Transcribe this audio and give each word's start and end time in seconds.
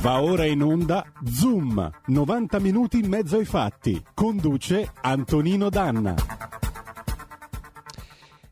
Va 0.00 0.22
ora 0.22 0.44
in 0.44 0.62
onda 0.62 1.04
Zoom, 1.24 1.90
90 2.06 2.60
minuti 2.60 3.00
in 3.00 3.08
mezzo 3.08 3.36
ai 3.36 3.44
fatti. 3.44 4.00
Conduce 4.14 4.92
Antonino 5.00 5.68
Danna. 5.70 6.14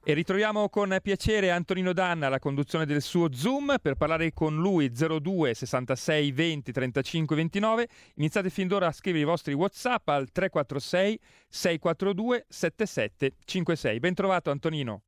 E 0.02 0.12
ritroviamo 0.12 0.68
con 0.68 0.98
piacere 1.00 1.52
Antonino 1.52 1.92
Danna 1.92 2.26
alla 2.26 2.40
conduzione 2.40 2.84
del 2.84 3.00
suo 3.00 3.32
Zoom 3.32 3.76
per 3.80 3.94
parlare 3.94 4.32
con 4.32 4.56
lui 4.56 4.90
02 4.90 5.54
66 5.54 6.32
20 6.32 6.72
35 6.72 7.36
29. 7.36 7.88
Iniziate 8.16 8.50
fin 8.50 8.66
d'ora 8.66 8.88
a 8.88 8.92
scrivere 8.92 9.22
i 9.22 9.26
vostri 9.26 9.54
WhatsApp 9.54 10.08
al 10.08 10.30
346 10.32 11.20
642 11.48 12.44
7756. 12.48 14.00
Ben 14.00 14.14
trovato 14.14 14.50
Antonino. 14.50 15.02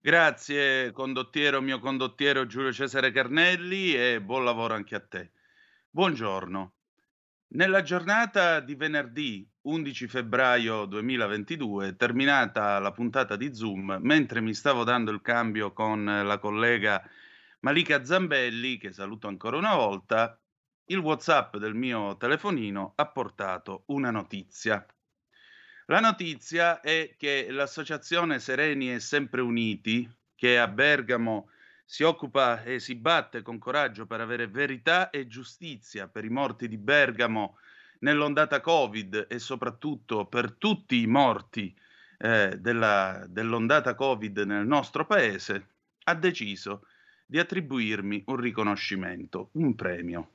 Grazie 0.00 0.92
condottiero, 0.92 1.60
mio 1.60 1.80
condottiero 1.80 2.46
Giulio 2.46 2.72
Cesare 2.72 3.10
Carnelli 3.10 3.94
e 3.96 4.20
buon 4.20 4.44
lavoro 4.44 4.74
anche 4.74 4.94
a 4.94 5.00
te. 5.00 5.30
Buongiorno. 5.94 6.74
Nella 7.50 7.82
giornata 7.82 8.58
di 8.58 8.74
venerdì 8.74 9.48
11 9.60 10.08
febbraio 10.08 10.86
2022, 10.86 11.94
terminata 11.94 12.80
la 12.80 12.90
puntata 12.90 13.36
di 13.36 13.54
Zoom, 13.54 13.98
mentre 14.00 14.40
mi 14.40 14.54
stavo 14.54 14.82
dando 14.82 15.12
il 15.12 15.22
cambio 15.22 15.72
con 15.72 16.04
la 16.04 16.38
collega 16.38 17.00
Malika 17.60 18.04
Zambelli, 18.04 18.76
che 18.76 18.90
saluto 18.90 19.28
ancora 19.28 19.56
una 19.56 19.76
volta, 19.76 20.36
il 20.86 20.98
WhatsApp 20.98 21.58
del 21.58 21.74
mio 21.74 22.16
telefonino 22.16 22.94
ha 22.96 23.06
portato 23.06 23.84
una 23.86 24.10
notizia. 24.10 24.84
La 25.86 26.00
notizia 26.00 26.80
è 26.80 27.14
che 27.16 27.46
l'associazione 27.50 28.40
Sereni 28.40 28.92
e 28.92 28.98
Sempre 28.98 29.42
Uniti, 29.42 30.12
che 30.34 30.58
a 30.58 30.66
Bergamo 30.66 31.50
si 31.84 32.02
occupa 32.02 32.62
e 32.62 32.80
si 32.80 32.94
batte 32.94 33.42
con 33.42 33.58
coraggio 33.58 34.06
per 34.06 34.20
avere 34.20 34.48
verità 34.48 35.10
e 35.10 35.26
giustizia 35.26 36.08
per 36.08 36.24
i 36.24 36.30
morti 36.30 36.66
di 36.66 36.78
Bergamo 36.78 37.58
nell'ondata 38.00 38.60
Covid 38.60 39.26
e 39.28 39.38
soprattutto 39.38 40.26
per 40.26 40.52
tutti 40.52 41.00
i 41.00 41.06
morti 41.06 41.74
eh, 42.18 42.56
della, 42.58 43.24
dell'ondata 43.28 43.94
Covid 43.94 44.38
nel 44.38 44.66
nostro 44.66 45.06
paese, 45.06 45.68
ha 46.04 46.14
deciso 46.14 46.86
di 47.26 47.38
attribuirmi 47.38 48.24
un 48.26 48.36
riconoscimento, 48.36 49.50
un 49.52 49.74
premio. 49.74 50.28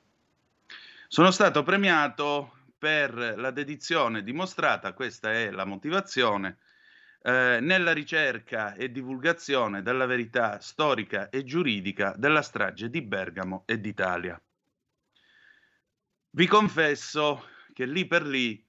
Sono 1.08 1.30
stato 1.30 1.62
premiato 1.62 2.58
per 2.78 3.12
la 3.14 3.50
dedizione 3.50 4.22
dimostrata, 4.22 4.92
questa 4.92 5.32
è 5.32 5.50
la 5.50 5.64
motivazione, 5.64 6.58
eh, 7.22 7.58
nella 7.60 7.92
ricerca 7.92 8.74
e 8.74 8.90
divulgazione 8.90 9.82
della 9.82 10.06
verità 10.06 10.58
storica 10.60 11.28
e 11.28 11.44
giuridica 11.44 12.14
della 12.16 12.42
strage 12.42 12.88
di 12.88 13.02
Bergamo 13.02 13.64
e 13.66 13.78
d'Italia. 13.78 14.40
Vi 16.30 16.46
confesso 16.46 17.44
che 17.72 17.84
lì 17.84 18.06
per 18.06 18.24
lì 18.24 18.66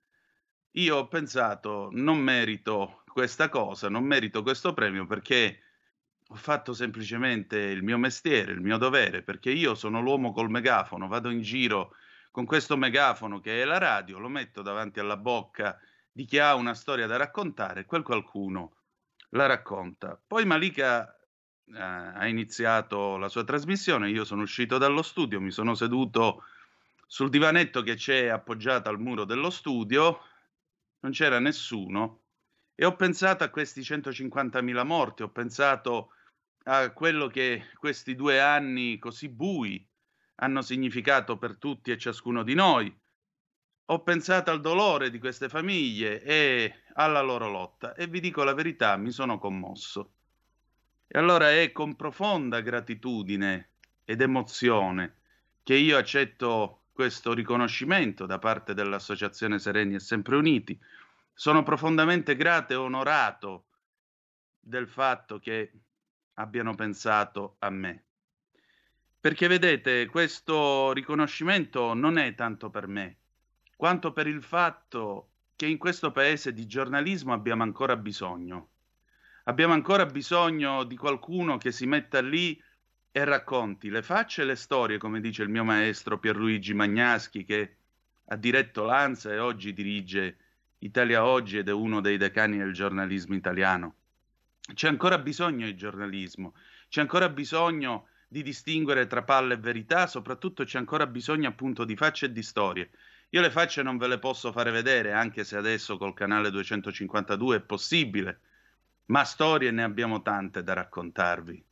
io 0.72 0.98
ho 0.98 1.08
pensato 1.08 1.90
non 1.92 2.18
merito 2.18 3.04
questa 3.06 3.50
cosa, 3.50 3.90
non 3.90 4.04
merito 4.04 4.42
questo 4.42 4.74
premio 4.74 5.06
perché 5.06 5.60
ho 6.28 6.36
fatto 6.36 6.74
semplicemente 6.74 7.58
il 7.58 7.84
mio 7.84 7.98
mestiere, 7.98 8.54
il 8.54 8.62
mio 8.62 8.78
dovere, 8.78 9.22
perché 9.22 9.52
io 9.52 9.76
sono 9.76 10.02
l'uomo 10.02 10.32
col 10.32 10.50
megafono, 10.50 11.08
vado 11.08 11.30
in 11.30 11.42
giro 11.42 11.94
con 12.32 12.46
questo 12.46 12.78
megafono 12.78 13.40
che 13.42 13.62
è 13.62 13.66
la 13.66 13.78
radio, 13.78 14.18
lo 14.18 14.30
metto 14.30 14.62
davanti 14.62 15.00
alla 15.00 15.18
bocca 15.18 15.78
di 16.12 16.26
chi 16.26 16.40
ha 16.40 16.56
una 16.56 16.74
storia 16.74 17.08
da 17.08 17.18
raccontare, 17.18 17.86
quel 17.86 18.04
qualcuno 18.04 18.76
la 19.30 19.46
racconta. 19.46 20.20
Poi 20.26 20.46
Malika 20.46 21.16
eh, 21.66 21.80
ha 21.80 22.28
iniziato 22.28 23.18
la 23.18 23.30
sua 23.30 23.44
trasmissione, 23.44 24.10
io 24.10 24.26
sono 24.26 24.42
uscito 24.42 24.78
dallo 24.78 25.02
studio, 25.02 25.40
mi 25.40 25.52
sono 25.52 25.74
seduto 25.74 26.44
sul 27.08 27.30
divanetto 27.30 27.82
che 27.82 27.96
c'è 27.96 28.28
appoggiato 28.28 28.90
al 28.90 29.00
muro 29.00 29.26
dello 29.26 29.50
studio, 29.50 30.20
non 31.00 31.12
c'era 31.12 31.40
nessuno 31.40 32.20
e 32.76 32.86
ho 32.86 32.96
pensato 32.96 33.44
a 33.44 33.50
questi 33.50 33.82
150.000 33.82 34.86
morti, 34.86 35.24
ho 35.24 35.30
pensato 35.30 36.14
a 36.64 36.92
quello 36.92 37.28
che 37.28 37.66
questi 37.76 38.16
due 38.16 38.40
anni 38.40 39.00
così 39.00 39.30
bui 39.30 39.86
hanno 40.36 40.62
significato 40.62 41.38
per 41.38 41.58
tutti 41.58 41.92
e 41.92 41.98
ciascuno 41.98 42.44
di 42.44 42.54
noi 42.54 43.00
ho 43.92 44.00
pensato 44.04 44.52
al 44.52 44.62
dolore 44.62 45.10
di 45.10 45.20
queste 45.20 45.50
famiglie 45.50 46.22
e 46.24 46.84
alla 46.94 47.20
loro 47.20 47.50
lotta 47.50 47.94
e 47.94 48.08
vi 48.08 48.22
dico 48.22 48.44
la 48.44 48.54
verità, 48.54 48.96
mi 48.96 49.12
sono 49.12 49.38
commosso. 49.38 50.14
E 51.08 51.20
allora 51.20 51.52
è 51.52 51.74
con 51.74 51.98
profonda 51.98 52.62
gratitudine 52.62 53.72
ed 54.06 54.22
emozione 54.22 55.16
che 55.62 55.76
io 55.76 55.98
accetto 55.98 56.84
questo 56.94 57.34
riconoscimento 57.34 58.26
da 58.26 58.40
parte 58.40 58.74
dell'Associazione 58.74 59.60
Sereni 59.60 59.96
e 59.96 60.00
Sempre 60.00 60.38
Uniti. 60.38 60.80
Sono 61.34 61.64
profondamente 61.64 62.38
grato 62.38 62.72
e 62.72 62.78
onorato 62.78 63.66
del 64.58 64.88
fatto 64.88 65.38
che 65.40 65.72
abbiano 66.36 66.76
pensato 66.76 67.58
a 67.60 67.70
me. 67.70 68.06
Perché 69.20 69.48
vedete, 69.48 70.06
questo 70.06 70.94
riconoscimento 70.94 71.94
non 71.94 72.18
è 72.18 72.34
tanto 72.36 72.70
per 72.70 72.88
me, 72.88 73.21
quanto 73.82 74.14
per 74.14 74.28
il 74.28 74.44
fatto 74.44 75.30
che 75.56 75.66
in 75.66 75.80
questo 75.80 76.12
paese 76.12 76.54
di 76.54 76.68
giornalismo 76.68 77.34
abbiamo 77.34 77.64
ancora 77.64 77.98
bisogno. 77.98 78.70
Abbiamo 79.46 79.74
ancora 79.74 80.06
bisogno 80.06 80.84
di 80.84 80.96
qualcuno 80.96 81.58
che 81.58 81.72
si 81.72 81.88
metta 81.88 82.22
lì 82.22 82.62
e 83.12 83.24
racconti 83.24 83.90
le 83.90 84.04
facce 84.04 84.44
e 84.44 84.46
le 84.46 84.56
storie, 84.56 85.00
come 85.00 85.20
dice 85.20 85.42
il 85.42 85.50
mio 85.50 85.64
maestro 85.64 86.20
Pierluigi 86.20 86.76
Magnaschi, 86.76 87.44
che 87.44 87.78
ha 88.26 88.36
diretto 88.36 88.84
l'ANSA 88.84 89.32
e 89.32 89.40
oggi 89.40 89.74
dirige 89.74 90.38
Italia 90.78 91.26
Oggi 91.26 91.58
ed 91.58 91.68
è 91.68 91.74
uno 91.74 92.02
dei 92.02 92.18
decani 92.18 92.60
del 92.60 92.74
giornalismo 92.74 93.34
italiano. 93.34 93.96
C'è 94.76 94.90
ancora 94.90 95.18
bisogno 95.18 95.66
di 95.66 95.76
giornalismo, 95.76 96.54
c'è 96.88 97.02
ancora 97.02 97.30
bisogno 97.30 98.10
di 98.28 98.44
distinguere 98.44 99.08
tra 99.08 99.24
palle 99.24 99.56
e 99.56 99.58
verità, 99.58 100.06
soprattutto 100.06 100.66
c'è 100.66 100.78
ancora 100.78 101.08
bisogno 101.08 101.50
appunto 101.50 101.84
di 101.84 101.96
facce 101.96 102.28
e 102.28 102.32
di 102.32 102.44
storie. 102.44 102.92
Io 103.34 103.40
le 103.40 103.50
facce 103.50 103.82
non 103.82 103.98
ve 103.98 104.08
le 104.08 104.20
posso 104.20 104.52
fare 104.52 104.72
vedere, 104.72 105.14
anche 105.14 105.46
se 105.46 105.56
adesso 105.56 105.98
col 105.98 106.14
canale 106.14 106.52
252 106.52 107.56
è 107.56 107.62
possibile, 107.62 108.42
ma 109.06 109.24
storie 109.24 109.72
ne 109.72 109.84
abbiamo 109.84 110.22
tante 110.22 110.64
da 110.64 110.74
raccontarvi. 110.74 111.66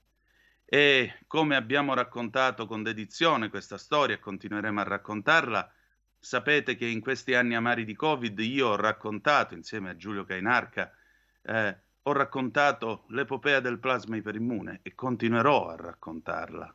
E 0.63 1.19
come 1.27 1.57
abbiamo 1.57 1.93
raccontato 1.93 2.65
con 2.65 2.81
dedizione 2.81 3.49
questa 3.49 3.77
storia 3.77 4.15
e 4.15 4.19
continueremo 4.19 4.79
a 4.79 4.83
raccontarla, 4.83 5.73
sapete 6.17 6.77
che 6.77 6.85
in 6.85 7.01
questi 7.01 7.33
anni 7.33 7.55
amari 7.55 7.83
di 7.83 7.95
Covid 7.95 8.39
io 8.39 8.69
ho 8.69 8.75
raccontato, 8.77 9.53
insieme 9.53 9.89
a 9.89 9.97
Giulio 9.97 10.23
Cainarca, 10.23 10.93
eh, 11.41 11.77
ho 12.03 12.11
raccontato 12.13 13.03
l'epopea 13.09 13.59
del 13.59 13.79
plasma 13.79 14.15
iperimmune 14.15 14.79
e 14.81 14.95
continuerò 14.95 15.67
a 15.67 15.75
raccontarla. 15.75 16.73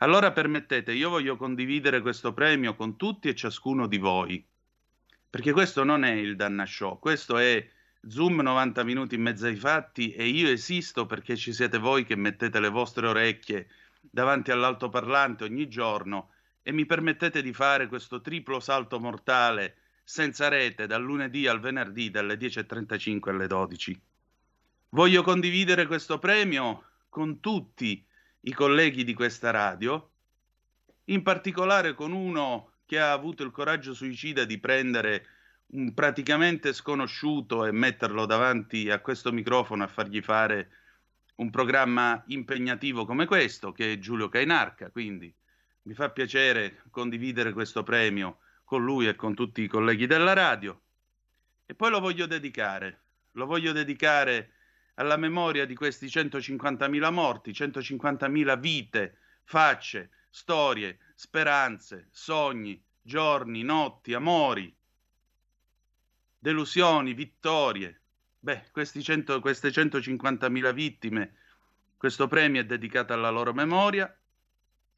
Allora 0.00 0.30
permettete, 0.30 0.92
io 0.92 1.10
voglio 1.10 1.36
condividere 1.36 2.00
questo 2.00 2.32
premio 2.32 2.76
con 2.76 2.96
tutti 2.96 3.28
e 3.28 3.34
ciascuno 3.34 3.88
di 3.88 3.98
voi, 3.98 4.46
perché 5.28 5.50
questo 5.50 5.82
non 5.82 6.04
è 6.04 6.12
il 6.12 6.36
Danna 6.36 6.64
Show, 6.66 7.00
questo 7.00 7.36
è 7.36 7.68
Zoom 8.06 8.40
90 8.40 8.84
minuti 8.84 9.16
in 9.16 9.22
mezzo 9.22 9.46
ai 9.46 9.56
fatti 9.56 10.12
e 10.12 10.26
io 10.26 10.48
esisto 10.48 11.06
perché 11.06 11.36
ci 11.36 11.52
siete 11.52 11.78
voi 11.78 12.04
che 12.04 12.14
mettete 12.14 12.60
le 12.60 12.68
vostre 12.68 13.08
orecchie 13.08 13.66
davanti 14.00 14.52
all'altoparlante 14.52 15.42
ogni 15.42 15.66
giorno 15.66 16.30
e 16.62 16.70
mi 16.70 16.86
permettete 16.86 17.42
di 17.42 17.52
fare 17.52 17.88
questo 17.88 18.20
triplo 18.20 18.60
salto 18.60 19.00
mortale 19.00 19.78
senza 20.04 20.46
rete 20.46 20.86
dal 20.86 21.02
lunedì 21.02 21.48
al 21.48 21.58
venerdì 21.58 22.10
dalle 22.10 22.36
10.35 22.36 23.30
alle 23.30 23.48
12. 23.48 24.00
Voglio 24.90 25.22
condividere 25.24 25.86
questo 25.86 26.20
premio 26.20 26.84
con 27.08 27.40
tutti 27.40 28.06
i 28.48 28.52
colleghi 28.54 29.04
di 29.04 29.12
questa 29.12 29.50
radio, 29.50 30.10
in 31.04 31.22
particolare 31.22 31.92
con 31.92 32.12
uno 32.12 32.76
che 32.86 32.98
ha 32.98 33.12
avuto 33.12 33.42
il 33.42 33.50
coraggio 33.50 33.92
suicida 33.92 34.46
di 34.46 34.58
prendere 34.58 35.26
un 35.72 35.92
praticamente 35.92 36.72
sconosciuto 36.72 37.66
e 37.66 37.72
metterlo 37.72 38.24
davanti 38.24 38.88
a 38.88 39.00
questo 39.00 39.32
microfono 39.32 39.84
a 39.84 39.86
fargli 39.86 40.22
fare 40.22 40.70
un 41.36 41.50
programma 41.50 42.24
impegnativo 42.28 43.04
come 43.04 43.26
questo, 43.26 43.70
che 43.70 43.92
è 43.92 43.98
Giulio 43.98 44.30
Cainarca. 44.30 44.90
Quindi 44.90 45.32
mi 45.82 45.92
fa 45.92 46.08
piacere 46.08 46.84
condividere 46.90 47.52
questo 47.52 47.82
premio 47.82 48.38
con 48.64 48.82
lui 48.82 49.08
e 49.08 49.14
con 49.14 49.34
tutti 49.34 49.60
i 49.60 49.68
colleghi 49.68 50.06
della 50.06 50.32
radio. 50.32 50.80
E 51.66 51.74
poi 51.74 51.90
lo 51.90 52.00
voglio 52.00 52.24
dedicare, 52.24 53.00
lo 53.32 53.44
voglio 53.44 53.72
dedicare 53.72 54.52
alla 54.98 55.16
memoria 55.16 55.64
di 55.64 55.74
questi 55.74 56.06
150.000 56.06 57.12
morti, 57.12 57.52
150.000 57.52 58.58
vite, 58.58 59.18
facce, 59.44 60.10
storie, 60.28 60.98
speranze, 61.14 62.08
sogni, 62.10 62.82
giorni, 63.00 63.62
notti, 63.62 64.12
amori, 64.12 64.74
delusioni, 66.38 67.14
vittorie. 67.14 68.00
Beh, 68.40 68.70
100, 68.72 69.40
queste 69.40 69.68
150.000 69.68 70.72
vittime, 70.72 71.34
questo 71.96 72.26
premio 72.26 72.60
è 72.60 72.66
dedicato 72.66 73.12
alla 73.12 73.30
loro 73.30 73.52
memoria, 73.52 74.12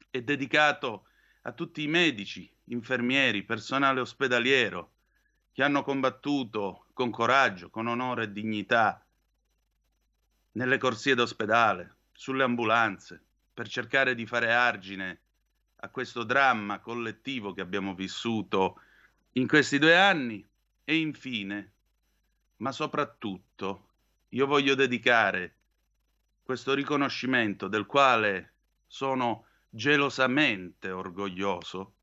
è 0.09 0.21
dedicato 0.21 1.05
a 1.43 1.51
tutti 1.51 1.83
i 1.83 1.87
medici, 1.87 2.51
infermieri, 2.65 3.43
personale 3.43 3.99
ospedaliero 3.99 4.93
che 5.51 5.63
hanno 5.63 5.83
combattuto 5.83 6.87
con 6.93 7.11
coraggio, 7.11 7.69
con 7.69 7.85
onore 7.85 8.23
e 8.23 8.31
dignità 8.31 9.05
nelle 10.53 10.77
corsie 10.77 11.15
d'ospedale, 11.15 11.95
sulle 12.11 12.43
ambulanze, 12.43 13.23
per 13.53 13.67
cercare 13.67 14.15
di 14.15 14.25
fare 14.25 14.51
argine 14.51 15.21
a 15.77 15.89
questo 15.89 16.23
dramma 16.23 16.79
collettivo 16.79 17.53
che 17.53 17.61
abbiamo 17.61 17.93
vissuto 17.95 18.81
in 19.33 19.47
questi 19.47 19.77
due 19.77 19.97
anni. 19.97 20.47
E 20.83 20.95
infine, 20.95 21.73
ma 22.57 22.71
soprattutto, 22.71 23.89
io 24.29 24.45
voglio 24.45 24.75
dedicare 24.75 25.55
questo 26.43 26.73
riconoscimento 26.73 27.67
del 27.67 27.85
quale 27.85 28.53
sono 28.87 29.45
gelosamente 29.69 30.91
orgoglioso 30.91 31.95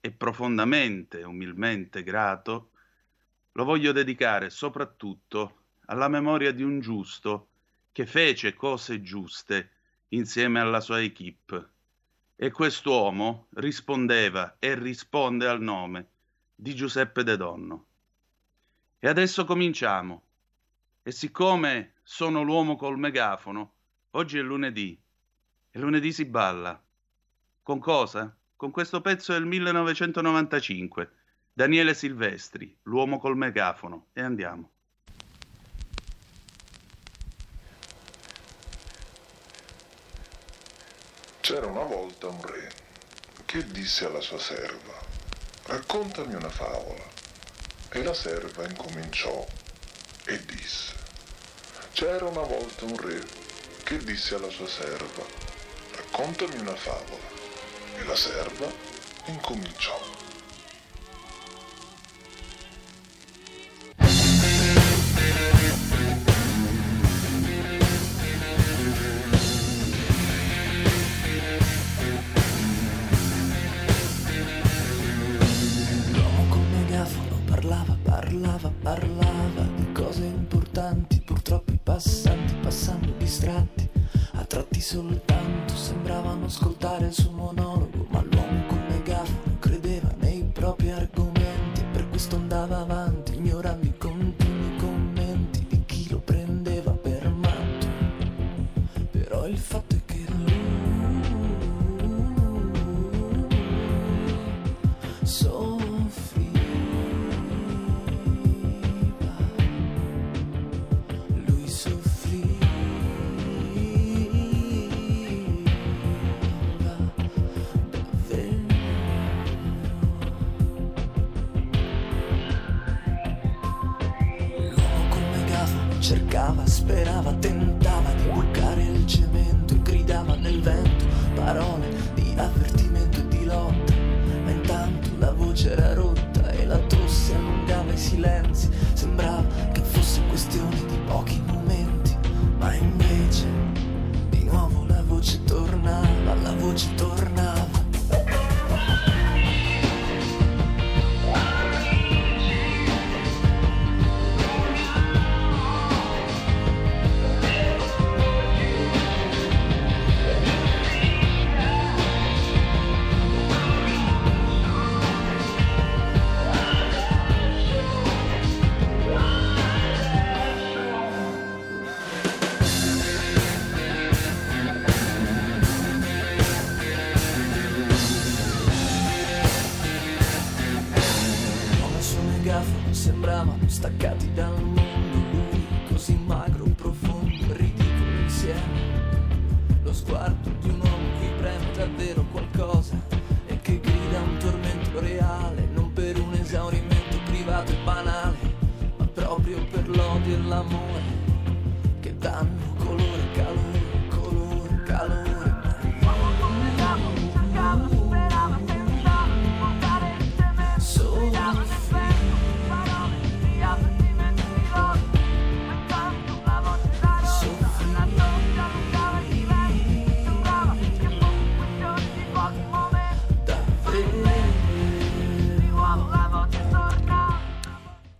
e 0.00 0.12
profondamente, 0.12 1.22
umilmente 1.22 2.02
grato, 2.02 2.70
lo 3.52 3.64
voglio 3.64 3.92
dedicare 3.92 4.48
soprattutto 4.48 5.64
alla 5.86 6.08
memoria 6.08 6.52
di 6.52 6.62
un 6.62 6.80
giusto 6.80 7.49
che 8.00 8.06
fece 8.06 8.54
cose 8.54 9.02
giuste 9.02 9.72
insieme 10.08 10.58
alla 10.58 10.80
sua 10.80 11.02
equipe. 11.02 11.68
E 12.34 12.50
quest'uomo 12.50 13.48
rispondeva 13.56 14.56
e 14.58 14.74
risponde 14.74 15.46
al 15.46 15.60
nome 15.60 16.08
di 16.54 16.74
Giuseppe 16.74 17.22
De 17.24 17.36
Donno. 17.36 17.86
E 18.98 19.06
adesso 19.06 19.44
cominciamo. 19.44 20.22
E 21.02 21.10
siccome 21.10 21.96
sono 22.02 22.40
l'uomo 22.40 22.76
col 22.76 22.98
megafono, 22.98 23.72
oggi 24.12 24.38
è 24.38 24.42
lunedì 24.42 24.98
e 25.70 25.78
lunedì 25.78 26.10
si 26.10 26.24
balla. 26.24 26.82
Con 27.62 27.80
cosa? 27.80 28.34
Con 28.56 28.70
questo 28.70 29.02
pezzo 29.02 29.34
del 29.34 29.44
1995. 29.44 31.12
Daniele 31.52 31.92
Silvestri, 31.92 32.74
l'uomo 32.84 33.18
col 33.18 33.36
megafono. 33.36 34.06
E 34.14 34.22
andiamo. 34.22 34.70
C'era 41.50 41.66
una 41.66 41.82
volta 41.82 42.28
un 42.28 42.40
re 42.42 42.70
che 43.44 43.66
disse 43.72 44.04
alla 44.04 44.20
sua 44.20 44.38
serva, 44.38 44.94
raccontami 45.64 46.34
una 46.34 46.48
favola. 46.48 47.02
E 47.90 48.04
la 48.04 48.14
serva 48.14 48.68
incominciò 48.68 49.44
e 50.26 50.44
disse, 50.44 50.94
c'era 51.92 52.26
una 52.26 52.42
volta 52.42 52.84
un 52.84 52.96
re 52.96 53.20
che 53.82 53.98
disse 53.98 54.36
alla 54.36 54.48
sua 54.48 54.68
serva, 54.68 55.24
raccontami 55.96 56.56
una 56.56 56.76
favola. 56.76 57.26
E 57.96 58.04
la 58.04 58.14
serva 58.14 58.72
incominciò. 59.24 60.19
passanti 82.00 82.54
passando 82.62 83.12
distratti, 83.18 83.86
a 84.32 84.44
tratti 84.44 84.80
soltanto 84.80 85.76
sembravano 85.76 86.46
ascoltare 86.46 87.08
il 87.08 87.12
suo 87.12 87.30
monologo. 87.30 87.69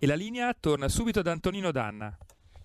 La 0.06 0.14
linea 0.14 0.54
torna 0.58 0.88
subito 0.88 1.22
da 1.22 1.32
Antonino 1.32 1.70
Danna. 1.70 2.16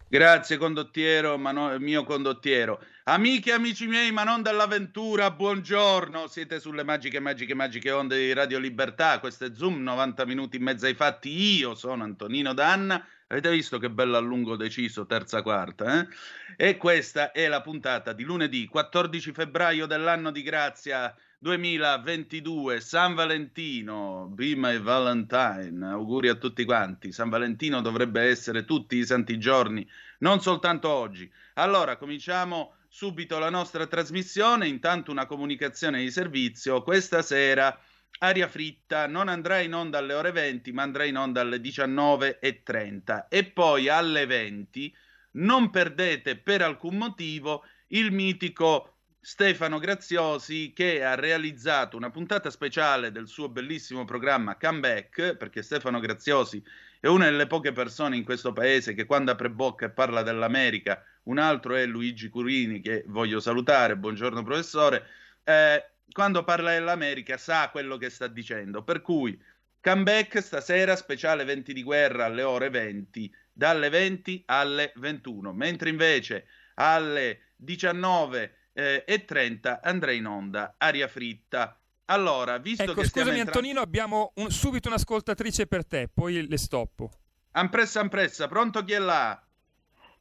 Grazie 0.07 0.57
condottiero, 0.57 1.37
ma 1.37 1.51
no, 1.51 1.77
mio 1.79 2.03
condottiero. 2.03 2.79
Amiche 3.05 3.49
e 3.49 3.53
amici 3.53 3.87
miei, 3.87 4.11
ma 4.11 4.23
non 4.23 4.41
dell'avventura, 4.41 5.31
buongiorno. 5.31 6.27
Siete 6.27 6.59
sulle 6.59 6.83
magiche, 6.83 7.19
magiche, 7.19 7.53
magiche 7.53 7.91
onde 7.91 8.17
di 8.17 8.31
Radio 8.31 8.59
Libertà. 8.59 9.19
Questo 9.19 9.45
è 9.45 9.51
Zoom, 9.53 9.81
90 9.81 10.25
minuti 10.25 10.57
in 10.57 10.63
mezzo 10.63 10.85
ai 10.85 10.93
fatti. 10.93 11.57
Io 11.57 11.75
sono 11.75 12.03
Antonino 12.03 12.53
Danna. 12.53 13.05
Avete 13.27 13.49
visto 13.49 13.79
che 13.79 13.89
bello 13.89 14.15
a 14.15 14.21
lungo 14.21 14.55
deciso, 14.55 15.05
terza 15.07 15.41
quarta, 15.41 16.01
eh? 16.01 16.07
E 16.55 16.77
questa 16.77 17.31
è 17.31 17.47
la 17.47 17.61
puntata 17.61 18.13
di 18.13 18.23
lunedì 18.23 18.67
14 18.67 19.31
febbraio 19.33 19.87
dell'anno 19.87 20.29
di 20.31 20.43
grazia 20.43 21.13
2022, 21.39 22.79
San 22.79 23.13
Valentino, 23.13 24.27
be 24.33 24.55
my 24.55 24.79
Valentine, 24.79 25.85
auguri 25.85 26.29
a 26.29 26.35
tutti 26.35 26.63
quanti. 26.65 27.11
San 27.11 27.29
Valentino 27.29 27.81
dovrebbe 27.81 28.21
essere 28.21 28.65
tutti 28.65 28.95
i 28.95 29.05
santi 29.05 29.37
giorni, 29.37 29.87
non 30.19 30.41
soltanto 30.41 30.89
oggi. 30.89 31.31
Allora, 31.55 31.97
cominciamo 31.97 32.75
subito 32.87 33.37
la 33.39 33.49
nostra 33.49 33.85
trasmissione, 33.87 34.67
intanto 34.67 35.11
una 35.11 35.25
comunicazione 35.25 35.99
di 35.99 36.11
servizio. 36.11 36.81
Questa 36.81 37.21
sera 37.21 37.77
Aria 38.19 38.47
fritta 38.47 39.07
non 39.07 39.27
andrà 39.27 39.59
in 39.59 39.73
onda 39.73 39.97
alle 39.97 40.13
ore 40.13 40.31
20, 40.31 40.71
ma 40.71 40.83
andrà 40.83 41.03
in 41.03 41.17
onda 41.17 41.41
alle 41.41 41.57
19.30 41.57 43.25
e 43.27 43.43
poi 43.43 43.89
alle 43.89 44.25
20 44.25 44.95
non 45.31 45.69
perdete 45.69 46.37
per 46.37 46.61
alcun 46.61 46.95
motivo 46.95 47.65
il 47.87 48.11
mitico 48.11 48.94
Stefano 49.25 49.79
Graziosi 49.79 50.71
che 50.71 51.03
ha 51.03 51.15
realizzato 51.15 51.97
una 51.97 52.11
puntata 52.11 52.51
speciale 52.51 53.11
del 53.11 53.27
suo 53.27 53.49
bellissimo 53.49 54.05
programma 54.05 54.55
Comeback, 54.55 55.35
perché 55.35 55.63
Stefano 55.63 55.99
Graziosi 55.99 56.63
è 56.99 57.07
una 57.07 57.25
delle 57.25 57.47
poche 57.47 57.71
persone 57.71 58.17
in 58.17 58.23
questo 58.23 58.53
paese 58.53 58.93
che 58.93 59.05
quando 59.05 59.31
apre 59.31 59.49
bocca 59.49 59.87
e 59.87 59.89
parla 59.89 60.21
dell'America, 60.21 61.03
un 61.23 61.39
altro 61.39 61.73
è 61.73 61.87
Luigi 61.87 62.29
Curini 62.29 62.81
che 62.81 63.03
voglio 63.07 63.39
salutare, 63.39 63.97
buongiorno 63.97 64.43
professore, 64.43 65.07
eh, 65.43 65.83
quando 66.11 66.43
parla 66.43 66.73
dell'America 66.73 67.37
sa 67.37 67.69
quello 67.71 67.97
che 67.97 68.11
sta 68.11 68.27
dicendo, 68.27 68.83
per 68.83 69.01
cui 69.01 69.41
comeback 69.81 70.39
stasera 70.39 70.95
speciale 70.95 71.45
20 71.45 71.73
di 71.73 71.81
guerra 71.81 72.25
alle 72.25 72.43
ore 72.43 72.69
20, 72.69 73.33
dalle 73.51 73.89
20 73.89 74.43
alle 74.45 74.93
21, 74.97 75.51
mentre 75.51 75.89
invece 75.89 76.45
alle 76.75 77.53
19 77.55 78.57
eh, 78.75 79.05
e 79.07 79.23
30 79.23 79.79
andrei 79.81 80.17
in 80.17 80.27
onda 80.27 80.75
aria 80.77 81.07
fritta. 81.07 81.79
Allora, 82.07 82.57
visto 82.57 82.83
ecco, 82.83 82.93
che 82.93 83.05
scusami 83.05 83.39
entra... 83.39 83.53
Antonino, 83.55 83.79
abbiamo 83.79 84.33
un, 84.35 84.51
subito 84.51 84.89
un'ascoltatrice 84.89 85.65
per 85.65 85.87
te, 85.87 86.09
poi 86.13 86.45
le 86.47 86.57
stoppo. 86.57 87.09
Ampressa, 87.53 88.01
ampressa, 88.01 88.47
pronto 88.47 88.83
chi 88.83 88.93
è 88.93 88.99
là? 88.99 89.41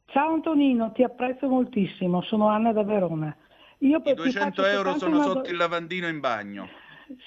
Ciao 0.05 0.33
Antonino, 0.33 0.93
ti 0.93 1.03
apprezzo 1.03 1.47
moltissimo, 1.47 2.21
sono 2.23 2.47
Anna 2.47 2.71
da 2.71 2.83
Verona. 2.83 3.35
Io 3.79 4.01
I 4.03 4.13
200 4.13 4.65
euro 4.65 4.97
sono 4.97 5.17
una... 5.17 5.25
sotto 5.25 5.49
il 5.49 5.57
lavandino 5.57 6.07
in 6.07 6.19
bagno. 6.21 6.69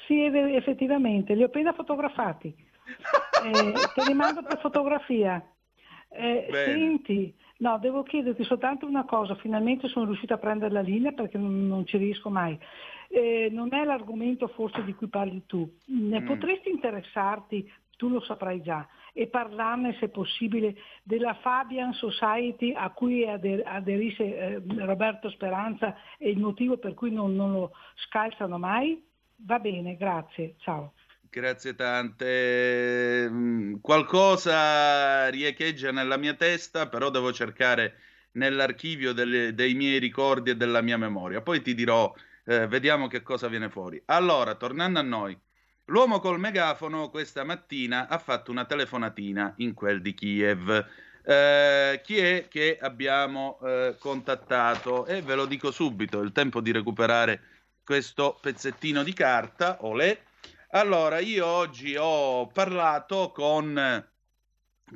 Sì, 0.06 0.24
effettivamente, 0.24 1.34
li 1.34 1.42
ho 1.42 1.46
appena 1.46 1.72
fotografati. 1.72 2.48
eh, 3.44 3.72
te 3.94 4.04
li 4.06 4.14
mando 4.14 4.42
per 4.42 4.58
fotografia. 4.60 5.44
Eh, 6.08 6.48
senti, 6.50 7.34
no, 7.58 7.78
devo 7.78 8.02
chiederti 8.02 8.44
soltanto 8.44 8.86
una 8.86 9.04
cosa, 9.04 9.34
finalmente 9.36 9.88
sono 9.88 10.06
riuscita 10.06 10.34
a 10.34 10.38
prendere 10.38 10.72
la 10.72 10.80
linea 10.80 11.12
perché 11.12 11.38
non, 11.38 11.66
non 11.66 11.86
ci 11.86 11.96
riesco 11.96 12.30
mai. 12.30 12.58
Eh, 13.08 13.48
non 13.50 13.72
è 13.72 13.84
l'argomento 13.84 14.48
forse 14.48 14.84
di 14.84 14.94
cui 14.94 15.08
parli 15.08 15.44
tu. 15.46 15.68
Ne 15.86 16.20
mm. 16.20 16.26
potresti 16.26 16.70
interessarti, 16.70 17.70
tu 17.96 18.08
lo 18.08 18.20
saprai 18.20 18.60
già, 18.62 18.86
e 19.12 19.26
parlarne 19.26 19.96
se 19.98 20.08
possibile 20.08 20.76
della 21.02 21.34
Fabian 21.34 21.92
Society 21.94 22.72
a 22.72 22.90
cui 22.90 23.26
ader- 23.26 23.66
aderisce 23.66 24.36
eh, 24.36 24.62
Roberto 24.84 25.30
Speranza 25.30 25.96
e 26.18 26.30
il 26.30 26.38
motivo 26.38 26.76
per 26.76 26.94
cui 26.94 27.10
non, 27.10 27.34
non 27.34 27.52
lo 27.52 27.72
scalzano 27.94 28.58
mai? 28.58 29.02
Va 29.38 29.58
bene, 29.58 29.96
grazie, 29.96 30.54
ciao. 30.58 30.92
Grazie 31.30 31.74
tante. 31.74 33.28
Mm, 33.28 33.74
qualcosa 33.80 35.28
riecheggia 35.28 35.92
nella 35.92 36.16
mia 36.16 36.34
testa, 36.34 36.88
però 36.88 37.10
devo 37.10 37.32
cercare 37.32 37.98
nell'archivio 38.32 39.12
delle, 39.12 39.54
dei 39.54 39.74
miei 39.74 39.98
ricordi 39.98 40.50
e 40.50 40.56
della 40.56 40.80
mia 40.80 40.96
memoria. 40.96 41.42
Poi 41.42 41.60
ti 41.60 41.74
dirò, 41.74 42.12
eh, 42.44 42.66
vediamo 42.66 43.08
che 43.08 43.22
cosa 43.22 43.48
viene 43.48 43.68
fuori. 43.68 44.00
Allora, 44.06 44.54
tornando 44.54 44.98
a 45.00 45.02
noi, 45.02 45.38
l'uomo 45.86 46.18
col 46.18 46.40
megafono 46.40 47.10
questa 47.10 47.44
mattina 47.44 48.08
ha 48.08 48.18
fatto 48.18 48.50
una 48.50 48.64
telefonatina 48.64 49.52
in 49.58 49.74
quel 49.74 50.00
di 50.00 50.14
Kiev. 50.14 50.86
Eh, 51.22 52.00
chi 52.02 52.16
è 52.18 52.48
che 52.48 52.78
abbiamo 52.80 53.58
eh, 53.62 53.96
contattato? 53.98 55.04
E 55.04 55.20
ve 55.20 55.34
lo 55.34 55.44
dico 55.44 55.70
subito, 55.70 56.20
è 56.20 56.24
il 56.24 56.32
tempo 56.32 56.62
di 56.62 56.72
recuperare 56.72 57.40
questo 57.84 58.38
pezzettino 58.40 59.02
di 59.02 59.12
carta. 59.12 59.84
Olè. 59.84 60.18
Allora, 60.72 61.18
io 61.18 61.46
oggi 61.46 61.96
ho 61.96 62.46
parlato 62.48 63.30
con, 63.32 64.06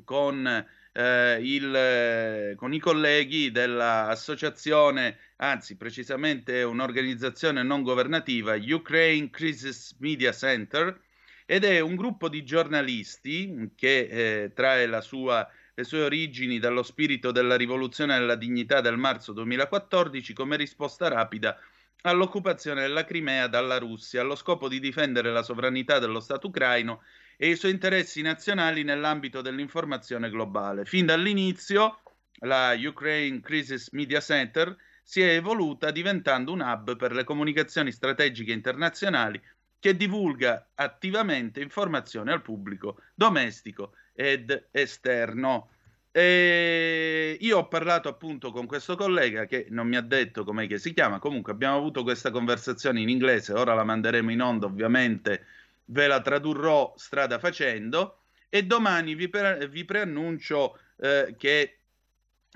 con, 0.04 0.66
eh, 0.92 1.38
il, 1.40 2.54
con 2.56 2.74
i 2.74 2.78
colleghi 2.78 3.50
dell'associazione, 3.50 5.16
anzi 5.36 5.78
precisamente 5.78 6.62
un'organizzazione 6.62 7.62
non 7.62 7.82
governativa, 7.82 8.54
Ukraine 8.54 9.30
Crisis 9.30 9.96
Media 9.98 10.32
Center, 10.32 11.00
ed 11.46 11.64
è 11.64 11.80
un 11.80 11.96
gruppo 11.96 12.28
di 12.28 12.44
giornalisti 12.44 13.72
che 13.74 14.42
eh, 14.44 14.52
trae 14.52 15.00
sua, 15.00 15.48
le 15.72 15.84
sue 15.84 16.02
origini 16.02 16.58
dallo 16.58 16.82
spirito 16.82 17.32
della 17.32 17.56
rivoluzione 17.56 18.18
della 18.18 18.36
dignità 18.36 18.82
del 18.82 18.98
marzo 18.98 19.32
2014 19.32 20.34
come 20.34 20.56
risposta 20.56 21.08
rapida 21.08 21.58
all'occupazione 22.02 22.82
della 22.82 23.04
Crimea 23.04 23.46
dalla 23.46 23.78
Russia 23.78 24.20
allo 24.20 24.34
scopo 24.34 24.68
di 24.68 24.80
difendere 24.80 25.30
la 25.30 25.42
sovranità 25.42 25.98
dello 25.98 26.20
Stato 26.20 26.48
ucraino 26.48 27.02
e 27.36 27.48
i 27.48 27.56
suoi 27.56 27.72
interessi 27.72 28.22
nazionali 28.22 28.82
nell'ambito 28.82 29.40
dell'informazione 29.40 30.30
globale. 30.30 30.84
Fin 30.84 31.06
dall'inizio 31.06 32.00
la 32.40 32.74
Ukraine 32.76 33.40
Crisis 33.40 33.90
Media 33.92 34.20
Center 34.20 34.76
si 35.02 35.20
è 35.20 35.34
evoluta 35.34 35.90
diventando 35.90 36.52
un 36.52 36.60
hub 36.60 36.96
per 36.96 37.12
le 37.12 37.24
comunicazioni 37.24 37.92
strategiche 37.92 38.52
internazionali 38.52 39.40
che 39.78 39.96
divulga 39.96 40.70
attivamente 40.74 41.60
informazioni 41.60 42.30
al 42.30 42.42
pubblico 42.42 42.98
domestico 43.14 43.94
ed 44.12 44.68
esterno. 44.70 45.70
E 46.14 47.38
io 47.40 47.58
ho 47.58 47.68
parlato 47.68 48.08
appunto 48.10 48.52
con 48.52 48.66
questo 48.66 48.96
collega 48.96 49.46
che 49.46 49.66
non 49.70 49.88
mi 49.88 49.96
ha 49.96 50.02
detto 50.02 50.44
com'è 50.44 50.66
che 50.66 50.78
si 50.78 50.92
chiama, 50.92 51.18
comunque 51.18 51.52
abbiamo 51.52 51.76
avuto 51.78 52.02
questa 52.02 52.30
conversazione 52.30 53.00
in 53.00 53.08
inglese, 53.08 53.54
ora 53.54 53.72
la 53.72 53.82
manderemo 53.82 54.30
in 54.30 54.42
onda 54.42 54.66
ovviamente, 54.66 55.46
ve 55.86 56.06
la 56.06 56.20
tradurrò 56.20 56.92
strada 56.96 57.38
facendo. 57.38 58.18
E 58.50 58.64
domani 58.64 59.14
vi, 59.14 59.28
pre- 59.30 59.66
vi 59.68 59.86
preannuncio 59.86 60.78
eh, 60.98 61.34
che 61.38 61.78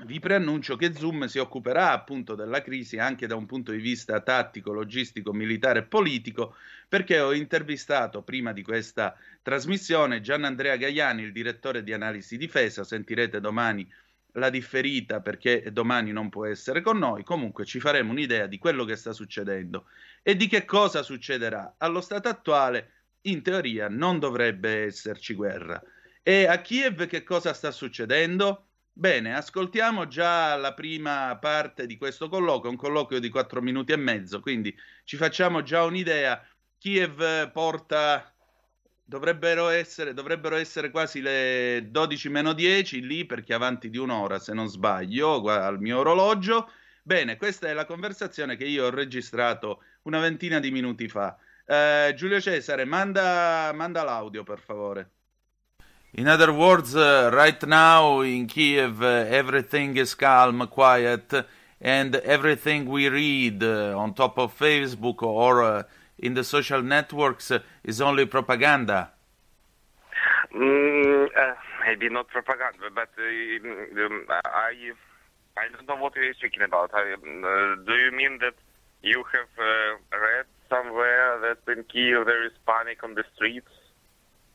vi 0.04 0.18
preannuncio 0.20 0.76
che 0.76 0.92
Zoom 0.92 1.24
si 1.24 1.38
occuperà 1.38 1.92
appunto 1.92 2.34
della 2.34 2.60
crisi 2.60 2.98
anche 2.98 3.26
da 3.26 3.34
un 3.34 3.46
punto 3.46 3.72
di 3.72 3.78
vista 3.78 4.20
tattico, 4.20 4.72
logistico, 4.72 5.32
militare 5.32 5.78
e 5.80 5.84
politico, 5.84 6.54
perché 6.86 7.18
ho 7.18 7.32
intervistato 7.32 8.22
prima 8.22 8.52
di 8.52 8.62
questa 8.62 9.16
trasmissione 9.40 10.20
Gianandrea 10.20 10.76
Gaiani, 10.76 11.22
il 11.22 11.32
direttore 11.32 11.82
di 11.82 11.94
analisi 11.94 12.36
difesa, 12.36 12.84
sentirete 12.84 13.40
domani 13.40 13.90
la 14.32 14.50
differita 14.50 15.20
perché 15.20 15.72
domani 15.72 16.12
non 16.12 16.28
può 16.28 16.44
essere 16.44 16.82
con 16.82 16.98
noi, 16.98 17.24
comunque 17.24 17.64
ci 17.64 17.80
faremo 17.80 18.10
un'idea 18.12 18.46
di 18.46 18.58
quello 18.58 18.84
che 18.84 18.96
sta 18.96 19.14
succedendo 19.14 19.86
e 20.22 20.36
di 20.36 20.46
che 20.46 20.66
cosa 20.66 21.02
succederà. 21.02 21.76
Allo 21.78 22.02
stato 22.02 22.28
attuale, 22.28 22.90
in 23.22 23.40
teoria, 23.42 23.88
non 23.88 24.18
dovrebbe 24.18 24.84
esserci 24.84 25.32
guerra. 25.32 25.82
E 26.22 26.46
a 26.46 26.60
Kiev 26.60 27.06
che 27.06 27.22
cosa 27.22 27.54
sta 27.54 27.70
succedendo? 27.70 28.66
Bene, 28.98 29.34
ascoltiamo 29.36 30.08
già 30.08 30.56
la 30.56 30.72
prima 30.72 31.36
parte 31.38 31.84
di 31.84 31.98
questo 31.98 32.30
colloquio, 32.30 32.70
un 32.70 32.78
colloquio 32.78 33.20
di 33.20 33.28
quattro 33.28 33.60
minuti 33.60 33.92
e 33.92 33.96
mezzo, 33.96 34.40
quindi 34.40 34.74
ci 35.04 35.18
facciamo 35.18 35.62
già 35.62 35.82
un'idea. 35.84 36.42
Kiev 36.78 37.50
porta, 37.52 38.34
dovrebbero 39.04 39.68
essere, 39.68 40.14
dovrebbero 40.14 40.56
essere 40.56 40.90
quasi 40.90 41.20
le 41.20 41.88
12 41.90 42.28
meno 42.30 42.54
10 42.54 43.02
lì 43.06 43.26
perché 43.26 43.52
avanti 43.52 43.90
di 43.90 43.98
un'ora, 43.98 44.38
se 44.38 44.54
non 44.54 44.66
sbaglio, 44.66 45.46
al 45.46 45.78
mio 45.78 45.98
orologio. 45.98 46.70
Bene, 47.02 47.36
questa 47.36 47.68
è 47.68 47.74
la 47.74 47.84
conversazione 47.84 48.56
che 48.56 48.64
io 48.64 48.86
ho 48.86 48.90
registrato 48.90 49.82
una 50.04 50.20
ventina 50.20 50.58
di 50.58 50.70
minuti 50.70 51.06
fa. 51.06 51.36
Uh, 51.66 52.14
Giulio 52.14 52.40
Cesare, 52.40 52.86
manda, 52.86 53.72
manda 53.74 54.02
l'audio 54.02 54.42
per 54.42 54.60
favore. 54.60 55.10
In 56.16 56.28
other 56.28 56.50
words, 56.50 56.96
uh, 56.96 57.30
right 57.30 57.62
now 57.68 58.20
in 58.20 58.46
Kiev, 58.46 59.02
uh, 59.02 59.26
everything 59.28 59.98
is 59.98 60.14
calm, 60.14 60.66
quiet, 60.68 61.30
and 61.78 62.16
everything 62.16 62.86
we 62.86 63.06
read 63.10 63.62
uh, 63.62 63.94
on 63.98 64.14
top 64.14 64.38
of 64.38 64.58
Facebook 64.58 65.22
or 65.22 65.62
uh, 65.62 65.82
in 66.18 66.32
the 66.32 66.42
social 66.42 66.80
networks 66.80 67.50
uh, 67.50 67.58
is 67.84 68.00
only 68.00 68.24
propaganda. 68.24 69.10
Mm, 70.54 71.26
uh, 71.36 71.54
maybe 71.84 72.08
not 72.08 72.28
propaganda, 72.28 72.88
but 72.94 73.10
um, 73.18 74.24
I, 74.30 74.72
I 75.58 75.68
don't 75.70 75.86
know 75.86 76.02
what 76.02 76.16
you're 76.16 76.32
speaking 76.32 76.62
about. 76.62 76.92
I, 76.94 77.14
do 77.20 77.92
you 77.92 78.10
mean 78.16 78.38
that 78.40 78.54
you 79.02 79.22
have 79.34 79.68
read 80.18 80.46
somewhere 80.70 81.38
that 81.42 81.70
in 81.70 81.84
Kiev 81.84 82.24
there 82.24 82.46
is 82.46 82.52
panic 82.66 83.04
on 83.04 83.16
the 83.16 83.24
streets? 83.34 83.68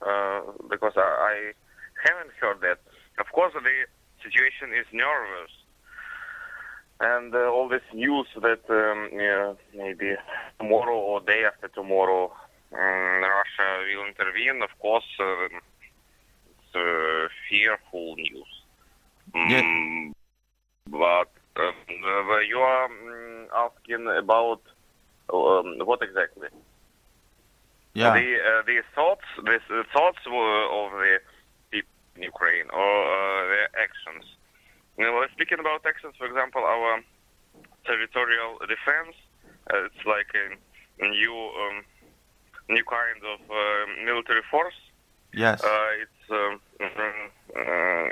Uh, 0.06 0.42
because 0.70 0.94
I, 0.96 1.02
I 1.02 1.52
haven't 2.04 2.32
heard 2.40 2.62
that. 2.62 2.80
Of 3.20 3.32
course, 3.34 3.54
the 3.54 3.86
situation 4.24 4.74
is 4.74 4.88
nervous, 4.92 5.52
and 7.00 7.34
uh, 7.36 7.52
all 7.52 7.68
this 7.70 7.84
news 7.94 8.28
that 8.42 8.62
um, 8.70 9.10
yeah, 9.14 9.54
maybe 9.76 10.16
tomorrow 10.60 10.98
or 10.98 11.22
day 11.22 11.44
after 11.46 11.68
tomorrow 11.68 12.32
um, 12.74 13.22
Russia 13.22 13.84
will 13.96 14.08
intervene. 14.08 14.64
Of 14.64 14.70
course, 14.80 15.06
uh, 15.20 15.48
it's 16.50 16.76
uh, 16.76 17.28
fearful 17.50 18.16
news. 18.16 18.48
Yeah. 19.36 19.62
Mm, 19.62 20.12
but 20.90 21.32
um, 21.58 21.74
you 22.48 22.58
are. 22.58 22.86
Um, 22.86 23.48
um, 25.34 25.78
what 25.86 26.02
exactly? 26.02 26.48
Yeah. 27.94 28.14
The 28.14 28.28
uh, 28.40 28.62
the 28.66 28.82
thoughts 28.96 29.28
the, 29.38 29.60
the 29.68 29.84
thoughts 29.94 30.20
of 30.26 30.92
the 31.04 31.20
people 31.72 31.90
in 32.16 32.24
Ukraine 32.24 32.68
or 32.72 32.92
uh, 33.04 33.48
their 33.52 33.70
actions. 33.76 34.24
You 34.98 35.06
know, 35.06 35.26
speaking 35.34 35.60
about 35.60 35.86
actions, 35.86 36.16
for 36.18 36.28
example, 36.28 36.64
our 36.64 37.02
territorial 37.86 38.60
defense. 38.62 39.16
Uh, 39.70 39.86
it's 39.86 40.06
like 40.06 40.32
a 40.36 41.06
new 41.06 41.36
um, 41.62 41.84
new 42.70 42.84
kind 42.84 43.22
of 43.34 43.40
uh, 43.50 44.06
military 44.06 44.42
force. 44.50 44.80
Yes. 45.34 45.64
Uh, 45.64 46.04
it's 46.04 46.24
um, 46.30 46.60
uh, 46.82 48.06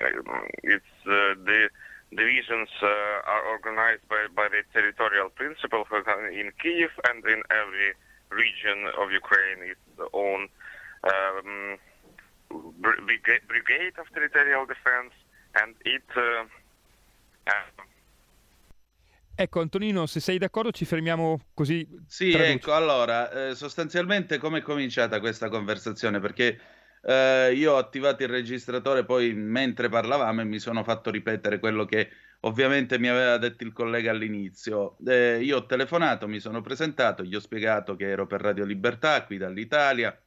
it's 0.63 0.95
uh, 1.05 1.35
the 1.43 1.69
divisions 2.15 2.69
uh, 2.81 3.33
are 3.33 3.43
organized 3.51 4.07
by, 4.09 4.25
by 4.35 4.47
the 4.47 4.63
territorial 4.73 5.29
principle. 5.29 5.85
For 5.87 5.99
example, 5.99 6.25
in 6.25 6.51
Kiev 6.61 6.89
and 7.09 7.23
in 7.25 7.41
every 7.51 7.93
region 8.29 8.85
of 8.97 9.11
Ukraine, 9.11 9.63
its 9.63 9.79
own 10.13 10.47
um, 11.03 11.77
brigade 12.79 13.97
of 13.99 14.07
territorial 14.13 14.65
defense, 14.65 15.13
and 15.55 15.75
it. 15.85 16.03
Uh, 16.15 16.45
Ecco 19.35 19.61
Antonino, 19.61 20.05
se 20.05 20.19
sei 20.19 20.37
d'accordo 20.37 20.71
ci 20.71 20.83
fermiamo 20.83 21.39
così. 21.53 21.87
Sì, 22.05 22.31
traduci. 22.31 22.51
ecco, 22.51 22.73
allora, 22.73 23.31
eh, 23.31 23.55
sostanzialmente 23.55 24.37
come 24.37 24.59
è 24.59 24.61
cominciata 24.61 25.21
questa 25.21 25.47
conversazione? 25.47 26.19
Perché 26.19 26.59
eh, 27.01 27.53
io 27.55 27.73
ho 27.73 27.77
attivato 27.77 28.21
il 28.23 28.29
registratore 28.29 29.05
poi 29.05 29.33
mentre 29.33 29.87
parlavamo 29.87 30.41
e 30.41 30.43
mi 30.43 30.59
sono 30.59 30.83
fatto 30.83 31.09
ripetere 31.09 31.57
quello 31.57 31.85
che 31.85 32.09
ovviamente 32.41 32.99
mi 32.99 33.07
aveva 33.07 33.37
detto 33.37 33.63
il 33.63 33.73
collega 33.73 34.11
all'inizio. 34.11 34.97
Eh, 35.05 35.39
io 35.41 35.57
ho 35.57 35.65
telefonato, 35.65 36.27
mi 36.27 36.39
sono 36.39 36.61
presentato, 36.61 37.23
gli 37.23 37.35
ho 37.35 37.39
spiegato 37.39 37.95
che 37.95 38.09
ero 38.09 38.27
per 38.27 38.41
Radio 38.41 38.65
Libertà 38.65 39.23
qui 39.25 39.37
dall'Italia, 39.37 40.17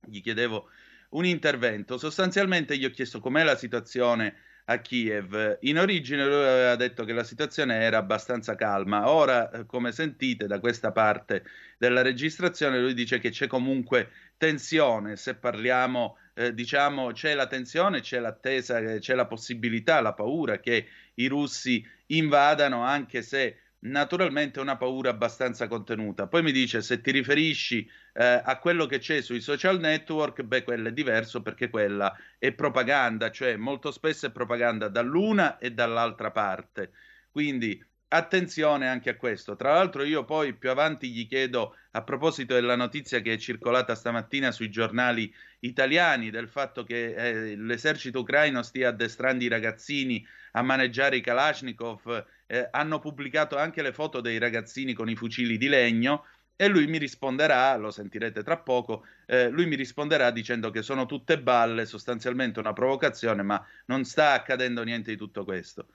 gli 0.00 0.20
chiedevo 0.20 0.68
un 1.10 1.24
intervento. 1.24 1.98
Sostanzialmente 1.98 2.76
gli 2.76 2.84
ho 2.84 2.90
chiesto 2.90 3.20
com'è 3.20 3.42
la 3.44 3.56
situazione 3.56 4.36
a 4.66 4.78
Kiev. 4.78 5.58
In 5.60 5.78
origine 5.78 6.24
lui 6.24 6.34
aveva 6.34 6.76
detto 6.76 7.04
che 7.04 7.12
la 7.12 7.24
situazione 7.24 7.80
era 7.80 7.98
abbastanza 7.98 8.54
calma, 8.54 9.10
ora 9.10 9.50
eh, 9.50 9.66
come 9.66 9.92
sentite 9.92 10.46
da 10.46 10.58
questa 10.58 10.92
parte 10.92 11.44
della 11.78 12.02
registrazione 12.02 12.80
lui 12.80 12.94
dice 12.94 13.18
che 13.18 13.30
c'è 13.30 13.46
comunque 13.46 14.10
tensione, 14.36 15.16
se 15.16 15.34
parliamo 15.34 16.16
eh, 16.34 16.52
diciamo 16.54 17.12
c'è 17.12 17.34
la 17.34 17.46
tensione, 17.46 18.00
c'è 18.00 18.18
l'attesa, 18.18 18.98
c'è 18.98 19.14
la 19.14 19.26
possibilità, 19.26 20.00
la 20.00 20.12
paura 20.14 20.58
che 20.60 20.86
i 21.14 21.26
russi 21.26 21.84
invadano 22.06 22.82
anche 22.82 23.22
se 23.22 23.58
naturalmente 23.84 24.60
una 24.60 24.76
paura 24.76 25.10
abbastanza 25.10 25.68
contenuta. 25.68 26.26
Poi 26.26 26.42
mi 26.42 26.52
dice 26.52 26.82
se 26.82 27.00
ti 27.00 27.10
riferisci 27.10 27.88
eh, 28.14 28.42
a 28.44 28.58
quello 28.58 28.86
che 28.86 28.98
c'è 28.98 29.20
sui 29.22 29.40
social 29.40 29.78
network, 29.78 30.42
beh, 30.42 30.62
quello 30.64 30.88
è 30.88 30.92
diverso 30.92 31.42
perché 31.42 31.68
quella 31.70 32.16
è 32.38 32.52
propaganda, 32.52 33.30
cioè 33.30 33.56
molto 33.56 33.90
spesso 33.90 34.26
è 34.26 34.30
propaganda 34.32 34.88
dall'una 34.88 35.58
e 35.58 35.72
dall'altra 35.72 36.30
parte. 36.30 36.92
Quindi 37.30 37.82
attenzione 38.14 38.88
anche 38.88 39.10
a 39.10 39.16
questo. 39.16 39.56
Tra 39.56 39.72
l'altro 39.72 40.04
io 40.04 40.24
poi 40.24 40.54
più 40.54 40.70
avanti 40.70 41.10
gli 41.10 41.26
chiedo, 41.26 41.76
a 41.92 42.02
proposito 42.02 42.54
della 42.54 42.76
notizia 42.76 43.20
che 43.20 43.32
è 43.32 43.36
circolata 43.36 43.94
stamattina 43.94 44.52
sui 44.52 44.70
giornali 44.70 45.32
italiani, 45.60 46.30
del 46.30 46.48
fatto 46.48 46.84
che 46.84 47.14
eh, 47.14 47.56
l'esercito 47.56 48.20
ucraino 48.20 48.62
stia 48.62 48.88
addestrando 48.88 49.42
i 49.42 49.48
ragazzini 49.48 50.24
a 50.52 50.62
maneggiare 50.62 51.16
i 51.16 51.20
Kalashnikov, 51.20 52.24
eh, 52.46 52.68
hanno 52.70 53.00
pubblicato 53.00 53.56
anche 53.56 53.82
le 53.82 53.92
foto 53.92 54.20
dei 54.20 54.38
ragazzini 54.38 54.92
con 54.92 55.08
i 55.08 55.16
fucili 55.16 55.58
di 55.58 55.66
legno 55.66 56.24
e 56.56 56.68
lui 56.68 56.86
mi 56.86 56.98
risponderà, 56.98 57.74
lo 57.76 57.90
sentirete 57.90 58.44
tra 58.44 58.58
poco, 58.58 59.04
eh, 59.26 59.48
lui 59.48 59.66
mi 59.66 59.74
risponderà 59.74 60.30
dicendo 60.30 60.70
che 60.70 60.82
sono 60.82 61.04
tutte 61.06 61.40
balle, 61.40 61.84
sostanzialmente 61.84 62.60
una 62.60 62.72
provocazione, 62.72 63.42
ma 63.42 63.64
non 63.86 64.04
sta 64.04 64.34
accadendo 64.34 64.84
niente 64.84 65.10
di 65.10 65.16
tutto 65.16 65.42
questo. 65.44 65.88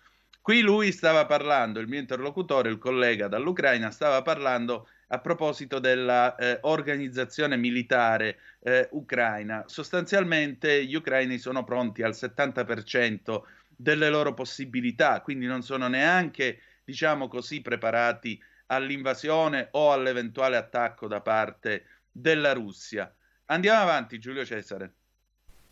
Qui 0.49 0.61
lui 0.61 0.91
stava 0.91 1.27
parlando, 1.27 1.79
il 1.79 1.87
mio 1.87 1.99
interlocutore, 1.99 2.69
il 2.69 2.79
collega 2.79 3.27
dall'Ucraina, 3.27 3.91
stava 3.91 4.23
parlando 4.23 4.89
a 5.09 5.19
proposito 5.19 5.77
dell'organizzazione 5.77 7.53
eh, 7.53 7.57
militare 7.59 8.39
eh, 8.61 8.87
ucraina. 8.93 9.65
Sostanzialmente 9.67 10.85
gli 10.85 10.95
ucraini 10.95 11.37
sono 11.37 11.63
pronti 11.63 12.01
al 12.01 12.13
70% 12.13 13.43
delle 13.67 14.09
loro 14.09 14.33
possibilità, 14.33 15.21
quindi 15.21 15.45
non 15.45 15.61
sono 15.61 15.87
neanche, 15.87 16.61
diciamo 16.83 17.27
così, 17.27 17.61
preparati 17.61 18.43
all'invasione 18.69 19.67
o 19.73 19.91
all'eventuale 19.91 20.57
attacco 20.57 21.07
da 21.07 21.21
parte 21.21 21.85
della 22.11 22.53
Russia. 22.53 23.13
Andiamo 23.45 23.83
avanti, 23.83 24.17
Giulio 24.17 24.43
Cesare. 24.43 24.93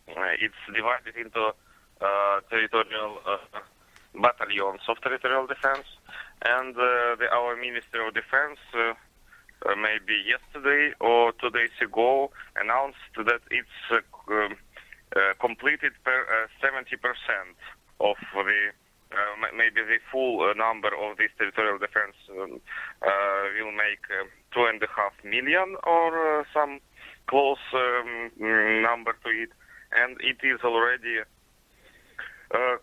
It's 0.04 0.54
divided 0.70 1.16
into 1.16 1.56
uh, 1.98 2.40
territorial 2.48 3.20
uh, 3.24 3.58
battalions 4.14 4.80
of 4.88 5.00
territorial 5.02 5.46
defense, 5.46 5.86
and 6.44 6.76
uh, 6.76 7.16
the, 7.18 7.26
our 7.32 7.56
Ministry 7.56 8.06
of 8.06 8.14
Defense, 8.14 8.58
uh, 8.74 8.94
uh, 9.66 9.74
maybe 9.76 10.14
yesterday 10.26 10.94
or 11.00 11.32
two 11.32 11.50
days 11.50 11.74
ago, 11.82 12.30
announced 12.56 13.10
that 13.16 13.40
it's 13.50 14.04
um, 14.28 14.56
completed 15.40 15.92
per 16.04 16.48
70% 16.62 16.94
of 18.00 18.16
the 18.34 18.70
uh, 19.10 19.48
maybe 19.56 19.80
the 19.80 19.96
full 20.12 20.44
uh, 20.44 20.52
number 20.52 20.88
of 20.88 21.16
this 21.16 21.30
territorial 21.38 21.78
defense 21.78 22.12
um, 22.30 22.60
uh, 23.00 23.44
will 23.56 23.72
make 23.72 24.04
two 24.52 24.64
and 24.68 24.82
a 24.82 24.86
half 24.94 25.12
million 25.24 25.76
or 25.86 26.44
some 26.52 26.78
close 27.26 27.56
um, 27.72 28.30
number 28.82 29.16
to 29.24 29.30
it, 29.30 29.48
and 29.96 30.20
it 30.20 30.36
is 30.44 30.60
already 30.62 31.24
uh, 32.50 32.76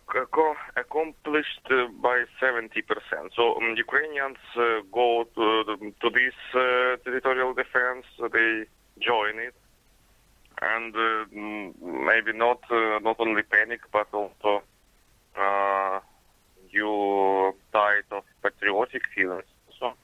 accomplished 0.76 1.66
uh, 1.70 1.88
by 2.00 2.24
70%. 2.40 3.34
So 3.34 3.56
um, 3.56 3.74
Ukrainians 3.76 4.38
uh, 4.56 4.80
go 4.92 5.26
to, 5.34 5.92
to 6.00 6.10
this 6.10 6.34
territorial 7.04 7.52
defense, 7.54 8.06
they 8.32 8.64
join 9.00 9.38
it, 9.38 9.54
and 10.62 10.94
maybe 11.82 12.32
not 12.32 12.60
not 13.02 13.16
only 13.20 13.42
panic, 13.42 13.80
but 13.92 14.08
also 14.12 14.62
you 16.70 17.54
died 17.72 18.04
of 18.10 18.24
patriotic 18.42 19.02
feelings. 19.14 19.44
So, 19.78 19.96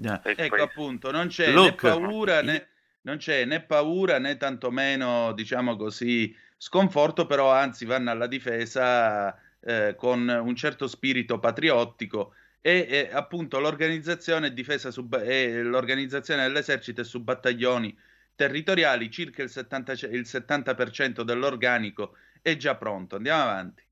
yeah. 0.00 0.20
Ecco 0.24 0.62
appunto, 0.62 1.10
non 1.10 1.28
c'è 1.28 1.50
Look, 1.50 1.82
né 1.82 1.90
paura 1.90 2.42
né, 2.42 2.68
non 3.02 3.16
c'è 3.16 3.44
né 3.44 3.60
paura 3.60 4.18
né 4.18 4.36
tantomeno, 4.36 5.32
diciamo 5.32 5.76
così, 5.76 6.34
sconforto, 6.58 7.24
però 7.26 7.52
anzi 7.52 7.84
vanno 7.86 8.10
alla 8.10 8.26
difesa 8.26 9.34
eh, 9.60 9.94
con 9.96 10.28
un 10.28 10.54
certo 10.56 10.86
spirito 10.88 11.38
patriottico 11.38 12.34
e, 12.60 12.86
e 12.88 13.08
appunto 13.12 13.60
l'organizzazione, 13.60 14.52
su, 14.90 15.08
e 15.22 15.62
l'organizzazione 15.62 16.42
dell'esercito 16.42 17.00
è 17.00 17.04
su 17.04 17.22
battaglioni 17.22 17.96
territoriali, 18.34 19.10
circa 19.10 19.42
il 19.42 19.50
70%, 19.52 20.12
il 20.12 20.22
70% 20.22 21.22
dell'organico 21.22 22.16
è 22.42 22.56
già 22.56 22.74
pronto. 22.74 23.16
Andiamo 23.16 23.42
avanti. 23.42 23.86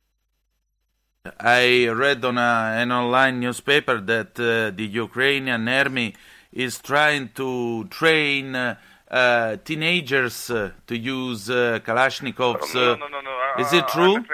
I 1.41 1.89
read 1.89 2.23
on 2.23 2.39
a, 2.39 2.81
an 2.81 2.91
online 2.93 3.39
newspaper 3.39 4.01
that 4.05 4.39
uh, 4.39 4.73
the 4.73 4.85
Ukrainian 4.85 5.67
army 5.67 6.15
is 6.51 6.81
trying 6.81 7.33
to 7.33 7.87
train 7.89 8.55
uh, 8.55 8.77
uh, 9.11 9.57
teenagers 9.65 10.51
uh, 10.51 10.73
to 10.87 10.97
use 10.97 11.51
uh, 11.51 11.79
Kalashnikovs. 11.85 12.75
no, 12.75 12.95
no, 12.95 13.09
no, 13.09 13.21
no. 13.21 13.63
is 13.63 13.73
it 13.73 13.87
true? 13.89 14.17
It's, 14.17 14.29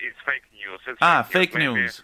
it's, 0.00 0.20
fake 0.24 0.46
news. 0.52 0.80
It's 0.86 0.98
ah, 1.00 1.22
fake, 1.22 1.52
fake 1.52 1.58
news. 1.60 2.02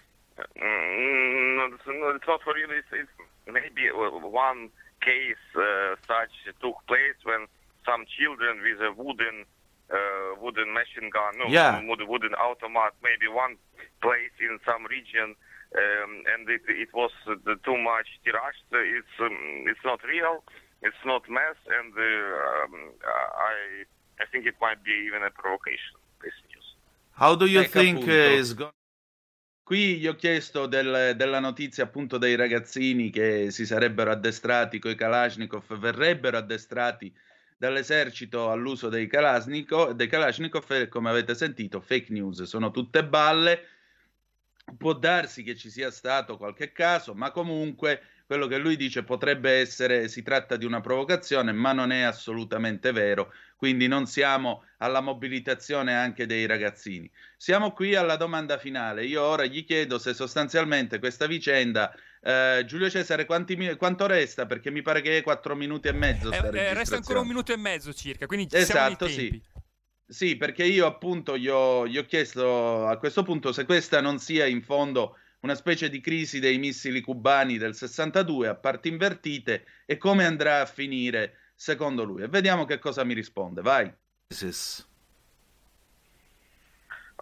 Mm, 0.58 1.56
no, 1.86 2.10
it's 2.14 2.26
not 2.26 2.42
for 2.42 2.54
real. 2.54 2.70
It's, 2.70 2.88
it's 2.92 3.10
maybe 3.46 3.88
one 3.94 4.70
case 5.00 5.36
such 6.06 6.30
took 6.60 6.76
place 6.86 7.18
when 7.24 7.46
some 7.84 8.04
children 8.18 8.62
with 8.62 8.80
a 8.80 8.92
wooden 8.94 9.44
uh, 9.92 10.40
wooden 10.40 10.72
machine 10.72 11.10
gun, 11.12 11.36
no, 11.38 11.52
yeah. 11.52 11.82
wooden 11.84 12.34
automat, 12.34 12.94
maybe 13.02 13.28
one 13.28 13.56
place 14.00 14.32
in 14.40 14.58
some 14.64 14.86
region, 14.88 15.36
um, 15.76 16.10
and 16.32 16.48
it, 16.48 16.62
it 16.68 16.88
was 16.94 17.10
uh, 17.28 17.34
too 17.64 17.76
much 17.76 18.08
tirage. 18.24 18.56
It's 18.72 19.14
um, 19.20 19.68
it's 19.68 19.84
not 19.84 20.00
real. 20.04 20.42
It's 20.82 21.04
not 21.04 21.22
mass, 21.28 21.56
and 21.66 21.94
uh, 21.96 22.64
um, 22.64 22.92
I 23.02 23.86
I 24.20 24.26
think 24.30 24.46
it 24.46 24.56
might 24.60 24.82
be 24.82 24.92
even 25.06 25.22
a 25.22 25.30
provocation. 25.30 25.96
This 26.20 26.34
news. 26.50 26.76
How 27.12 27.36
do 27.36 27.46
you 27.46 27.60
ecco 27.60 27.80
think 27.80 28.06
uh, 28.06 28.38
is 28.38 28.54
going? 28.54 28.72
Qui 29.64 29.98
gli 29.98 30.08
ho 30.08 30.16
chiesto 30.16 30.66
del, 30.66 31.14
della 31.16 31.38
notizia 31.38 31.84
appunto 31.84 32.18
dei 32.18 32.34
ragazzini 32.34 33.10
che 33.10 33.52
si 33.52 33.64
sarebbero 33.64 34.10
addestrati 34.10 34.80
con 34.80 34.90
i 34.90 34.96
Kalashnikov, 34.96 35.78
verrebbero 35.78 36.36
addestrati 36.36 37.14
dall'esercito 37.56 38.50
all'uso 38.50 38.88
dei 38.88 39.06
Kalashnikov, 39.06 39.92
dei 39.92 40.08
Kalashnikov 40.08 40.68
e 40.72 40.88
come 40.88 41.10
avete 41.10 41.36
sentito 41.36 41.80
fake 41.80 42.12
news, 42.12 42.42
sono 42.42 42.72
tutte 42.72 43.04
balle, 43.04 43.66
può 44.76 44.94
darsi 44.94 45.44
che 45.44 45.54
ci 45.54 45.70
sia 45.70 45.92
stato 45.92 46.36
qualche 46.36 46.72
caso, 46.72 47.14
ma 47.14 47.30
comunque 47.30 48.02
quello 48.32 48.46
che 48.46 48.56
lui 48.56 48.76
dice 48.76 49.02
potrebbe 49.02 49.50
essere, 49.60 50.08
si 50.08 50.22
tratta 50.22 50.56
di 50.56 50.64
una 50.64 50.80
provocazione, 50.80 51.52
ma 51.52 51.72
non 51.72 51.92
è 51.92 52.00
assolutamente 52.00 52.90
vero, 52.90 53.30
quindi 53.56 53.86
non 53.88 54.06
siamo 54.06 54.64
alla 54.78 55.02
mobilitazione 55.02 55.94
anche 55.94 56.24
dei 56.24 56.46
ragazzini. 56.46 57.10
Siamo 57.36 57.72
qui 57.72 57.94
alla 57.94 58.16
domanda 58.16 58.56
finale. 58.56 59.04
Io 59.04 59.20
ora 59.22 59.44
gli 59.44 59.66
chiedo 59.66 59.98
se 59.98 60.14
sostanzialmente 60.14 60.98
questa 60.98 61.26
vicenda 61.26 61.94
eh, 62.22 62.62
Giulio 62.64 62.88
Cesare, 62.88 63.26
quanti, 63.26 63.76
quanto 63.76 64.06
resta? 64.06 64.46
Perché 64.46 64.70
mi 64.70 64.80
pare 64.80 65.02
che 65.02 65.18
è 65.18 65.22
4 65.22 65.54
minuti 65.54 65.88
e 65.88 65.92
mezzo. 65.92 66.32
Eh, 66.32 66.58
eh, 66.58 66.72
resta 66.72 66.96
ancora 66.96 67.20
un 67.20 67.26
minuto 67.26 67.52
e 67.52 67.58
mezzo 67.58 67.92
circa, 67.92 68.24
quindi 68.24 68.48
ci 68.48 68.56
esatto, 68.56 69.08
sì. 69.08 69.42
Sì, 70.06 70.36
perché 70.36 70.64
io 70.64 70.86
appunto 70.86 71.36
gli 71.36 71.48
ho, 71.48 71.86
gli 71.86 71.98
ho 71.98 72.06
chiesto 72.06 72.86
a 72.86 72.96
questo 72.96 73.22
punto 73.22 73.52
se 73.52 73.66
questa 73.66 74.00
non 74.00 74.18
sia 74.18 74.46
in 74.46 74.62
fondo 74.62 75.18
una 75.42 75.54
specie 75.54 75.88
di 75.88 76.00
crisi 76.00 76.38
dei 76.38 76.58
missili 76.58 77.00
cubani 77.00 77.58
del 77.58 77.74
62 77.74 78.48
a 78.48 78.54
parti 78.54 78.88
invertite 78.88 79.64
e 79.86 79.96
come 79.96 80.24
andrà 80.24 80.60
a 80.60 80.66
finire 80.66 81.50
secondo 81.54 82.04
lui. 82.04 82.22
E 82.22 82.28
vediamo 82.28 82.64
che 82.64 82.78
cosa 82.78 83.04
mi 83.04 83.14
risponde. 83.14 83.60
Vai. 83.60 83.92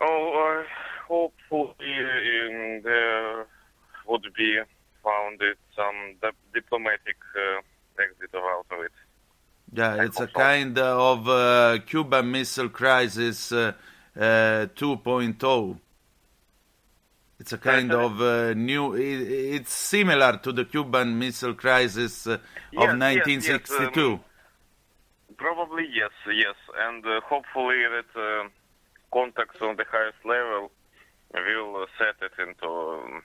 Oh, 0.03 0.33
I 0.33 0.65
hopefully 1.09 1.75
um, 2.49 2.81
there 2.83 3.47
would 4.07 4.33
be 4.33 4.63
found 5.03 5.41
some 5.75 6.17
diplomatic 6.53 7.17
uh, 7.35 7.61
exit 8.01 8.35
out 8.35 8.67
of 8.71 8.85
it. 8.85 8.93
Yeah, 9.73 10.03
it's 10.05 10.21
a 10.21 10.27
kind 10.27 10.79
of 10.79 11.29
uh, 11.29 11.79
Cuban 11.87 12.31
Missile 12.31 12.71
Crisis 12.71 13.53
uh, 13.53 13.73
uh, 14.17 14.67
2.0. 14.75 15.81
It's 17.41 17.55
a 17.55 17.59
kind 17.59 17.91
of 17.91 18.21
uh, 18.21 18.53
new. 18.53 18.93
It, 18.93 19.57
it's 19.57 19.73
similar 19.73 20.37
to 20.37 20.53
the 20.53 20.67
Cuban 20.67 21.19
Missile 21.19 21.55
Crisis 21.55 22.27
uh, 22.27 22.37
yes, 22.71 22.83
of 22.83 22.99
1962. 22.99 23.81
Yes, 23.81 23.97
yes, 23.97 23.97
um, 23.97 24.21
probably 25.39 25.87
yes, 25.91 26.11
yes, 26.27 26.55
and 26.87 27.05
uh, 27.07 27.23
hopefully 27.25 27.79
that 27.95 28.21
uh, 28.21 28.47
contacts 29.11 29.63
on 29.63 29.77
the 29.77 29.85
highest 29.91 30.23
level 30.27 30.71
will 31.33 31.87
set 31.97 32.17
it 32.21 32.33
into 32.47 32.69
um, 32.69 33.23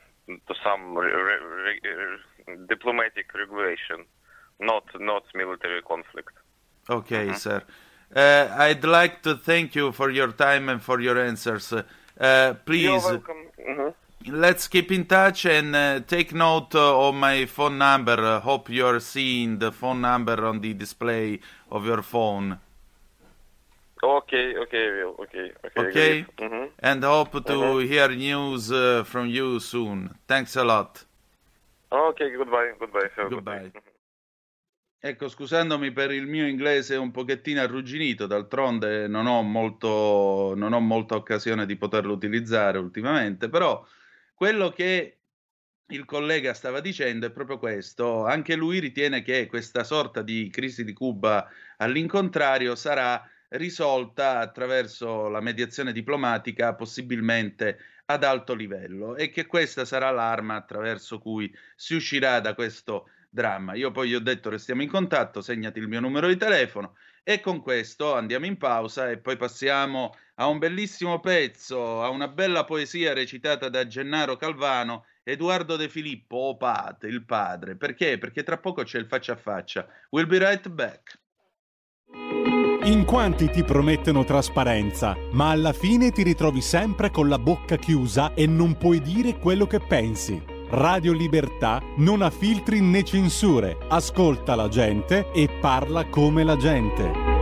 to 0.48 0.56
some 0.64 0.98
re- 0.98 1.12
re- 1.12 1.80
re- 2.48 2.58
diplomatic 2.70 3.34
regulation, 3.34 4.06
not 4.62 4.86
not 4.98 5.24
military 5.34 5.82
conflict. 5.82 6.32
Okay, 6.90 7.28
mm-hmm. 7.28 7.36
sir. 7.36 7.62
Uh, 8.16 8.48
I'd 8.60 8.86
like 8.86 9.24
to 9.24 9.36
thank 9.36 9.76
you 9.76 9.92
for 9.92 10.10
your 10.10 10.32
time 10.32 10.70
and 10.70 10.82
for 10.82 11.02
your 11.02 11.20
answers. 11.20 11.74
Uh, 11.74 12.54
please. 12.66 12.84
You're 12.84 13.02
welcome. 13.02 13.48
Mm-hmm 13.60 13.90
let's 14.28 14.68
keep 14.68 14.92
in 14.92 15.06
touch 15.06 15.46
and 15.46 15.76
uh, 15.76 16.00
take 16.02 16.34
note 16.34 16.76
uh, 16.76 17.08
of 17.08 17.16
my 17.16 17.46
phone 17.46 17.78
number. 17.78 18.20
Uh, 18.20 18.40
hope 18.40 18.70
you're 18.70 19.00
seeing 19.00 19.60
the 19.60 19.72
phone 19.72 20.02
number 20.02 20.46
on 20.46 20.62
the 20.62 20.74
display 20.74 21.40
of 21.72 21.86
your 21.86 22.02
phone. 22.02 22.60
Okay, 24.04 24.56
okay, 24.58 25.04
okay, 25.04 25.52
okay. 25.66 25.88
Okay, 25.88 26.26
mm-hmm. 26.38 26.66
and 26.80 27.04
hope 27.04 27.32
to 27.32 27.40
mm-hmm. 27.40 27.88
hear 27.88 28.10
news 28.10 28.72
uh, 28.72 29.04
from 29.04 29.28
you 29.28 29.60
soon. 29.60 30.14
Thanks 30.28 30.56
a 30.56 30.64
lot. 30.64 31.04
Okay, 31.92 32.36
goodbye, 32.36 32.74
goodbye. 32.80 33.10
goodbye. 33.16 33.30
goodbye. 33.30 33.60
Mm-hmm. 33.60 33.94
Ecco, 35.00 35.30
scusandomi 35.30 35.92
per 35.92 36.12
il 36.12 36.26
mio 36.26 36.48
inglese 36.48 36.96
un 36.96 37.12
pochettino 37.12 37.62
arrugginito, 37.62 38.26
d'altronde 38.26 39.08
non 39.08 39.28
ho, 39.28 39.44
molto, 39.44 40.54
non 40.56 40.74
ho 40.74 40.80
molta 40.80 41.16
occasione 41.16 41.68
di 41.68 41.76
poterlo 41.76 42.12
utilizzare 42.12 42.80
ultimamente, 42.80 43.48
però 43.48 43.86
quello 44.36 44.70
che 44.70 45.22
il 45.88 46.06
collega 46.06 46.54
stava 46.54 46.80
dicendo 46.82 47.26
è 47.26 47.32
proprio 47.32 47.58
questo. 47.58 48.26
Anche 48.26 48.56
lui 48.56 48.80
ritiene 48.80 49.22
che 49.22 49.48
questa 49.48 49.84
sorta 49.84 50.22
di 50.22 50.50
crisi 50.52 50.84
di 50.84 50.94
Cuba 50.94 51.48
all'incontrario 51.78 52.76
sarà 52.76 53.28
risolta 53.50 54.40
attraverso 54.40 55.30
la 55.30 55.40
mediazione 55.40 55.92
diplomatica, 55.94 56.76
possibilmente 56.76 57.78
ad 58.06 58.24
alto 58.24 58.54
livello, 58.54 59.16
e 59.16 59.30
che 59.30 59.46
questa 59.46 59.86
sarà 59.86 60.12
l'arma 60.12 60.56
attraverso 60.56 61.20
cui 61.20 61.52
si 61.76 61.96
uscirà 61.96 62.40
da 62.40 62.54
questo 62.54 63.10
dramma. 63.30 63.74
Io 63.76 63.92
poi 63.92 64.10
gli 64.10 64.16
ho 64.16 64.20
detto 64.20 64.50
restiamo 64.50 64.82
in 64.82 64.90
contatto, 64.90 65.42
segnati 65.42 65.80
il 65.80 65.88
mio 65.88 66.00
numero 66.00 66.28
di 66.28 66.38
telefono 66.38 66.96
e 67.24 67.40
con 67.40 67.62
questo 67.62 68.14
andiamo 68.14 68.46
in 68.46 68.58
pausa 68.58 69.10
e 69.10 69.18
poi 69.18 69.36
passiamo 69.38 70.16
a 70.36 70.48
un 70.48 70.58
bellissimo 70.58 71.20
pezzo, 71.20 72.04
a 72.04 72.10
una 72.10 72.28
bella 72.28 72.66
poesia 72.66 73.14
recitata 73.14 73.70
da 73.70 73.88
Gennaro 73.88 74.36
Calvano, 74.36 75.06
Edoardo 75.24 75.76
De 75.76 75.90
Filippo, 75.90 76.36
o 76.36 76.58
Pate, 76.58 77.08
il 77.08 77.26
padre. 77.26 77.76
Perché? 77.76 78.18
Perché 78.18 78.44
tra 78.44 78.58
poco 78.58 78.84
c'è 78.84 79.00
il 79.00 79.08
faccia 79.08 79.34
a 79.34 79.38
faccia. 79.38 79.88
We'll 80.10 80.28
be 80.28 80.40
right 80.40 80.68
back. 80.70 81.20
In 82.84 83.04
quanti 83.06 83.50
ti 83.50 83.64
promettono 83.64 84.24
trasparenza, 84.24 85.18
ma 85.32 85.50
alla 85.50 85.74
fine 85.74 86.12
ti 86.12 86.22
ritrovi 86.22 86.62
sempre 86.62 87.10
con 87.10 87.28
la 87.28 87.40
bocca 87.40 87.78
chiusa 87.78 88.34
e 88.36 88.46
non 88.46 88.78
puoi 88.78 89.02
dire 89.02 89.40
quello 89.40 89.66
che 89.66 89.80
pensi. 89.80 90.54
Radio 90.70 91.14
Libertà 91.14 91.82
non 91.98 92.22
ha 92.22 92.30
filtri 92.30 92.82
né 92.82 93.04
censure, 93.04 93.78
ascolta 93.88 94.56
la 94.56 94.68
gente 94.68 95.32
e 95.32 95.48
parla 95.48 96.06
come 96.06 96.44
la 96.44 96.58
gente. 96.58 97.35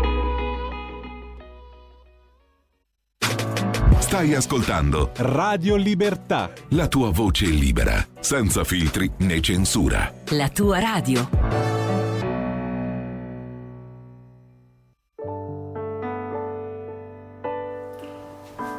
Stai 4.13 4.36
ascoltando 4.36 5.10
Radio 5.15 5.76
Libertà. 5.76 6.52
La 6.69 6.88
tua 6.88 7.10
voce 7.10 7.47
libera, 7.47 8.06
senza 8.19 8.63
filtri 8.63 9.12
né 9.17 9.41
censura. 9.41 10.13
La 10.26 10.49
tua 10.49 10.78
radio. 10.78 11.28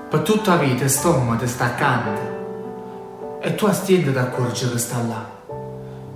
Per 0.09 0.20
tutta 0.20 0.55
la 0.55 0.62
vita 0.62 0.87
sto 0.87 1.37
ti 1.37 1.49
sta 1.49 1.64
accanto 1.64 3.40
e 3.42 3.57
tu 3.57 3.66
astiende 3.66 4.12
da 4.12 4.20
accorgere 4.20 4.70
che 4.70 4.79
sta 4.79 5.03
là. 5.03 5.29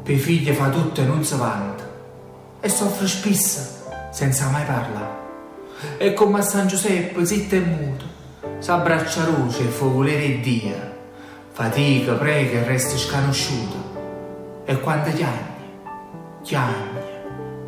Per 0.05 0.15
i 0.15 0.19
figli 0.19 0.53
fa 0.53 0.69
tutto 0.69 1.01
e 1.01 1.05
non 1.05 1.25
si 1.25 1.37
vanta. 1.37 1.83
E 2.61 2.69
soffre 2.69 3.09
spesso, 3.09 3.83
senza 4.13 4.49
mai 4.51 4.65
parlare. 4.65 5.27
E 5.99 6.13
come 6.15 6.39
a 6.39 6.43
San 6.43 6.69
Giuseppe, 6.69 7.27
zitto 7.27 7.57
e 7.57 7.61
muto, 7.61 8.18
s'abbraccia 8.59 9.27
luce 9.27 9.65
e 9.65 9.67
fa 9.67 9.87
volere 9.87 10.41
Dio. 10.41 10.97
Fatica, 11.53 12.15
prega 12.15 12.61
e 12.61 12.65
resta 12.65 12.97
sconosciuto. 12.97 13.77
E 14.65 14.79
quando 14.81 15.11
chiagni, 15.13 15.73
chiagni, 16.43 17.01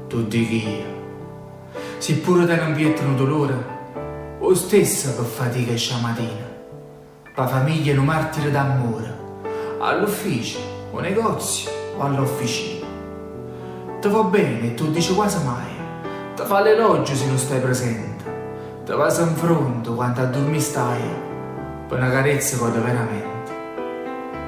tu 0.09 0.27
dici 0.27 0.69
io. 0.69 0.99
Se 1.99 2.15
pure 2.15 2.47
te 2.47 2.57
non 2.57 2.75
vietano 2.75 3.15
dolore, 3.15 3.55
o 4.39 4.55
stesso 4.55 5.15
per 5.15 5.25
fatica 5.25 5.73
e 5.73 5.77
sciamatina. 5.77 6.49
Pa 7.35 7.47
famiglia 7.47 7.99
un 7.99 8.05
martire 8.05 8.51
d'amore 8.51 9.19
all'ufficio, 9.81 10.59
o 10.91 11.01
negozio 11.01 11.71
o 11.97 12.03
all'officina. 12.03 12.87
Ti 14.01 14.09
va 14.09 14.23
bene, 14.23 14.75
tu 14.75 14.91
dici 14.91 15.15
quasi 15.15 15.45
mai. 15.45 15.69
Ti 16.37 16.43
fa 16.45 16.61
l'elogio 16.61 17.15
se 17.15 17.27
non 17.27 17.39
stai 17.39 17.61
presente. 17.61 18.10
Va 18.97 19.07
in 19.21 19.35
fronte 19.35 19.89
quando 19.91 20.21
a 20.21 20.25
dormire 20.25 20.61
stai. 20.61 21.01
Per 21.89 21.99
una 21.99 22.11
carezza 22.11 22.59
poi 22.59 22.71
veramente. 22.73 23.53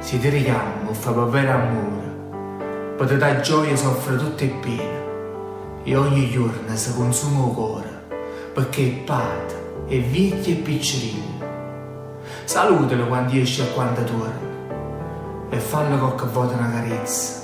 Si 0.00 0.18
ti 0.18 0.28
richiama 0.28 0.88
o 0.88 0.92
fa 0.92 1.12
per 1.12 1.24
vero 1.24 1.52
amore. 1.52 2.96
Per 2.96 3.06
te 3.06 3.16
dà 3.16 3.40
gioia 3.40 3.76
soffre 3.76 4.14
il 4.14 4.54
pieno. 4.60 5.00
E 5.84 5.96
ogni 5.96 6.30
giorno 6.30 6.74
si 6.76 6.94
consuma 6.94 7.46
il 7.46 7.52
cuore. 7.54 8.02
Perché 8.52 8.86
è 8.86 8.90
pata, 9.04 9.54
è 9.86 10.00
vecchia 10.00 10.52
e 10.52 10.56
piccerina. 10.56 11.46
Salutalo 12.44 13.06
quando 13.06 13.32
esce 13.32 13.62
e 13.62 13.72
quando 13.72 14.02
torna 14.04 14.50
e 15.52 15.58
fallo 15.58 15.98
qualche 15.98 16.24
volta 16.32 16.56
una 16.56 16.70
carezza. 16.70 17.40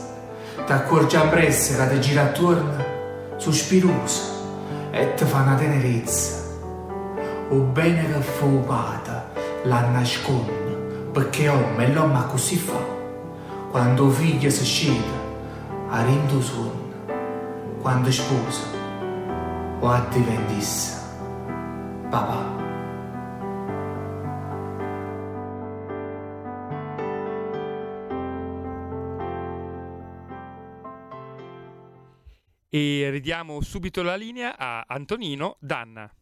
Ti 0.65 0.73
accorgi 0.73 1.17
appresso 1.17 1.77
che 1.77 1.89
ti 1.91 2.01
gira 2.01 2.23
attorno, 2.23 2.85
sospiroso, 3.37 4.23
e 4.91 5.13
ti 5.15 5.25
fa 5.25 5.43
una 5.43 5.55
tenerezza. 5.55 6.38
O 7.51 7.61
bene 7.61 8.07
che 8.07 8.21
fu 8.21 8.63
pata, 8.65 9.31
la 9.65 9.89
nasconde, 9.89 11.11
perché 11.13 11.49
uomo 11.49 11.79
e 11.79 11.93
l'uomo 11.93 12.27
così 12.27 12.57
fa. 12.57 12.79
Quando 13.71 14.07
il 14.07 14.13
figlio 14.13 14.51
si 14.51 14.65
scende, 14.65 15.17
a 15.89 16.05
rindo 16.05 16.43
sonno, 16.43 16.93
quando 17.81 18.11
sposa, 18.11 18.67
o 19.81 19.89
a 19.89 20.07
diventissa, 20.11 21.01
papà. 22.11 22.57
e 32.71 33.09
ridiamo 33.11 33.63
subito 33.63 34.03
la 34.03 34.15
linea 34.15 34.57
a 34.57 34.85
Antonino 34.87 35.57
Danna. 35.59 36.18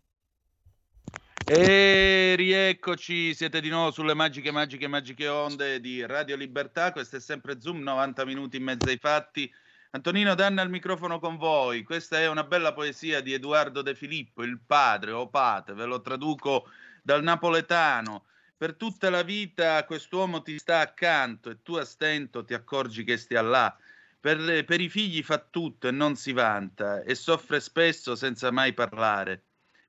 E 1.49 2.35
rieccoci, 2.37 3.33
siete 3.33 3.61
di 3.61 3.69
nuovo 3.69 3.93
sulle 3.93 4.15
magiche, 4.15 4.51
magiche, 4.51 4.89
magiche 4.89 5.29
onde 5.29 5.79
di 5.79 6.05
Radio 6.05 6.35
Libertà. 6.35 6.91
Questo 6.91 7.19
è 7.19 7.21
sempre 7.21 7.61
Zoom, 7.61 7.83
90 7.83 8.25
minuti 8.25 8.57
in 8.57 8.65
mezzo 8.65 8.89
ai 8.89 8.99
fatti. 8.99 9.49
Antonino 9.93 10.35
Danna 10.35 10.63
al 10.63 10.71
microfono 10.71 11.21
con 11.21 11.37
voi. 11.37 11.85
Questa 11.85 12.19
è 12.19 12.29
una 12.29 12.43
bella 12.43 12.73
poesia 12.73 13.21
di 13.21 13.33
Edoardo 13.33 13.83
De 13.83 13.95
Filippo, 13.95 14.43
il 14.43 14.59
padre 14.59 15.13
o 15.13 15.29
pate, 15.29 15.73
ve 15.73 15.85
lo 15.85 16.01
traduco 16.01 16.69
dal 17.01 17.23
napoletano. 17.23 18.25
Per 18.57 18.75
tutta 18.75 19.09
la 19.09 19.23
vita 19.23 19.85
quest'uomo 19.85 20.43
ti 20.43 20.59
sta 20.59 20.81
accanto 20.81 21.51
e 21.51 21.63
tu 21.63 21.75
a 21.75 21.85
stento 21.85 22.45
ti 22.45 22.55
accorgi 22.55 23.05
che 23.05 23.17
stia 23.17 23.43
là. 23.43 23.73
Per, 24.19 24.65
per 24.65 24.81
i 24.81 24.89
figli 24.89 25.23
fa 25.23 25.39
tutto 25.39 25.87
e 25.87 25.93
non 25.93 26.17
si 26.17 26.33
vanta 26.33 27.03
e 27.03 27.15
soffre 27.15 27.61
spesso 27.61 28.17
senza 28.17 28.51
mai 28.51 28.73
parlare 28.73 29.45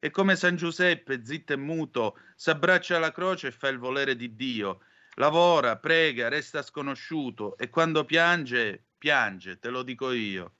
e 0.07 0.09
come 0.09 0.37
San 0.37 0.55
Giuseppe, 0.55 1.25
zitto 1.25 1.51
e 1.51 1.57
muto, 1.57 2.17
s'abbraccia 2.37 2.95
alla 2.95 3.11
croce 3.11 3.47
e 3.47 3.51
fa 3.51 3.67
il 3.67 3.77
volere 3.77 4.15
di 4.15 4.37
Dio. 4.37 4.79
Lavora, 5.15 5.75
prega, 5.75 6.29
resta 6.29 6.61
sconosciuto 6.61 7.57
e 7.57 7.69
quando 7.69 8.05
piange, 8.05 8.85
piange, 8.97 9.59
te 9.59 9.69
lo 9.69 9.83
dico 9.83 10.13
io. 10.13 10.53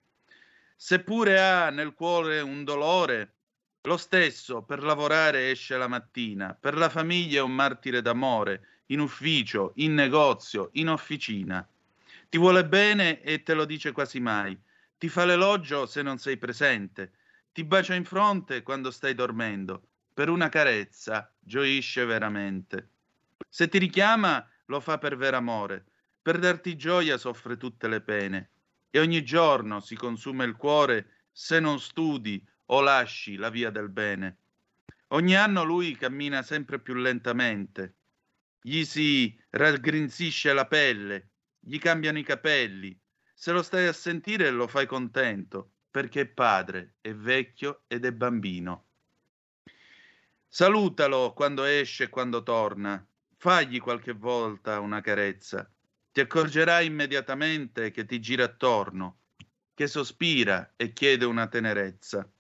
Seppure 0.76 1.40
ha 1.40 1.70
nel 1.70 1.94
cuore 1.94 2.42
un 2.42 2.66
dolore, 2.66 3.36
lo 3.84 3.96
stesso 3.96 4.64
per 4.64 4.84
lavorare 4.84 5.50
esce 5.50 5.78
la 5.78 5.88
mattina, 5.88 6.54
per 6.54 6.76
la 6.76 6.90
famiglia 6.90 7.40
è 7.40 7.42
un 7.42 7.56
martire 7.56 8.02
d'amore, 8.02 8.82
in 8.88 9.00
ufficio, 9.00 9.72
in 9.76 9.94
negozio, 9.94 10.72
in 10.74 10.90
officina. 10.90 11.66
Ti 12.28 12.38
vuole 12.38 12.66
bene 12.66 13.22
e 13.22 13.44
te 13.44 13.54
lo 13.54 13.64
dice 13.64 13.94
quasi 13.94 14.20
mai. 14.20 14.60
Ti 14.98 15.08
fa 15.08 15.24
l'elogio 15.24 15.86
se 15.86 16.02
non 16.02 16.18
sei 16.18 16.36
presente 16.36 17.14
ti 17.58 17.64
bacia 17.64 17.96
in 17.96 18.06
fronte 18.06 18.62
quando 18.62 18.92
stai 18.92 19.16
dormendo. 19.16 19.88
Per 20.14 20.30
una 20.30 20.48
carezza 20.48 21.34
gioisce 21.40 22.06
veramente. 22.06 22.92
Se 23.50 23.68
ti 23.68 23.80
richiama, 23.80 24.48
lo 24.66 24.80
fa 24.80 25.00
per 25.00 25.18
vero 25.18 25.38
amore. 25.38 25.86
Per 26.22 26.38
darti 26.38 26.76
gioia 26.76 27.18
soffre 27.18 27.58
tutte 27.58 27.88
le 27.88 28.02
pene. 28.02 28.52
E 28.92 29.00
ogni 29.00 29.24
giorno 29.24 29.80
si 29.80 29.96
consuma 29.96 30.44
il 30.44 30.56
cuore 30.56 31.26
se 31.32 31.60
non 31.60 31.80
studi 31.80 32.48
o 32.66 32.80
lasci 32.80 33.38
la 33.38 33.50
via 33.50 33.72
del 33.72 33.90
bene. 33.90 34.38
Ogni 35.08 35.36
anno 35.36 35.64
lui 35.64 35.96
cammina 35.96 36.44
sempre 36.44 36.78
più 36.78 36.94
lentamente. 36.94 37.96
Gli 38.62 38.84
si 38.84 39.36
raggrinzisce 39.50 40.54
la 40.54 40.68
pelle, 40.68 41.32
gli 41.58 41.80
cambiano 41.80 42.20
i 42.20 42.24
capelli. 42.24 42.96
Se 43.34 43.52
lo 43.52 43.64
stai 43.64 43.88
a 43.88 43.94
sentire 43.94 44.52
lo 44.52 44.68
fai 44.68 44.86
contento 44.86 45.72
perché 45.98 46.22
è 46.22 46.26
padre, 46.28 46.98
è 47.02 47.12
vecchio 47.12 47.82
ed 47.88 48.06
è 48.06 48.12
bambino. 48.12 48.86
Salutalo 50.48 51.34
quando 51.34 51.64
esce 51.64 52.04
e 52.04 52.10
quando 52.10 52.44
torna, 52.44 53.04
fagli 53.36 53.80
qualche 53.80 54.12
volta 54.12 54.80
una 54.80 55.02
carezza. 55.02 55.68
Ti 56.12 56.20
accorgerai 56.20 56.86
immediatamente 56.86 57.90
che 57.90 58.06
ti 58.06 58.22
gira 58.22 58.44
attorno, 58.44 59.22
che 59.74 59.88
sospira 59.88 60.74
e 60.76 60.94
chiede 60.94 61.26
una 61.26 61.48
tenerezza. 61.48 62.32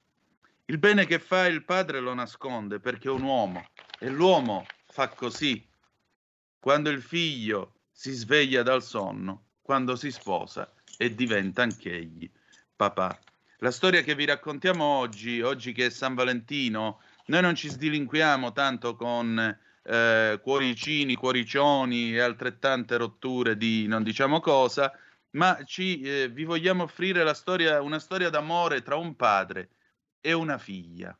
Il 0.65 0.77
bene 0.77 1.07
che 1.07 1.17
fa 1.17 1.47
il 1.47 1.65
padre 1.65 1.99
lo 1.99 2.13
nasconde 2.13 2.79
perché 2.79 3.07
è 3.07 3.11
un 3.11 3.23
uomo 3.23 3.65
e 3.97 4.07
l'uomo 4.07 4.67
fa 4.85 5.09
così. 5.09 5.67
Quando 6.59 6.91
il 6.91 7.01
figlio 7.01 7.73
si 7.91 8.11
sveglia 8.11 8.61
dal 8.61 8.83
sonno, 8.83 9.45
quando 9.63 9.95
si 9.95 10.11
sposa 10.11 10.71
e 10.95 11.15
diventa 11.15 11.63
anch'egli 11.63 12.29
papà. 12.75 13.19
La 13.61 13.71
storia 13.71 14.03
che 14.03 14.13
vi 14.13 14.25
raccontiamo 14.25 14.83
oggi, 14.83 15.41
oggi 15.41 15.73
che 15.73 15.87
è 15.87 15.89
San 15.89 16.13
Valentino, 16.13 17.01
noi 17.25 17.41
non 17.41 17.55
ci 17.55 17.69
sdilinquiamo 17.69 18.51
tanto 18.51 18.95
con 18.95 19.35
eh, 19.81 20.39
cuoricini, 20.43 21.15
cuoricioni 21.15 22.13
e 22.13 22.19
altrettante 22.19 22.97
rotture 22.97 23.57
di 23.57 23.87
non 23.87 24.03
diciamo 24.03 24.39
cosa, 24.41 24.93
ma 25.31 25.63
ci, 25.63 26.01
eh, 26.01 26.29
vi 26.29 26.43
vogliamo 26.43 26.83
offrire 26.83 27.33
storia, 27.33 27.81
una 27.81 27.97
storia 27.97 28.29
d'amore 28.29 28.83
tra 28.83 28.95
un 28.95 29.15
padre 29.15 29.69
e 30.21 30.33
una 30.33 30.59
figlia. 30.59 31.17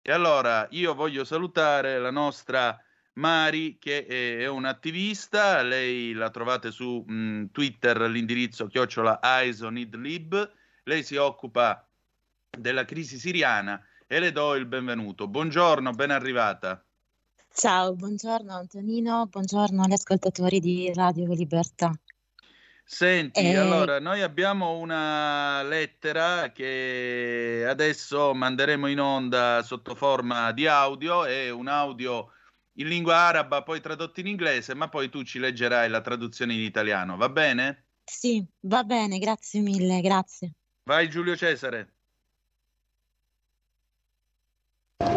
E 0.00 0.12
allora 0.12 0.68
io 0.70 0.94
voglio 0.94 1.24
salutare 1.24 1.98
la 1.98 2.12
nostra 2.12 2.80
Mari, 3.14 3.78
che 3.80 4.06
è, 4.06 4.36
è 4.36 4.46
un'attivista, 4.46 5.60
lei 5.62 6.12
la 6.12 6.30
trovate 6.30 6.70
su 6.70 7.02
mh, 7.04 7.46
Twitter, 7.50 8.00
l'indirizzo 8.02 8.68
chiocciola 8.68 9.18
Idlib 9.42 10.58
lei 10.84 11.02
si 11.02 11.16
occupa 11.16 11.86
della 12.50 12.84
crisi 12.84 13.18
siriana 13.18 13.80
e 14.06 14.18
le 14.18 14.32
do 14.32 14.54
il 14.54 14.66
benvenuto. 14.66 15.28
Buongiorno, 15.28 15.92
ben 15.92 16.10
arrivata. 16.10 16.82
Ciao, 17.52 17.94
buongiorno 17.94 18.54
Antonino, 18.54 19.26
buongiorno 19.26 19.82
agli 19.82 19.92
ascoltatori 19.92 20.60
di 20.60 20.92
Radio 20.94 21.32
Libertà. 21.32 21.92
Senti, 22.84 23.38
e... 23.38 23.50
Eh, 23.50 23.56
allora, 23.56 24.00
noi 24.00 24.20
abbiamo 24.20 24.78
una 24.78 25.62
lettera 25.62 26.50
che 26.50 27.64
adesso 27.68 28.34
manderemo 28.34 28.88
in 28.88 29.00
onda 29.00 29.62
sotto 29.62 29.94
forma 29.94 30.50
di 30.50 30.66
audio, 30.66 31.24
è 31.24 31.50
un 31.50 31.68
audio 31.68 32.32
in 32.74 32.88
lingua 32.88 33.14
araba, 33.14 33.62
poi 33.62 33.80
tradotto 33.80 34.18
in 34.18 34.26
inglese, 34.26 34.74
ma 34.74 34.88
poi 34.88 35.08
tu 35.08 35.22
ci 35.22 35.38
leggerai 35.38 35.88
la 35.88 36.00
traduzione 36.00 36.54
in 36.54 36.60
italiano, 36.60 37.16
va 37.16 37.28
bene? 37.28 37.84
Sì, 38.04 38.44
va 38.62 38.82
bene, 38.82 39.18
grazie 39.18 39.60
mille, 39.60 40.00
grazie. 40.00 40.54
Vai 40.90 41.06
Giulio 41.06 41.36
Cesare. 41.36 41.86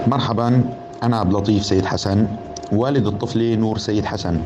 مرحبا 0.08 0.64
أنا 1.04 1.18
عبد 1.18 1.34
اللطيف 1.34 1.66
سيد 1.66 1.86
حسن 1.86 2.28
والد 2.72 3.08
الطفلة 3.08 3.56
نور 3.56 3.78
سيد 3.78 4.06
حسن 4.06 4.42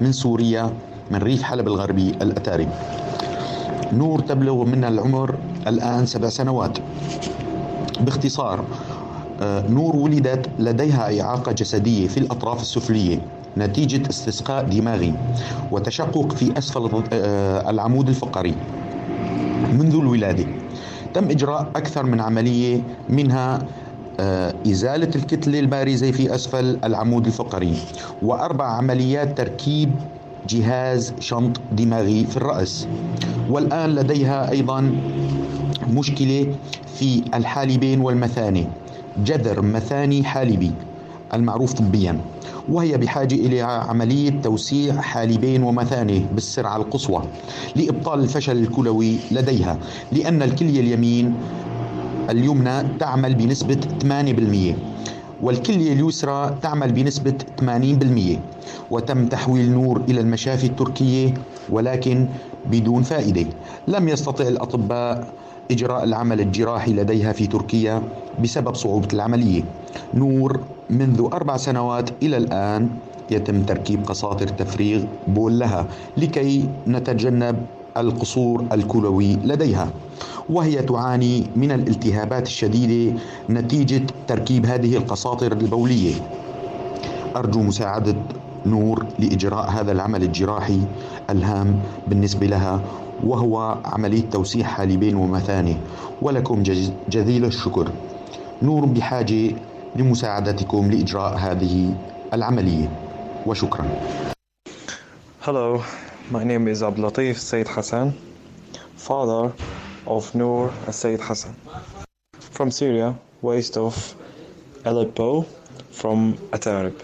من 0.00 0.12
سوريا 0.12 0.72
من 1.10 1.18
ريف 1.18 1.42
حلب 1.42 1.68
الغربي 1.68 2.10
الأتاري. 2.10 2.68
نور 3.92 4.20
تبلغ 4.20 4.64
من 4.64 4.84
العمر 4.84 5.38
الآن 5.66 6.06
سبع 6.06 6.28
سنوات. 6.28 6.78
باختصار 8.00 8.64
آه، 9.40 9.68
نور 9.68 9.96
ولدت 9.96 10.50
لديها 10.58 11.20
إعاقة 11.20 11.52
جسدية 11.52 12.08
في 12.08 12.18
الأطراف 12.18 12.62
السفلية 12.62 13.20
نتيجة 13.56 14.10
استسقاء 14.10 14.64
دماغي 14.64 15.14
وتشقق 15.70 16.32
في 16.32 16.58
أسفل 16.58 17.04
آه، 17.12 17.70
العمود 17.70 18.08
الفقري 18.08 18.54
منذ 19.72 19.94
الولادة. 19.94 20.61
تم 21.14 21.30
إجراء 21.30 21.70
أكثر 21.76 22.02
من 22.06 22.20
عملية 22.20 22.80
منها 23.08 23.58
آه، 24.20 24.54
إزالة 24.66 25.08
الكتلة 25.16 25.60
البارزة 25.60 26.10
في 26.10 26.34
أسفل 26.34 26.78
العمود 26.84 27.26
الفقري 27.26 27.76
وأربع 28.22 28.64
عمليات 28.64 29.38
تركيب 29.38 29.90
جهاز 30.48 31.14
شنط 31.20 31.60
دماغي 31.72 32.24
في 32.24 32.36
الرأس. 32.36 32.86
والآن 33.50 33.94
لديها 33.94 34.50
أيضا 34.50 34.94
مشكلة 35.90 36.54
في 36.94 37.22
الحالبين 37.34 38.00
والمثانة 38.00 38.66
جذر 39.24 39.62
مثاني 39.62 40.24
حالبي 40.24 40.72
المعروف 41.34 41.72
طبيا. 41.72 42.18
وهي 42.68 42.98
بحاجة 42.98 43.34
إلى 43.34 43.60
عملية 43.60 44.30
توسيع 44.42 45.00
حالبين 45.00 45.62
ومثانة 45.62 46.26
بالسرعة 46.34 46.76
القصوى 46.76 47.22
لإبطال 47.76 48.20
الفشل 48.20 48.56
الكلوي 48.58 49.16
لديها 49.30 49.78
لأن 50.12 50.42
الكلية 50.42 50.80
اليمين 50.80 51.34
اليمنى 52.30 52.82
تعمل 52.98 53.34
بنسبة 53.34 53.80
8% 54.02 54.76
والكلية 55.42 55.92
اليسرى 55.92 56.56
تعمل 56.62 56.92
بنسبة 56.92 57.34
80% 57.60 58.38
وتم 58.90 59.26
تحويل 59.26 59.70
نور 59.72 60.00
إلى 60.08 60.20
المشافي 60.20 60.66
التركية 60.66 61.34
ولكن 61.70 62.26
بدون 62.66 63.02
فائدة. 63.02 63.46
لم 63.88 64.08
يستطع 64.08 64.48
الأطباء 64.48 65.32
إجراء 65.70 66.04
العمل 66.04 66.40
الجراحي 66.40 66.92
لديها 66.92 67.32
في 67.32 67.46
تركيا 67.46 68.02
بسبب 68.42 68.74
صعوبة 68.74 69.08
العملية. 69.12 69.62
نور 70.14 70.60
منذ 70.92 71.28
أربع 71.32 71.56
سنوات 71.56 72.10
إلى 72.22 72.36
الآن 72.36 72.88
يتم 73.30 73.62
تركيب 73.62 74.04
قساطر 74.06 74.48
تفريغ 74.48 75.04
بول 75.28 75.58
لها 75.58 75.86
لكي 76.16 76.68
نتجنب 76.88 77.56
القصور 77.96 78.64
الكلوي 78.72 79.32
لديها. 79.44 79.88
وهي 80.50 80.82
تعاني 80.82 81.46
من 81.56 81.72
الالتهابات 81.72 82.46
الشديدة 82.46 83.18
نتيجة 83.50 84.02
تركيب 84.28 84.66
هذه 84.66 84.96
القساطر 84.96 85.52
البولية. 85.52 86.14
أرجو 87.36 87.62
مساعدة 87.62 88.16
نور 88.66 89.06
لإجراء 89.18 89.70
هذا 89.70 89.92
العمل 89.92 90.22
الجراحي 90.22 90.80
الهام 91.30 91.80
بالنسبة 92.08 92.46
لها 92.46 92.80
وهو 93.24 93.78
عملية 93.84 94.22
توسيع 94.30 94.66
حالبين 94.66 95.16
ومثانة 95.16 95.76
ولكم 96.22 96.62
جزيل 97.08 97.44
الشكر. 97.44 97.88
نور 98.62 98.84
بحاجة 98.84 99.52
لمساعدتكم 99.96 100.90
لإجراء 100.90 101.34
هذه 101.36 101.96
العملية 102.32 102.88
وشكرا 103.46 103.86
Hello, 105.40 105.82
my 106.30 106.44
name 106.44 106.68
is 106.68 106.82
Ablatif 106.82 107.36
Said 107.36 107.66
Hassan, 107.66 108.12
father 108.96 109.52
of 110.06 110.32
Noor 110.34 110.72
Said 110.90 111.20
Hassan. 111.20 111.54
From 112.38 112.70
Syria, 112.70 113.18
west 113.42 113.76
of 113.76 114.14
Aleppo, 114.84 115.42
from 115.90 116.34
Atarib. 116.52 116.94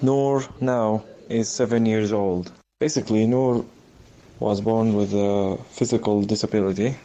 Noor 0.00 0.42
now 0.60 1.04
is 1.28 1.48
seven 1.48 1.84
years 1.86 2.10
old. 2.12 2.50
Basically, 2.80 3.26
Noor 3.26 3.64
was 4.40 4.60
born 4.60 4.94
with 4.94 5.12
a 5.14 5.58
physical 5.70 6.22
disability 6.22 6.96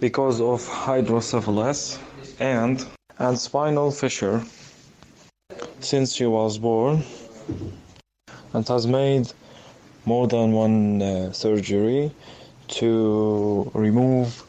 because 0.00 0.40
of 0.40 0.66
hydrocephalus 0.66 1.98
and 2.40 2.84
and 3.18 3.38
spinal 3.38 3.90
fissure 3.90 4.42
since 5.80 6.14
she 6.14 6.26
was 6.26 6.58
born 6.58 7.02
and 8.52 8.66
has 8.68 8.86
made 8.86 9.32
more 10.04 10.26
than 10.26 10.52
one 10.52 11.02
uh, 11.02 11.32
surgery 11.32 12.10
to 12.68 13.70
remove 13.74 14.42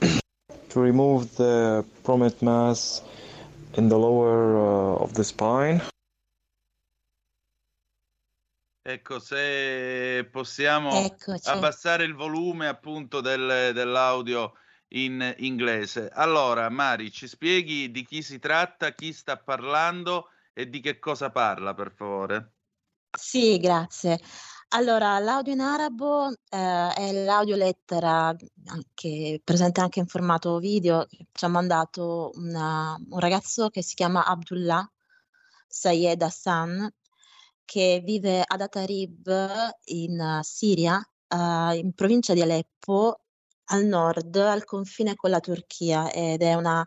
to 0.68 0.80
remove 0.80 1.34
the 1.36 1.84
prominent 2.04 2.40
mass 2.42 3.02
in 3.74 3.88
the 3.88 3.98
lower 3.98 4.56
uh, 4.56 5.02
of 5.02 5.14
the 5.14 5.24
spine. 5.24 5.80
Ecco, 8.84 9.20
se 9.20 10.28
possiamo 10.32 10.90
Eccoci. 10.90 11.48
abbassare 11.48 12.04
il 12.04 12.14
volume 12.14 12.66
appunto 12.66 13.20
del, 13.20 13.70
dell'audio 13.72 14.54
in 14.92 15.34
inglese. 15.38 16.08
Allora, 16.08 16.68
Mari, 16.68 17.10
ci 17.10 17.28
spieghi 17.28 17.90
di 17.90 18.04
chi 18.04 18.22
si 18.22 18.38
tratta, 18.38 18.92
chi 18.92 19.12
sta 19.12 19.36
parlando 19.36 20.28
e 20.52 20.68
di 20.68 20.80
che 20.80 20.98
cosa 20.98 21.30
parla, 21.30 21.74
per 21.74 21.92
favore? 21.92 22.52
Sì, 23.16 23.58
grazie. 23.58 24.18
Allora, 24.74 25.18
l'audio 25.18 25.52
in 25.52 25.60
arabo 25.60 26.30
eh, 26.30 26.36
è 26.94 27.24
l'audiolettera 27.24 28.34
che 28.94 29.40
presente 29.44 29.82
anche 29.82 29.98
in 30.00 30.06
formato 30.06 30.58
video 30.58 31.04
che 31.06 31.26
ci 31.30 31.44
ha 31.44 31.48
mandato 31.48 32.30
una- 32.36 32.96
un 33.10 33.18
ragazzo 33.18 33.68
che 33.68 33.82
si 33.82 33.94
chiama 33.94 34.24
Abdullah 34.24 34.90
Sayed 35.68 36.22
Hassan 36.22 36.90
che 37.64 38.00
vive 38.04 38.42
ad 38.46 38.60
Atarib 38.62 39.30
in 39.84 40.40
Siria, 40.42 40.98
eh, 41.28 41.76
in 41.76 41.92
provincia 41.94 42.32
di 42.34 42.40
Aleppo, 42.42 43.21
al 43.66 43.84
nord, 43.84 44.36
al 44.36 44.64
confine 44.64 45.14
con 45.14 45.30
la 45.30 45.40
Turchia 45.40 46.10
ed 46.12 46.42
è 46.42 46.54
una 46.54 46.86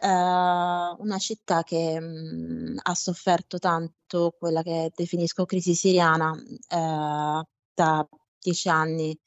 eh, 0.00 0.06
una 0.98 1.18
città 1.18 1.62
che 1.62 1.98
mh, 2.00 2.78
ha 2.82 2.94
sofferto 2.94 3.58
tanto 3.58 4.34
quella 4.38 4.62
che 4.62 4.92
definisco 4.94 5.44
crisi 5.44 5.74
siriana 5.74 6.32
eh, 6.36 7.42
da 7.74 8.08
dieci 8.38 8.68
anni. 8.68 9.18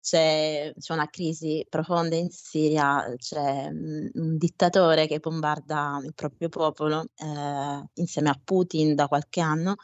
C'è, 0.00 0.72
c'è 0.78 0.92
una 0.92 1.08
crisi 1.08 1.66
profonda 1.68 2.14
in 2.14 2.30
Siria, 2.30 3.12
c'è 3.16 3.70
mh, 3.70 4.10
un 4.14 4.36
dittatore 4.38 5.06
che 5.08 5.18
bombarda 5.18 6.00
il 6.04 6.14
proprio 6.14 6.48
popolo 6.48 7.06
eh, 7.16 7.84
insieme 7.94 8.30
a 8.30 8.40
Putin 8.42 8.94
da 8.94 9.08
qualche 9.08 9.40
anno 9.40 9.74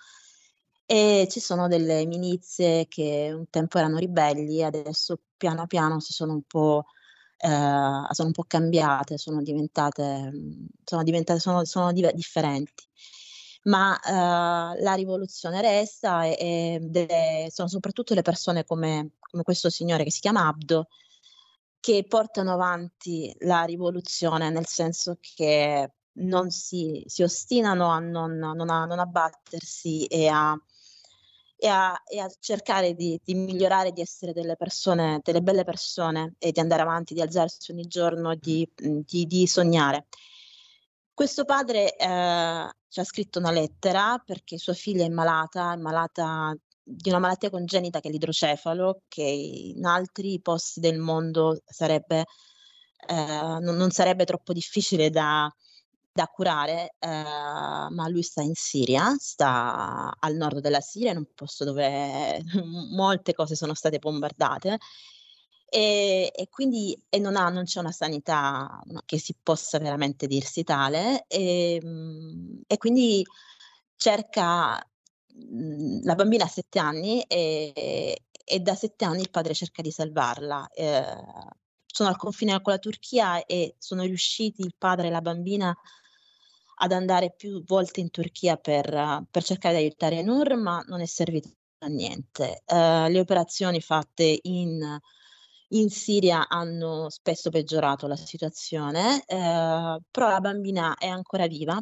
e 0.86 1.26
ci 1.30 1.40
sono 1.40 1.68
delle 1.68 2.06
milizie 2.06 2.86
che 2.88 3.32
un 3.34 3.48
tempo 3.50 3.78
erano 3.78 3.98
ribelli, 3.98 4.62
adesso 4.62 5.20
piano 5.36 5.66
piano 5.66 6.00
si 6.00 6.12
sono 6.12 6.32
un 6.32 6.42
po' 6.42 6.84
eh, 7.44 7.48
sono 7.48 8.28
un 8.28 8.32
po' 8.32 8.44
cambiate, 8.46 9.18
sono 9.18 9.42
diventate, 9.42 10.30
sono, 10.84 11.02
diventate, 11.02 11.40
sono, 11.40 11.64
sono 11.64 11.92
div- 11.92 12.12
differenti. 12.12 12.84
Ma 13.64 13.98
eh, 14.00 14.82
la 14.82 14.94
rivoluzione 14.94 15.60
resta 15.60 16.24
e, 16.24 16.36
e 16.38 16.78
delle, 16.80 17.48
sono 17.50 17.68
soprattutto 17.68 18.14
le 18.14 18.22
persone 18.22 18.64
come, 18.64 19.12
come 19.20 19.42
questo 19.42 19.70
signore 19.70 20.04
che 20.04 20.10
si 20.10 20.20
chiama 20.20 20.46
Abdo 20.46 20.88
che 21.80 22.04
portano 22.08 22.52
avanti 22.52 23.34
la 23.40 23.64
rivoluzione, 23.64 24.50
nel 24.50 24.66
senso 24.66 25.18
che 25.20 25.92
non 26.14 26.50
si, 26.50 27.02
si 27.06 27.24
ostinano 27.24 27.88
a 27.88 27.98
non, 27.98 28.36
non, 28.36 28.70
a, 28.70 28.84
non 28.84 29.00
abbattersi 29.00 30.04
e 30.06 30.28
a 30.28 30.56
e 31.62 31.68
a, 31.68 31.96
e 32.04 32.18
a 32.18 32.28
cercare 32.40 32.92
di, 32.92 33.20
di, 33.22 33.34
migliorare, 33.34 33.92
di 33.92 34.00
essere 34.00 34.32
delle 34.32 34.56
persone, 34.56 35.20
delle 35.22 35.42
belle 35.42 35.62
persone 35.62 36.34
e 36.40 36.50
di 36.50 36.58
andare 36.58 36.82
avanti, 36.82 37.14
di 37.14 37.20
alzarsi 37.20 37.70
ogni 37.70 37.86
giorno, 37.86 38.34
di, 38.34 38.68
di, 38.74 39.26
di 39.26 39.46
sognare. 39.46 40.06
Questo 41.14 41.44
padre 41.44 41.94
eh, 41.94 42.68
ci 42.88 43.00
ha 43.00 43.04
scritto 43.04 43.38
una 43.38 43.52
lettera 43.52 44.18
perché 44.18 44.58
sua 44.58 44.72
figlia 44.72 45.04
è 45.04 45.08
malata, 45.08 45.74
è 45.74 45.76
malata 45.76 46.52
di 46.82 47.10
una 47.10 47.20
malattia 47.20 47.48
congenita 47.48 48.00
che 48.00 48.08
è 48.08 48.10
l'idrocefalo, 48.10 49.02
che 49.06 49.22
in 49.22 49.84
altri 49.84 50.40
posti 50.40 50.80
del 50.80 50.98
mondo 50.98 51.62
sarebbe, 51.64 52.24
eh, 53.06 53.14
non, 53.60 53.76
non, 53.76 53.92
sarebbe 53.92 54.24
troppo 54.24 54.52
difficile 54.52 55.10
da, 55.10 55.48
da 56.12 56.26
curare, 56.26 56.94
eh, 56.98 57.08
ma 57.08 58.08
lui 58.08 58.22
sta 58.22 58.42
in 58.42 58.54
Siria, 58.54 59.16
sta 59.18 60.14
al 60.18 60.34
nord 60.36 60.60
della 60.60 60.80
Siria, 60.80 61.12
in 61.12 61.18
un 61.18 61.26
posto 61.34 61.64
dove 61.64 62.42
molte 62.92 63.34
cose 63.34 63.54
sono 63.56 63.74
state 63.74 63.98
bombardate. 63.98 64.78
E, 65.68 66.30
e 66.34 66.48
quindi 66.50 66.94
e 67.08 67.18
non, 67.18 67.34
ha, 67.34 67.48
non 67.48 67.64
c'è 67.64 67.80
una 67.80 67.92
sanità 67.92 68.82
che 69.06 69.18
si 69.18 69.34
possa 69.42 69.78
veramente 69.78 70.26
dirsi 70.26 70.64
tale, 70.64 71.24
e, 71.28 71.80
e 72.66 72.76
quindi 72.76 73.24
cerca 73.96 74.84
la 76.02 76.14
bambina 76.14 76.44
ha 76.44 76.48
sette 76.48 76.78
anni 76.78 77.22
e, 77.22 78.22
e, 78.44 78.60
da 78.60 78.74
sette 78.74 79.06
anni 79.06 79.22
il 79.22 79.30
padre 79.30 79.54
cerca 79.54 79.80
di 79.82 79.90
salvarla. 79.90 80.68
Eh, 80.74 81.04
sono 81.86 82.08
al 82.08 82.16
confine 82.16 82.60
con 82.60 82.72
la 82.72 82.78
Turchia 82.78 83.44
e 83.44 83.76
sono 83.78 84.02
riusciti 84.02 84.62
il 84.62 84.74
padre 84.76 85.08
e 85.08 85.10
la 85.10 85.20
bambina 85.20 85.74
ad 86.82 86.92
andare 86.92 87.32
più 87.32 87.62
volte 87.64 88.00
in 88.00 88.10
Turchia 88.10 88.56
per, 88.56 89.24
per 89.30 89.44
cercare 89.44 89.76
di 89.76 89.82
aiutare 89.82 90.22
Nur, 90.22 90.56
ma 90.56 90.82
non 90.88 91.00
è 91.00 91.06
servito 91.06 91.48
a 91.78 91.86
niente. 91.86 92.62
Uh, 92.66 93.08
le 93.08 93.20
operazioni 93.20 93.80
fatte 93.80 94.38
in, 94.42 94.98
in, 95.68 95.90
Siria 95.90 96.48
hanno 96.48 97.08
spesso 97.08 97.50
peggiorato 97.50 98.08
la 98.08 98.16
situazione, 98.16 99.22
uh, 99.26 100.02
però 100.10 100.28
la 100.28 100.40
bambina 100.40 100.96
è 100.96 101.06
ancora 101.06 101.46
viva 101.46 101.80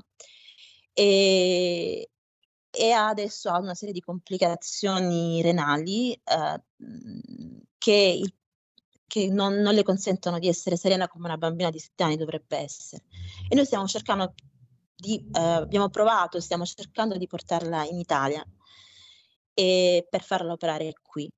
e, 0.92 2.10
e 2.70 2.90
adesso 2.92 3.50
ha 3.50 3.58
una 3.58 3.74
serie 3.74 3.94
di 3.94 4.00
complicazioni 4.00 5.40
renali 5.40 6.18
uh, 6.24 6.60
che, 7.78 8.18
il, 8.22 8.34
che 9.06 9.28
non, 9.28 9.54
non, 9.54 9.72
le 9.72 9.82
consentono 9.82 10.38
di 10.38 10.48
essere 10.48 10.76
serena 10.76 11.08
come 11.08 11.24
una 11.24 11.38
bambina 11.38 11.70
di 11.70 11.78
7 11.78 12.02
anni 12.02 12.16
dovrebbe 12.16 12.58
essere. 12.58 13.04
E 13.48 13.54
noi 13.54 13.64
stiamo 13.64 13.86
cercando 13.86 14.34
di, 15.00 15.16
eh, 15.32 15.40
abbiamo 15.40 15.88
provato, 15.88 16.40
stiamo 16.40 16.64
cercando 16.64 17.16
di 17.16 17.26
portarla 17.26 17.84
in 17.84 17.98
Italia 17.98 18.44
e 19.54 20.06
per 20.08 20.22
farla 20.22 20.52
operare 20.52 20.92
qui, 21.02 21.28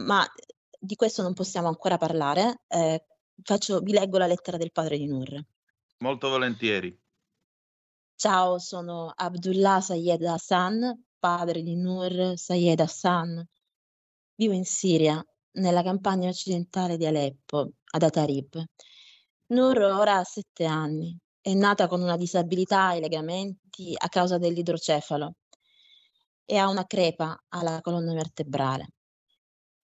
ma 0.00 0.26
di 0.78 0.94
questo 0.96 1.22
non 1.22 1.32
possiamo 1.32 1.68
ancora 1.68 1.96
parlare. 1.96 2.62
Eh, 2.66 3.06
faccio, 3.42 3.80
vi 3.80 3.92
leggo 3.92 4.18
la 4.18 4.26
lettera 4.26 4.56
del 4.56 4.72
padre 4.72 4.98
di 4.98 5.06
Nur. 5.06 5.40
Molto 5.98 6.28
volentieri. 6.28 6.96
Ciao, 8.14 8.58
sono 8.58 9.12
Abdullah 9.14 9.80
Sayed 9.80 10.22
Hassan, 10.22 11.04
padre 11.18 11.62
di 11.62 11.76
Nur 11.76 12.32
Sayed 12.36 12.80
Hassan. 12.80 13.46
Vivo 14.34 14.52
in 14.52 14.64
Siria, 14.64 15.24
nella 15.52 15.82
campagna 15.82 16.28
occidentale 16.28 16.96
di 16.96 17.06
Aleppo, 17.06 17.70
ad 17.92 18.02
Atarib. 18.02 18.62
Nur 19.48 19.78
ora 19.78 20.16
ha 20.16 20.24
sette 20.24 20.64
anni 20.64 21.18
è 21.46 21.54
nata 21.54 21.86
con 21.86 22.02
una 22.02 22.16
disabilità 22.16 22.86
ai 22.86 23.00
legamenti 23.00 23.94
a 23.96 24.08
causa 24.08 24.36
dell'idrocefalo 24.36 25.36
e 26.44 26.56
ha 26.56 26.68
una 26.68 26.84
crepa 26.86 27.40
alla 27.50 27.80
colonna 27.82 28.12
vertebrale. 28.14 28.94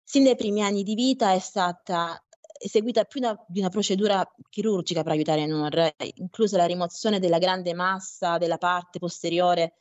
Sin 0.02 0.24
dai 0.24 0.36
primi 0.36 0.62
anni 0.62 0.82
di 0.82 0.94
vita 0.94 1.34
è 1.34 1.38
stata 1.38 2.18
eseguita 2.58 3.04
più 3.04 3.20
una, 3.20 3.36
di 3.46 3.58
una 3.58 3.68
procedura 3.68 4.26
chirurgica 4.48 5.02
per 5.02 5.12
aiutare 5.12 5.44
Noor, 5.44 5.96
inclusa 6.14 6.56
la 6.56 6.64
rimozione 6.64 7.18
della 7.18 7.38
grande 7.38 7.74
massa 7.74 8.38
della 8.38 8.56
parte 8.56 8.98
posteriore 8.98 9.74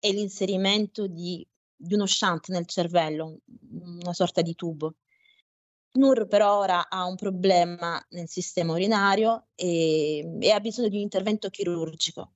e 0.00 0.12
l'inserimento 0.12 1.06
di, 1.06 1.46
di 1.74 1.94
uno 1.94 2.04
shunt 2.04 2.48
nel 2.48 2.66
cervello, 2.66 3.38
una 3.70 4.12
sorta 4.12 4.42
di 4.42 4.54
tubo. 4.54 4.96
Nur 5.92 6.28
per 6.28 6.42
ora 6.42 6.88
ha 6.88 7.04
un 7.04 7.16
problema 7.16 8.00
nel 8.10 8.28
sistema 8.28 8.72
urinario 8.72 9.48
e, 9.56 10.38
e 10.38 10.50
ha 10.52 10.60
bisogno 10.60 10.88
di 10.88 10.96
un 10.96 11.02
intervento 11.02 11.48
chirurgico 11.48 12.34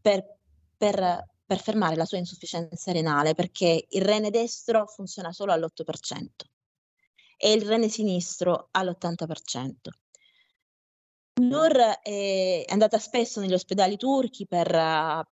per, 0.00 0.38
per, 0.76 1.24
per, 1.46 1.60
fermare 1.60 1.94
la 1.94 2.04
sua 2.04 2.18
insufficienza 2.18 2.90
renale 2.90 3.34
perché 3.34 3.86
il 3.88 4.02
rene 4.02 4.30
destro 4.30 4.86
funziona 4.86 5.30
solo 5.30 5.52
all'8% 5.52 6.26
e 7.36 7.52
il 7.52 7.62
rene 7.62 7.88
sinistro 7.88 8.68
all'80%. 8.72 9.72
Nur 11.42 11.76
è 12.02 12.64
andata 12.68 12.98
spesso 12.98 13.40
negli 13.40 13.54
ospedali 13.54 13.96
turchi 13.96 14.46
per, 14.46 14.66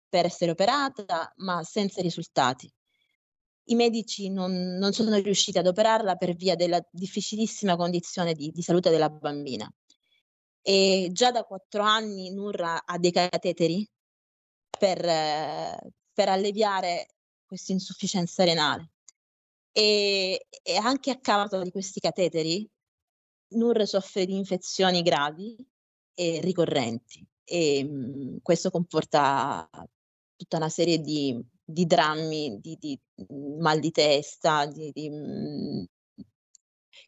per 0.08 0.26
essere 0.26 0.52
operata, 0.52 1.34
ma 1.38 1.64
senza 1.64 2.02
risultati 2.02 2.72
i 3.66 3.76
medici 3.76 4.30
non, 4.30 4.78
non, 4.78 4.94
sono 4.94 5.16
riusciti 5.18 5.58
ad 5.58 5.68
operarla 5.68 6.16
per 6.16 6.36
via 6.36 6.56
della 6.56 6.84
difficilissima 6.92 7.76
condizione 7.76 8.34
di, 8.34 8.52
di 8.52 8.62
salute 8.62 8.90
della 8.90 9.10
bambina. 9.10 9.72
e 10.62 11.10
già 11.12 11.32
da 11.32 11.44
quattro 11.44 11.84
anni 11.84 12.32
Nur 12.32 12.62
ha 12.62 12.98
dei 12.98 13.12
cateteri 13.12 13.88
per, 14.78 15.00
per 16.14 16.30
alleviare 16.30 17.08
questa 17.46 17.72
insufficienza 17.72 18.44
renale. 18.44 18.92
E, 19.72 20.48
e, 20.64 20.76
anche 20.78 21.12
a 21.12 21.20
causa 21.20 21.62
di 21.62 21.72
questi 21.72 22.00
cateteri, 22.00 22.68
Nur 23.50 23.86
soffre 23.88 24.26
di 24.26 24.36
infezioni 24.38 25.02
gravi 25.02 25.56
e 26.14 26.40
ricorrenti 26.42 27.26
e 27.46 27.84
mh, 27.84 27.90
mhmm, 27.90 28.38
questo 28.42 28.72
comporta 28.72 29.70
tutta 30.36 30.58
una 30.58 30.70
serie 30.70 31.00
di, 31.00 31.40
di 31.66 31.86
drammi, 31.86 32.60
di, 32.62 32.78
di, 32.80 33.00
mhmm, 33.16 33.60
mal 33.62 33.80
di 33.80 33.92
testa, 33.92 34.66
di, 34.68 34.92
di 34.94 35.10
mh, 35.10 35.86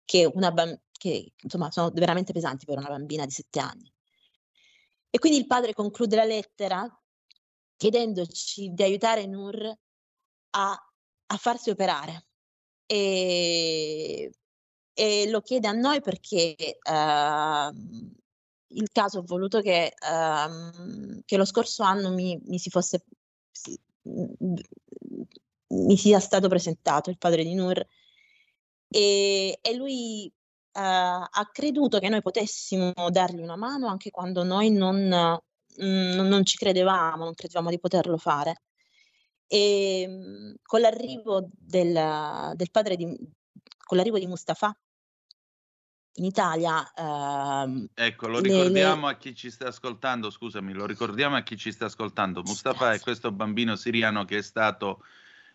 che, 0.03 0.25
una 0.33 0.51
bam- 0.51 0.79
che 0.91 1.33
insomma 1.41 1.71
sono 1.71 1.91
veramente 1.91 2.33
pesanti 2.33 2.65
per 2.65 2.77
una 2.77 2.89
bambina 2.89 3.25
di 3.25 3.31
sette 3.31 3.59
anni. 3.59 3.91
E 5.09 5.19
quindi 5.19 5.37
il 5.37 5.47
padre 5.47 5.73
conclude 5.73 6.15
la 6.15 6.25
lettera 6.25 6.87
chiedendoci 7.77 8.73
di 8.73 8.83
aiutare 8.83 9.25
Nur 9.27 9.77
a, 10.51 10.71
a 11.27 11.37
farsi 11.37 11.69
operare. 11.69 12.25
E, 12.85 14.31
e, 14.93 15.29
lo 15.29 15.41
chiede 15.41 15.67
a 15.67 15.73
noi 15.73 16.01
perché 16.01 16.55
uh, 16.89 17.71
il 18.69 18.89
caso 18.91 19.19
ha 19.19 19.23
voluto 19.23 19.61
che, 19.61 19.93
uh, 19.99 21.21
che, 21.25 21.37
lo 21.37 21.45
scorso 21.45 21.83
anno 21.83 22.11
mi, 22.11 22.39
mi 22.45 22.57
si 22.59 22.69
fosse 22.69 23.05
mi 25.69 25.97
sia 25.97 26.19
stato 26.19 26.47
presentato 26.47 27.09
il 27.09 27.17
padre 27.17 27.43
di 27.43 27.53
Nur 27.53 27.85
e, 28.89 29.59
e 29.61 29.75
lui 29.75 30.31
uh, 30.31 30.79
ha 30.79 31.49
creduto 31.51 31.99
che 31.99 32.09
noi 32.09 32.21
potessimo 32.21 32.93
dargli 33.09 33.41
una 33.41 33.57
mano 33.57 33.87
anche 33.87 34.09
quando 34.09 34.43
noi 34.43 34.71
non, 34.71 35.39
mm, 35.83 36.19
non 36.19 36.45
ci 36.45 36.57
credevamo, 36.57 37.25
non 37.25 37.33
credevamo 37.33 37.69
di 37.69 37.79
poterlo 37.79 38.17
fare. 38.17 38.61
E 39.47 40.05
mm, 40.07 40.53
con 40.63 40.81
l'arrivo 40.81 41.49
del, 41.51 42.53
del 42.55 42.71
padre 42.71 42.95
di, 42.95 43.05
con 43.83 43.97
l'arrivo 43.97 44.19
di 44.19 44.27
Mustafa 44.27 44.75
in 46.17 46.25
Italia. 46.25 46.91
Ehm, 46.95 47.87
ecco, 47.93 48.27
lo 48.27 48.39
ricordiamo 48.39 49.07
le, 49.07 49.13
a 49.13 49.17
chi 49.17 49.35
ci 49.35 49.49
sta 49.49 49.67
ascoltando, 49.67 50.29
scusami, 50.29 50.73
lo 50.73 50.85
ricordiamo 50.85 51.35
a 51.35 51.41
chi 51.41 51.57
ci 51.57 51.71
sta 51.71 51.85
ascoltando. 51.85 52.41
Mustafa 52.43 52.85
Grazie. 52.85 52.99
è 52.99 53.01
questo 53.01 53.31
bambino 53.31 53.75
siriano 53.75 54.25
che 54.25 54.37
è 54.37 54.41
stato, 54.41 55.03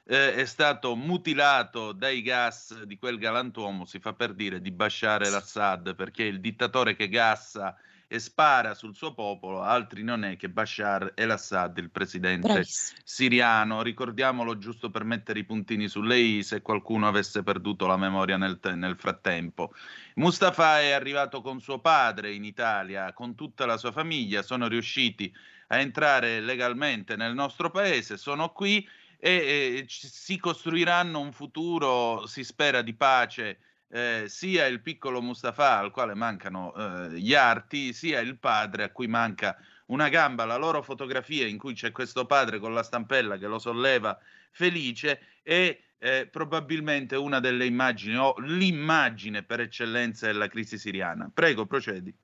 eh, 0.05 0.35
è 0.35 0.45
stato 0.45 0.95
mutilato 0.95 1.93
dai 1.93 2.23
gas 2.23 2.83
di 2.83 2.99
quel 2.99 3.19
galantuomo, 3.19 3.85
si 3.85 3.99
fa 3.99 4.13
per 4.13 4.35
dire, 4.35 4.61
di 4.61 4.71
Bashar 4.71 5.23
el-Assad, 5.23 5.95
perché 5.95 6.25
il 6.25 6.41
dittatore 6.41 6.95
che 6.95 7.09
gassa 7.09 7.77
e 8.13 8.19
spara 8.19 8.75
sul 8.75 8.95
suo 8.95 9.15
popolo, 9.15 9.63
altri 9.63 10.03
non 10.03 10.23
è 10.25 10.37
che 10.37 10.51
Bashar 10.51 11.13
el-Assad, 11.15 11.79
il 11.79 11.91
presidente 11.91 12.47
Bravissimo. 12.47 13.01
siriano. 13.03 13.81
Ricordiamolo 13.81 14.59
giusto 14.59 14.91
per 14.91 15.05
mettere 15.05 15.39
i 15.39 15.45
puntini 15.45 15.89
sulle 15.89 16.19
i 16.19 16.43
se 16.43 16.61
qualcuno 16.61 17.09
avesse 17.09 17.43
perduto 17.43 17.87
la 17.87 17.97
memoria 17.97 18.37
nel, 18.37 18.61
te- 18.61 18.75
nel 18.75 18.99
frattempo. 18.99 19.73
Mustafa 20.17 20.79
è 20.81 20.91
arrivato 20.91 21.41
con 21.41 21.59
suo 21.59 21.79
padre 21.79 22.35
in 22.35 22.45
Italia, 22.45 23.15
con 23.15 23.35
tutta 23.35 23.65
la 23.65 23.79
sua 23.79 23.93
famiglia, 23.93 24.43
sono 24.43 24.69
riusciti 24.69 25.35
a 25.69 25.79
entrare 25.79 26.41
legalmente 26.41 27.17
nel 27.17 27.33
nostro 27.33 27.71
paese, 27.71 28.19
sono 28.19 28.51
qui 28.51 28.87
e, 29.19 29.31
e 29.31 29.85
si 29.89 30.37
costruiranno 30.37 31.19
un 31.19 31.33
futuro, 31.33 32.27
si 32.27 32.45
spera, 32.45 32.83
di 32.83 32.93
pace 32.93 33.59
eh, 33.93 34.25
sia 34.27 34.65
il 34.67 34.81
piccolo 34.81 35.21
Mustafa 35.21 35.79
al 35.79 35.91
quale 35.91 36.15
mancano 36.15 36.75
eh, 36.75 37.21
gli 37.21 37.35
arti, 37.35 37.93
sia 37.93 38.21
il 38.21 38.39
padre 38.39 38.85
a 38.85 38.91
cui 38.91 39.07
manca 39.07 39.57
una 39.87 40.09
gamba. 40.09 40.47
La 40.47 40.57
loro 40.57 40.83
fotografia 40.83 41.47
in 41.47 41.59
cui 41.59 41.75
c'è 41.75 41.93
questo 41.93 42.25
padre 42.25 42.59
con 42.59 42.73
la 42.73 42.83
stampella 42.83 43.37
che 43.37 43.47
lo 43.47 43.59
solleva 43.59 44.19
felice 44.51 45.21
è 45.43 45.79
eh, 45.99 46.27
probabilmente 46.27 47.17
una 47.17 47.39
delle 47.39 47.67
immagini 47.67 48.17
o 48.17 48.35
l'immagine 48.39 49.43
per 49.43 49.61
eccellenza 49.61 50.27
della 50.27 50.49
crisi 50.49 50.79
siriana. 50.79 51.31
Prego, 51.33 51.67
procedi. 51.67 52.17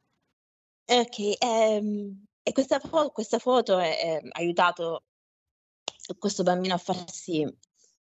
Ok, 0.87 1.37
ehm, 1.39 2.25
e 2.43 2.53
questa, 2.53 2.81
fo- 2.81 3.11
questa 3.11 3.39
foto 3.39 3.77
ha 3.77 3.85
aiutato 4.33 5.05
questo 6.19 6.43
bambino 6.43 6.73
a 6.73 6.79
farsi 6.79 7.47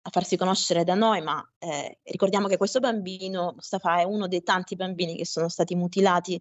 a 0.07 0.09
farsi 0.11 0.37
conoscere 0.37 0.83
da 0.83 0.93
noi, 0.93 1.21
ma 1.21 1.43
eh, 1.57 1.99
ricordiamo 2.03 2.47
che 2.47 2.57
questo 2.57 2.79
bambino, 2.79 3.53
Mustafa, 3.53 3.99
è 3.99 4.03
uno 4.03 4.27
dei 4.27 4.43
tanti 4.43 4.75
bambini 4.75 5.15
che 5.15 5.25
sono 5.25 5.49
stati 5.49 5.73
mutilati 5.75 6.39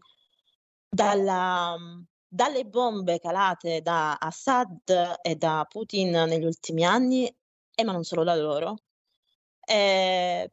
dalla, 0.86 1.74
dalle 2.28 2.64
bombe 2.66 3.18
calate 3.18 3.80
da 3.80 4.16
Assad 4.16 5.18
e 5.22 5.36
da 5.36 5.66
Putin 5.68 6.10
negli 6.10 6.44
ultimi 6.44 6.84
anni, 6.84 7.26
e 7.74 7.84
ma 7.84 7.92
non 7.92 8.04
solo 8.04 8.22
da 8.22 8.34
loro. 8.34 8.76
Eh, 9.66 10.50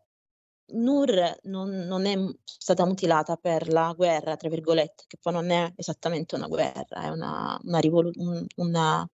Nur 0.74 1.38
non, 1.43 1.70
non, 1.70 2.05
è 2.05 2.16
stata 2.43 2.86
mutilata 2.86 3.36
per 3.36 3.68
la 3.68 3.93
guerra, 3.93 4.38
tra 4.38 4.47
virgolette, 4.47 5.03
che 5.07 5.18
poi 5.22 5.34
non 5.34 5.49
è 5.49 5.70
esattamente 5.76 6.36
una 6.36 6.47
guerra, 6.47 7.03
è 7.03 7.09
una, 7.09 7.59
una, 7.64 7.80
rivolu- 7.80 8.16
una 8.55 9.05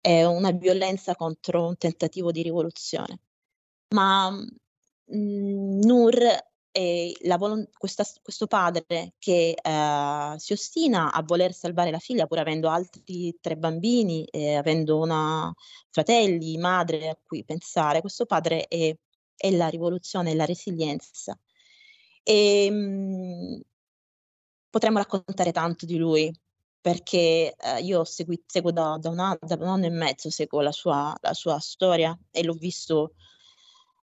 è 0.00 0.24
una 0.24 0.50
violenza 0.52 1.14
contro 1.14 1.68
un 1.68 1.76
tentativo 1.76 2.32
di 2.32 2.42
rivoluzione. 2.42 3.20
Ma 3.94 4.30
mh, 4.30 5.80
Nur 5.84 6.48
è 6.72 7.12
volo- 7.36 7.68
questa, 7.76 8.04
questo 8.22 8.46
padre 8.46 9.14
che 9.18 9.54
eh, 9.60 10.34
si 10.38 10.52
ostina 10.52 11.12
a 11.12 11.22
voler 11.22 11.52
salvare 11.52 11.90
la 11.90 11.98
figlia 11.98 12.26
pur 12.26 12.38
avendo 12.38 12.68
altri 12.68 13.36
tre 13.40 13.56
bambini, 13.56 14.24
eh, 14.26 14.54
avendo 14.54 14.98
una, 14.98 15.52
fratelli, 15.90 16.56
madre 16.58 17.08
a 17.08 17.18
cui 17.22 17.44
pensare, 17.44 18.00
questo 18.00 18.26
padre 18.26 18.66
è, 18.68 18.96
è 19.36 19.50
la 19.50 19.68
rivoluzione, 19.68 20.32
è 20.32 20.34
la 20.34 20.44
resilienza. 20.44 21.38
E, 22.22 22.70
mh, 22.70 23.60
potremmo 24.70 24.98
raccontare 24.98 25.52
tanto 25.52 25.86
di 25.86 25.96
lui, 25.96 26.32
perché 26.80 27.54
eh, 27.56 27.80
io 27.82 28.04
segui, 28.04 28.42
seguo 28.46 28.72
da, 28.72 28.96
da, 28.98 29.10
un 29.10 29.18
anno, 29.18 29.38
da, 29.40 29.56
un 29.56 29.68
anno, 29.68 29.86
e 29.86 29.90
mezzo, 29.90 30.30
seguo 30.30 30.60
la 30.60 30.72
sua, 30.72 31.14
la 31.20 31.34
sua, 31.34 31.58
storia 31.58 32.18
e 32.30 32.42
l'ho 32.42 32.54
visto 32.54 33.14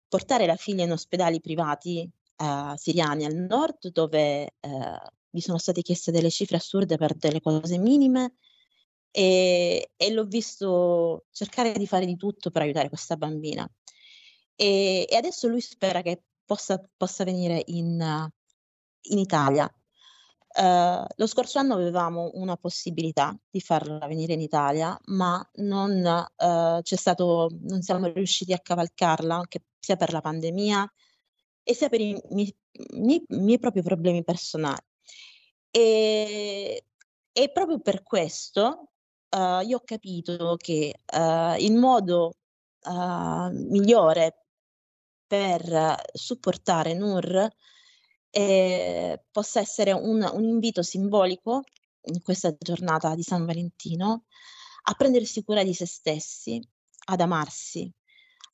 portare 0.07 0.45
la 0.45 0.55
figlia 0.55 0.83
in 0.83 0.91
ospedali 0.91 1.41
privati 1.41 2.09
eh, 2.37 2.73
siriani 2.75 3.25
al 3.25 3.35
nord 3.35 3.89
dove 3.89 4.43
eh, 4.59 4.99
gli 5.29 5.39
sono 5.39 5.57
state 5.57 5.81
chieste 5.81 6.11
delle 6.11 6.29
cifre 6.29 6.57
assurde 6.57 6.97
per 6.97 7.15
delle 7.15 7.41
cose 7.41 7.77
minime 7.77 8.35
e, 9.11 9.91
e, 9.95 10.11
l'ho 10.11 10.25
visto 10.25 11.25
cercare 11.31 11.73
di 11.73 11.87
fare 11.87 12.05
di 12.05 12.15
tutto 12.15 12.51
per 12.51 12.61
aiutare 12.61 12.89
questa 12.89 13.17
bambina. 13.17 13.67
E, 14.55 15.07
e 15.09 15.15
adesso 15.15 15.47
lui 15.47 15.61
spera 15.61 16.01
che 16.01 16.21
possa, 16.45 16.81
possa 16.95 17.23
venire 17.23 17.63
in, 17.67 18.29
in 19.01 19.17
Italia 19.17 19.71
Uh, 20.57 21.05
lo 21.17 21.27
scorso 21.27 21.59
anno 21.59 21.75
avevamo 21.75 22.31
una 22.33 22.57
possibilità 22.57 23.37
di 23.47 23.61
farla 23.61 24.07
venire 24.07 24.33
in 24.33 24.41
Italia, 24.41 24.99
ma 25.05 25.47
non, 25.57 26.03
uh, 26.03 26.81
c'è 26.81 26.95
stato, 26.95 27.49
non 27.61 27.83
siamo 27.83 28.07
riusciti 28.07 28.53
a 28.53 28.59
cavalcarla, 28.59 29.35
anche 29.35 29.65
sia 29.79 29.97
per 29.97 30.11
la 30.11 30.21
pandemia 30.21 30.91
e 31.61 31.73
sia 31.75 31.89
per 31.89 32.01
i 32.01 32.19
miei, 32.31 32.55
miei, 32.93 33.23
miei 33.27 33.59
propri 33.59 33.83
problemi 33.83 34.23
personali. 34.23 34.81
E, 35.69 36.85
e 37.31 37.51
proprio 37.51 37.79
per 37.79 38.01
questo 38.01 38.89
uh, 39.29 39.59
io 39.63 39.77
ho 39.77 39.83
capito 39.85 40.55
che 40.57 40.91
il 41.59 41.73
modo 41.75 42.33
migliore 42.87 44.45
per 45.27 46.01
supportare 46.13 46.93
Nur 46.95 47.47
eh, 48.37 49.23
possa 49.31 49.59
essere 49.59 49.91
un, 49.93 50.21
un 50.31 50.43
invito 50.43 50.83
simbolico 50.83 51.63
in 52.03 52.21
questa 52.21 52.55
giornata 52.55 53.15
di 53.15 53.23
San 53.23 53.45
Valentino 53.45 54.25
a 54.83 54.93
prendersi 54.93 55.43
cura 55.43 55.63
di 55.63 55.73
se 55.73 55.87
stessi, 55.87 56.61
ad 57.05 57.19
amarsi, 57.19 57.91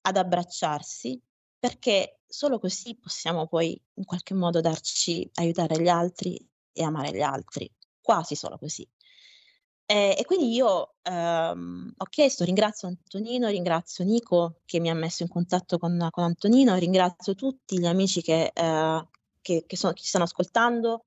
ad 0.03 0.15
abbracciarsi, 0.15 1.21
perché 1.59 2.21
solo 2.25 2.59
così 2.59 2.97
possiamo 2.97 3.45
poi 3.47 3.79
in 3.95 4.05
qualche 4.05 4.33
modo 4.33 4.61
darci, 4.61 5.29
aiutare 5.33 5.81
gli 5.81 5.89
altri 5.89 6.39
e 6.71 6.83
amare 6.83 7.11
gli 7.11 7.21
altri, 7.21 7.69
quasi 8.01 8.35
solo 8.35 8.57
così. 8.57 8.87
E, 9.85 10.15
e 10.17 10.25
quindi 10.25 10.53
io 10.53 10.95
ehm, 11.01 11.93
ho 11.97 12.05
chiesto, 12.05 12.45
ringrazio 12.45 12.87
Antonino, 12.87 13.49
ringrazio 13.49 14.05
Nico 14.05 14.61
che 14.65 14.79
mi 14.79 14.89
ha 14.89 14.95
messo 14.95 15.23
in 15.23 15.29
contatto 15.29 15.77
con, 15.77 16.07
con 16.09 16.23
Antonino, 16.23 16.75
ringrazio 16.75 17.35
tutti 17.35 17.77
gli 17.77 17.85
amici 17.85 18.21
che 18.21 18.51
eh, 18.53 19.07
che, 19.43 19.65
che, 19.67 19.77
sono, 19.77 19.93
che 19.93 20.01
ci 20.01 20.07
stanno 20.07 20.23
ascoltando 20.23 21.05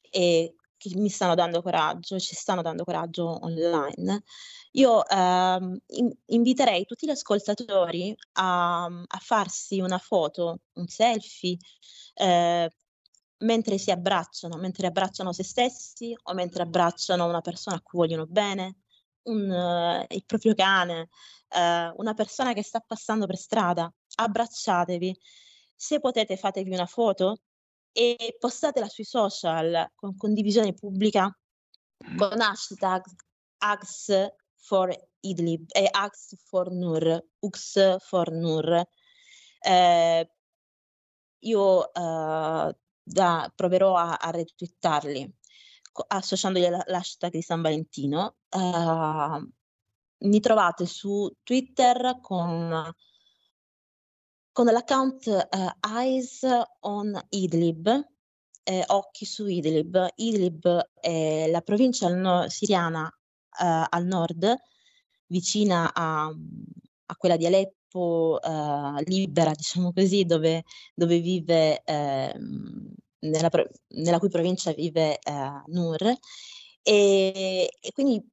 e 0.00 0.54
che 0.78 0.90
mi 0.96 1.08
stanno 1.08 1.34
dando 1.34 1.62
coraggio, 1.62 2.18
ci 2.18 2.34
stanno 2.34 2.62
dando 2.62 2.84
coraggio 2.84 3.44
online. 3.44 4.22
Io 4.72 5.06
ehm, 5.06 5.78
in, 5.86 6.10
inviterei 6.26 6.84
tutti 6.84 7.06
gli 7.06 7.10
ascoltatori 7.10 8.14
a, 8.34 8.84
a, 8.84 9.18
farsi 9.20 9.80
una 9.80 9.98
foto, 9.98 10.60
un 10.74 10.86
selfie, 10.86 11.56
eh, 12.14 12.70
mentre 13.38 13.78
si 13.78 13.90
abbracciano, 13.90 14.56
mentre 14.56 14.86
abbracciano 14.86 15.32
se 15.32 15.44
stessi 15.44 16.16
o 16.24 16.34
mentre 16.34 16.62
abbracciano 16.62 17.26
una 17.26 17.40
persona 17.40 17.76
a 17.76 17.80
cui 17.82 17.98
vogliono 17.98 18.26
bene, 18.26 18.80
un, 19.24 19.48
uh, 19.50 20.04
il 20.08 20.24
proprio 20.24 20.54
cane, 20.54 21.08
uh, 21.50 21.92
una 21.96 22.14
persona 22.14 22.52
che 22.52 22.62
sta 22.62 22.80
passando 22.80 23.26
per 23.26 23.36
strada, 23.36 23.92
abbracciatevi. 24.16 25.18
Se 25.74 26.00
potete 26.00 26.36
fatevi 26.36 26.72
una 26.72 26.86
foto 26.86 27.40
e 27.96 28.36
postatela 28.38 28.88
sui 28.88 29.04
social 29.04 29.90
con 29.94 30.16
condivisione 30.18 30.74
pubblica 30.74 31.34
con 32.18 32.38
hashtag 32.42 33.02
Hugs 33.58 34.12
for 34.56 34.94
Idlib 35.20 35.70
e 35.72 35.90
Hugs 35.90 36.36
for 36.44 36.70
Nur, 36.70 37.24
Ux 37.38 37.98
for 38.00 38.30
Nur. 38.32 38.86
Eh, 39.60 40.30
io 41.38 41.94
eh, 41.94 42.76
da, 43.02 43.52
proverò 43.54 43.96
a, 43.96 44.16
a 44.16 44.30
retweetarli 44.30 45.34
associandogli 46.08 46.68
l'hashtag 46.86 47.32
di 47.32 47.40
San 47.40 47.62
Valentino. 47.62 48.36
Uh, 48.50 49.40
mi 50.18 50.40
trovate 50.40 50.84
su 50.86 51.30
Twitter 51.42 52.18
con, 52.20 52.92
con 54.56 54.64
l'account 54.64 55.26
uh, 55.26 55.86
Eyes 55.86 56.40
on 56.80 57.20
Idlib, 57.28 58.08
eh, 58.62 58.84
occhi 58.86 59.26
su 59.26 59.46
Idlib. 59.46 60.08
Idlib 60.14 60.92
è 60.98 61.46
la 61.50 61.60
provincia 61.60 62.08
no- 62.08 62.48
siriana 62.48 63.04
uh, 63.04 63.84
al 63.86 64.06
nord, 64.06 64.54
vicina 65.26 65.92
a, 65.92 66.24
a 66.24 67.16
quella 67.16 67.36
di 67.36 67.44
Aleppo, 67.44 68.40
libera, 69.04 69.52
diciamo 69.52 69.92
così, 69.92 70.24
dove, 70.24 70.64
dove 70.94 71.20
vive... 71.20 71.82
Ehm, 71.84 72.94
nella, 73.18 73.50
nella 73.88 74.18
cui 74.18 74.28
provincia 74.28 74.72
vive 74.72 75.18
eh, 75.18 75.62
Nur 75.66 76.02
e, 76.82 77.68
e 77.80 77.92
quindi 77.92 78.24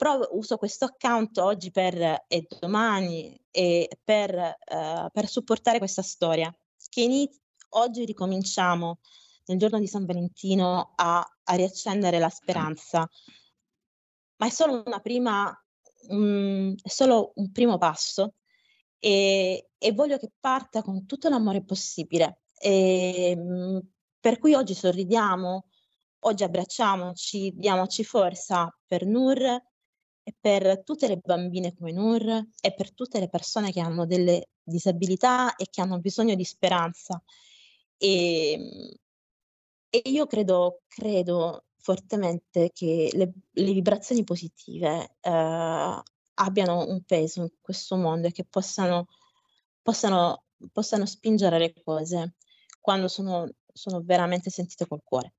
provo, 0.00 0.28
uso 0.30 0.56
questo 0.56 0.86
account 0.86 1.36
oggi 1.36 1.70
per, 1.70 2.24
e 2.26 2.46
domani 2.58 3.38
e 3.50 3.86
per, 4.02 4.34
uh, 4.34 5.10
per 5.12 5.28
supportare 5.28 5.76
questa 5.76 6.00
storia. 6.00 6.50
Che 6.88 7.02
iniz- 7.02 7.38
oggi 7.70 8.06
ricominciamo 8.06 9.00
nel 9.44 9.58
giorno 9.58 9.78
di 9.78 9.86
San 9.86 10.06
Valentino 10.06 10.94
a, 10.96 11.20
a 11.20 11.54
riaccendere 11.54 12.18
la 12.18 12.30
speranza. 12.30 13.06
Ma 14.36 14.46
è 14.46 14.48
solo 14.48 14.82
prima 15.02 15.54
um, 16.08 16.74
è 16.82 16.88
solo 16.88 17.32
un 17.34 17.52
primo 17.52 17.76
passo 17.76 18.36
e, 18.98 19.68
e 19.76 19.92
voglio 19.92 20.16
che 20.16 20.32
parta 20.40 20.80
con 20.80 21.04
tutto 21.04 21.28
l'amore 21.28 21.62
possibile. 21.62 22.40
E, 22.58 23.34
um, 23.36 23.86
per 24.18 24.38
cui 24.38 24.54
oggi 24.54 24.72
sorridiamo, 24.72 25.66
oggi 26.20 26.42
abbracciamoci, 26.42 27.52
diamoci 27.54 28.02
forza 28.02 28.74
per 28.86 29.04
Nur 29.04 29.68
e 30.22 30.34
per 30.38 30.82
tutte 30.84 31.08
le 31.08 31.16
bambine 31.16 31.74
come 31.74 31.92
Nur 31.92 32.46
e 32.60 32.74
per 32.74 32.92
tutte 32.92 33.18
le 33.18 33.28
persone 33.28 33.72
che 33.72 33.80
hanno 33.80 34.06
delle 34.06 34.48
disabilità 34.62 35.56
e 35.56 35.66
che 35.70 35.80
hanno 35.80 35.98
bisogno 35.98 36.34
di 36.34 36.44
speranza. 36.44 37.22
E, 37.96 38.98
e 39.90 40.02
io 40.04 40.26
credo, 40.26 40.82
credo 40.86 41.64
fortemente 41.78 42.70
che 42.72 43.10
le, 43.12 43.32
le 43.50 43.72
vibrazioni 43.72 44.24
positive 44.24 45.16
eh, 45.20 46.02
abbiano 46.34 46.86
un 46.86 47.02
peso 47.04 47.42
in 47.42 47.50
questo 47.60 47.96
mondo 47.96 48.28
e 48.28 48.32
che 48.32 48.44
possano, 48.44 49.06
possano, 49.82 50.44
possano 50.72 51.06
spingere 51.06 51.58
le 51.58 51.72
cose 51.82 52.34
quando 52.80 53.08
sono 53.08 53.48
sono 53.72 54.00
veramente 54.02 54.50
sentite 54.50 54.86
col 54.86 55.02
cuore. 55.02 55.34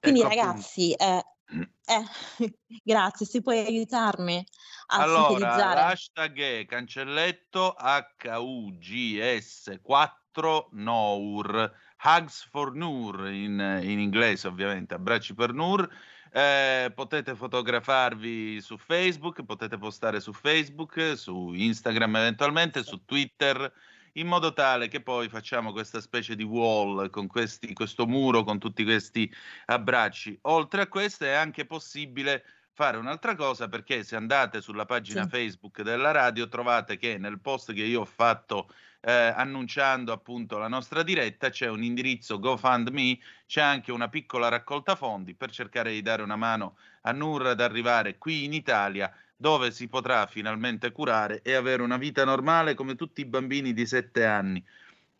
Quindi 0.00 0.20
ecco 0.20 0.28
ragazzi, 0.28 0.92
eh, 0.92 1.24
eh, 1.48 2.04
grazie, 2.84 3.26
se 3.26 3.40
puoi 3.40 3.58
aiutarmi 3.58 4.44
a 4.88 5.02
allora, 5.02 5.28
sintetizzare. 5.28 5.80
L'hashtag 5.80 6.40
è 6.40 6.66
cancelletto 6.66 7.74
HUGS4 7.78 10.66
Nour, 10.72 11.72
Hugs 12.02 12.46
for 12.50 12.74
Nur 12.74 13.28
in, 13.28 13.80
in 13.82 13.98
inglese 13.98 14.46
ovviamente, 14.46 14.92
abbracci 14.94 15.34
per 15.34 15.52
Nur. 15.52 15.88
Eh, 16.30 16.92
potete 16.94 17.34
fotografarvi 17.34 18.60
su 18.60 18.76
Facebook, 18.76 19.42
potete 19.44 19.78
postare 19.78 20.20
su 20.20 20.34
Facebook, 20.34 21.14
su 21.16 21.54
Instagram 21.54 22.16
eventualmente, 22.16 22.84
su 22.84 23.02
Twitter 23.06 23.72
in 24.18 24.26
modo 24.26 24.52
tale 24.52 24.88
che 24.88 25.00
poi 25.00 25.28
facciamo 25.28 25.72
questa 25.72 26.00
specie 26.00 26.36
di 26.36 26.42
wall 26.42 27.10
con 27.10 27.26
questi, 27.26 27.72
questo 27.72 28.06
muro 28.06 28.44
con 28.44 28.58
tutti 28.58 28.84
questi 28.84 29.32
abbracci. 29.66 30.38
Oltre 30.42 30.82
a 30.82 30.86
questo 30.88 31.24
è 31.24 31.32
anche 31.32 31.66
possibile 31.66 32.44
fare 32.72 32.96
un'altra 32.96 33.34
cosa 33.34 33.68
perché 33.68 34.04
se 34.04 34.14
andate 34.14 34.60
sulla 34.60 34.84
pagina 34.84 35.24
sì. 35.24 35.30
Facebook 35.30 35.82
della 35.82 36.12
radio 36.12 36.46
trovate 36.48 36.96
che 36.96 37.18
nel 37.18 37.40
post 37.40 37.72
che 37.72 37.82
io 37.82 38.02
ho 38.02 38.04
fatto 38.04 38.68
eh, 39.00 39.12
annunciando 39.12 40.12
appunto 40.12 40.58
la 40.58 40.68
nostra 40.68 41.02
diretta 41.02 41.50
c'è 41.50 41.68
un 41.68 41.82
indirizzo 41.82 42.38
GoFundMe, 42.38 43.18
c'è 43.46 43.60
anche 43.60 43.90
una 43.92 44.08
piccola 44.08 44.48
raccolta 44.48 44.94
fondi 44.96 45.34
per 45.34 45.50
cercare 45.50 45.90
di 45.92 46.02
dare 46.02 46.22
una 46.22 46.36
mano 46.36 46.76
a 47.02 47.12
Nur 47.12 47.46
ad 47.46 47.60
arrivare 47.60 48.18
qui 48.18 48.44
in 48.44 48.52
Italia 48.52 49.12
dove 49.40 49.70
si 49.70 49.86
potrà 49.88 50.26
finalmente 50.26 50.90
curare 50.90 51.42
e 51.42 51.54
avere 51.54 51.82
una 51.82 51.96
vita 51.96 52.24
normale 52.24 52.74
come 52.74 52.96
tutti 52.96 53.20
i 53.20 53.24
bambini 53.24 53.72
di 53.72 53.86
sette 53.86 54.24
anni. 54.24 54.62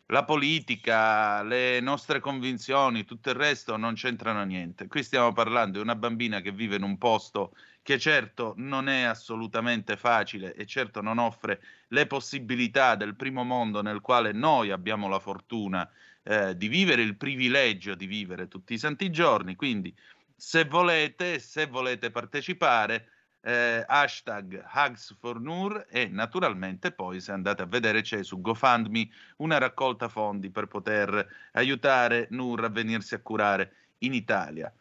La 0.07 0.25
politica, 0.25 1.41
le 1.43 1.79
nostre 1.79 2.19
convinzioni, 2.19 3.05
tutto 3.05 3.29
il 3.29 3.35
resto 3.35 3.77
non 3.77 3.93
c'entrano 3.93 4.43
niente. 4.43 4.87
Qui 4.87 5.03
stiamo 5.03 5.31
parlando 5.31 5.77
di 5.77 5.83
una 5.83 5.95
bambina 5.95 6.41
che 6.41 6.51
vive 6.51 6.75
in 6.75 6.83
un 6.83 6.97
posto 6.97 7.55
che 7.81 7.97
certo 7.97 8.53
non 8.57 8.89
è 8.89 9.03
assolutamente 9.03 9.95
facile 9.95 10.53
e 10.53 10.65
certo 10.65 11.01
non 11.01 11.17
offre 11.17 11.61
le 11.89 12.05
possibilità 12.05 12.95
del 12.95 13.15
primo 13.15 13.43
mondo 13.43 13.81
nel 13.81 14.01
quale 14.01 14.33
noi 14.33 14.71
abbiamo 14.71 15.07
la 15.07 15.19
fortuna 15.19 15.89
eh, 16.23 16.57
di 16.57 16.67
vivere, 16.67 17.03
il 17.03 17.15
privilegio 17.15 17.95
di 17.95 18.05
vivere 18.05 18.49
tutti 18.49 18.73
i 18.73 18.77
santi 18.77 19.09
giorni. 19.11 19.55
Quindi 19.55 19.95
se 20.35 20.65
volete, 20.65 21.39
se 21.39 21.67
volete 21.67 22.11
partecipare, 22.11 23.07
eh, 23.41 23.83
hashtag 23.87 24.63
Hugs 24.73 25.15
for 25.19 25.39
Nur 25.39 25.85
e 25.89 26.07
naturalmente 26.07 26.91
poi 26.91 27.21
se 27.21 27.31
andate 27.31 27.61
a 27.61 27.65
vedere 27.65 28.01
c'è 28.01 28.23
su 28.23 28.41
GoFundMe 28.41 29.09
una 29.37 29.57
raccolta 29.57 30.09
fondi 30.09 30.49
per 30.49 30.67
poter 30.67 31.25
aiutare 31.53 32.27
Nur 32.31 32.63
a 32.63 32.69
venirsi 32.69 33.15
a 33.15 33.21
curare 33.21 33.73
in 33.99 34.13
Italia. 34.13 34.71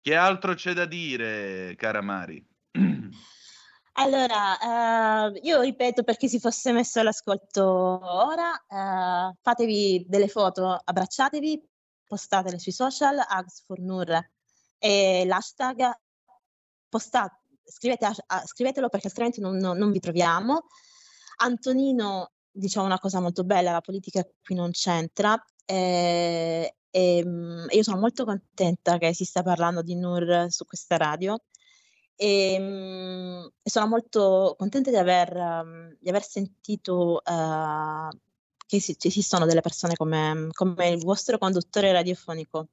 Che 0.00 0.14
altro 0.14 0.54
c'è 0.54 0.72
da 0.72 0.84
dire, 0.84 1.74
cara 1.76 2.02
Mari? 2.02 2.44
Allora, 3.96 5.28
eh, 5.28 5.40
io 5.42 5.60
ripeto 5.60 6.02
per 6.02 6.16
chi 6.16 6.28
si 6.28 6.40
fosse 6.40 6.72
messo 6.72 6.98
all'ascolto 6.98 7.64
ora, 7.64 8.52
eh, 8.66 9.36
fatevi 9.40 10.04
delle 10.08 10.26
foto, 10.26 10.80
abbracciatevi, 10.82 11.62
postatele 12.04 12.58
sui 12.58 12.72
social, 12.72 13.16
Hugs 13.16 13.62
for 13.64 13.78
Nur 13.78 14.28
e 14.78 15.22
l'hashtag, 15.24 15.92
postate 16.88 17.43
scrivete 17.64 18.04
a, 18.06 18.14
a, 18.26 18.46
scrivetelo 18.46 18.88
perché 18.88 19.08
altrimenti 19.08 19.40
non, 19.40 19.56
non, 19.56 19.76
non 19.76 19.90
vi 19.90 20.00
troviamo. 20.00 20.66
Antonino 21.36 22.32
diciamo 22.50 22.86
una 22.86 22.98
cosa 22.98 23.20
molto 23.20 23.44
bella, 23.44 23.72
la 23.72 23.80
politica 23.80 24.26
qui 24.42 24.54
non 24.54 24.70
c'entra. 24.70 25.42
Eh, 25.64 26.76
e, 26.90 27.24
mm, 27.24 27.66
io 27.70 27.82
sono 27.82 27.98
molto 27.98 28.24
contenta 28.24 28.98
che 28.98 29.12
si 29.14 29.24
sta 29.24 29.42
parlando 29.42 29.82
di 29.82 29.96
Nur 29.96 30.46
su 30.48 30.64
questa 30.64 30.96
radio 30.96 31.36
e, 32.16 32.56
mm, 32.60 33.46
e 33.62 33.70
sono 33.70 33.86
molto 33.88 34.54
contenta 34.56 34.90
di 34.90 34.96
aver, 34.96 35.34
um, 35.36 35.96
di 35.98 36.08
aver 36.08 36.22
sentito 36.22 37.20
uh, 37.24 38.08
che 38.66 38.76
esistono 39.02 39.46
delle 39.46 39.60
persone 39.60 39.94
come, 39.96 40.48
come, 40.52 40.88
il 40.88 41.02
vostro 41.02 41.38
conduttore 41.38 41.92
radiofonico. 41.92 42.68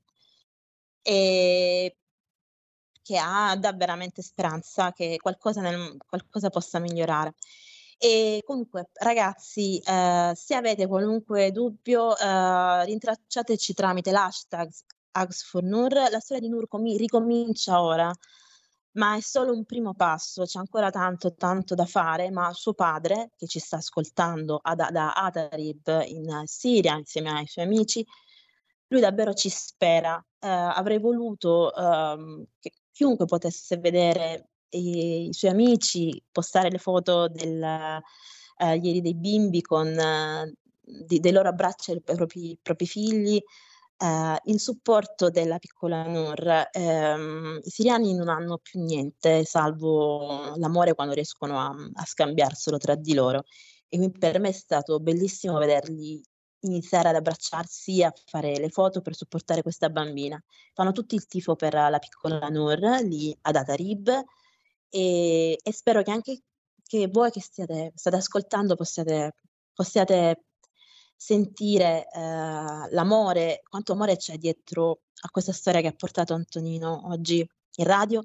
E 1.01 1.97
che 3.11 3.17
ha, 3.17 3.57
dà 3.57 3.73
veramente 3.73 4.21
speranza 4.21 4.93
che 4.93 5.17
qualcosa, 5.21 5.59
nel, 5.59 5.97
qualcosa 6.07 6.49
possa 6.49 6.79
migliorare. 6.79 7.33
E 7.97 8.41
comunque, 8.45 8.89
ragazzi, 8.93 9.79
eh, 9.79 10.31
se 10.33 10.55
avete 10.55 10.87
qualunque 10.87 11.51
dubbio, 11.51 12.17
eh, 12.17 12.85
rintracciateci 12.85 13.73
tramite 13.73 14.11
l'hashtag 14.11 14.69
AgsForNur. 15.11 15.93
La 16.09 16.19
storia 16.19 16.41
di 16.41 16.49
Nur 16.49 16.67
com- 16.69 16.95
ricomincia 16.97 17.81
ora, 17.81 18.11
ma 18.93 19.17
è 19.17 19.21
solo 19.21 19.51
un 19.53 19.65
primo 19.65 19.93
passo, 19.93 20.45
c'è 20.45 20.59
ancora 20.59 20.89
tanto, 20.89 21.33
tanto 21.35 21.75
da 21.75 21.85
fare, 21.85 22.31
ma 22.31 22.51
suo 22.53 22.73
padre, 22.73 23.31
che 23.35 23.45
ci 23.45 23.59
sta 23.59 23.77
ascoltando 23.77 24.59
ad, 24.61 24.89
da 24.89 25.11
Atarib 25.13 26.03
in 26.07 26.43
Siria, 26.45 26.95
insieme 26.95 27.31
ai 27.31 27.45
suoi 27.47 27.65
amici, 27.65 28.05
lui 28.87 29.01
davvero 29.01 29.33
ci 29.33 29.49
spera. 29.49 30.17
Eh, 30.39 30.47
avrei 30.47 30.99
voluto 30.99 31.73
ehm, 31.75 32.45
che 32.59 32.71
chiunque 32.91 33.25
potesse 33.25 33.77
vedere 33.77 34.49
i, 34.69 35.27
i 35.29 35.33
suoi 35.33 35.51
amici 35.51 36.21
postare 36.31 36.69
le 36.69 36.77
foto 36.77 37.27
del, 37.27 37.61
eh, 37.63 38.75
ieri 38.77 39.01
dei 39.01 39.15
bimbi 39.15 39.61
con 39.61 39.87
eh, 39.87 40.53
di, 40.81 41.19
dei 41.19 41.31
loro 41.31 41.49
abbracci 41.49 41.91
ai 41.91 42.01
propri, 42.01 42.57
propri 42.61 42.85
figli. 42.87 43.41
eh, 44.01 44.37
in 44.45 44.59
supporto 44.59 45.29
della 45.29 45.59
piccola 45.59 46.03
Nur. 46.07 46.69
Ehm, 46.71 47.59
I 47.63 47.69
siriani 47.69 48.15
non 48.15 48.29
hanno 48.29 48.57
più 48.57 48.81
niente, 48.81 49.45
salvo 49.45 50.55
l'amore 50.57 50.95
quando 50.95 51.13
riescono 51.13 51.59
a, 51.59 51.67
a 51.93 52.05
scambiarselo 52.05 52.77
tra 52.77 52.95
di 52.95 53.13
loro. 53.13 53.43
E 53.89 54.09
per 54.11 54.39
me 54.39 54.49
è 54.49 54.51
stato 54.53 54.99
bellissimo 54.99 55.57
vederli 55.59 56.21
iniziare 56.61 57.09
ad 57.09 57.15
abbracciarsi, 57.15 58.03
a 58.03 58.13
fare 58.25 58.57
le 58.57 58.69
foto 58.69 59.01
per 59.01 59.15
supportare 59.15 59.61
questa 59.61 59.89
bambina. 59.89 60.41
Fanno 60.73 60.91
tutti 60.91 61.15
il 61.15 61.25
tifo 61.25 61.55
per 61.55 61.73
la 61.73 61.99
piccola 61.99 62.47
Nur 62.49 62.79
lì 63.03 63.35
ad 63.41 63.55
Atarib 63.55 64.09
e, 64.89 65.57
e 65.61 65.73
spero 65.73 66.03
che 66.03 66.11
anche 66.11 66.41
che 66.91 67.07
voi 67.07 67.31
che 67.31 67.39
stiate, 67.39 67.93
state 67.95 68.17
ascoltando 68.17 68.75
possiate, 68.75 69.35
possiate 69.73 70.47
sentire 71.15 72.05
eh, 72.11 72.19
l'amore, 72.19 73.61
quanto 73.69 73.93
amore 73.93 74.17
c'è 74.17 74.37
dietro 74.37 75.03
a 75.21 75.29
questa 75.29 75.53
storia 75.53 75.79
che 75.79 75.87
ha 75.87 75.93
portato 75.93 76.33
Antonino 76.33 77.07
oggi 77.09 77.47
in 77.75 77.85
radio 77.85 78.21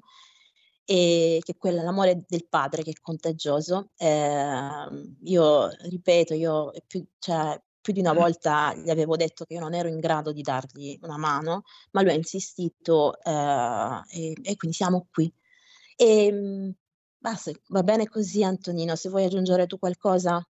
e 0.83 1.39
che 1.43 1.53
è 1.53 1.57
quella, 1.57 1.81
l'amore 1.81 2.25
del 2.27 2.47
padre 2.49 2.83
che 2.83 2.91
è 2.91 3.01
contagioso. 3.01 3.91
Eh, 3.95 5.15
io 5.21 5.69
ripeto, 5.69 6.33
io 6.33 6.73
più, 6.87 7.05
cioè, 7.19 7.61
più 7.87 7.93
di 7.93 8.01
una 8.01 8.11
volta 8.11 8.73
gli 8.75 8.89
avevo 8.89 9.15
detto 9.15 9.45
che 9.45 9.53
io 9.53 9.61
non 9.61 9.73
ero 9.73 9.87
in 9.87 9.99
grado 9.99 10.33
di 10.33 10.41
dargli 10.41 10.99
una 11.03 11.15
mano, 11.15 11.63
ma 11.91 12.01
lui 12.01 12.11
ha 12.11 12.15
insistito 12.15 13.17
eh, 13.23 14.01
e, 14.09 14.35
e, 14.43 14.55
quindi 14.57 14.75
siamo 14.75 15.07
qui. 15.09 15.31
E, 15.95 16.25
ehm, 16.25 16.73
basta, 17.17 17.51
va 17.69 17.83
bene 17.83 18.09
così 18.09 18.43
Antonino, 18.43 18.97
se 18.97 19.07
vuoi 19.07 19.23
aggiungere 19.23 19.67
tu 19.67 19.79
qualcosa. 19.79 20.45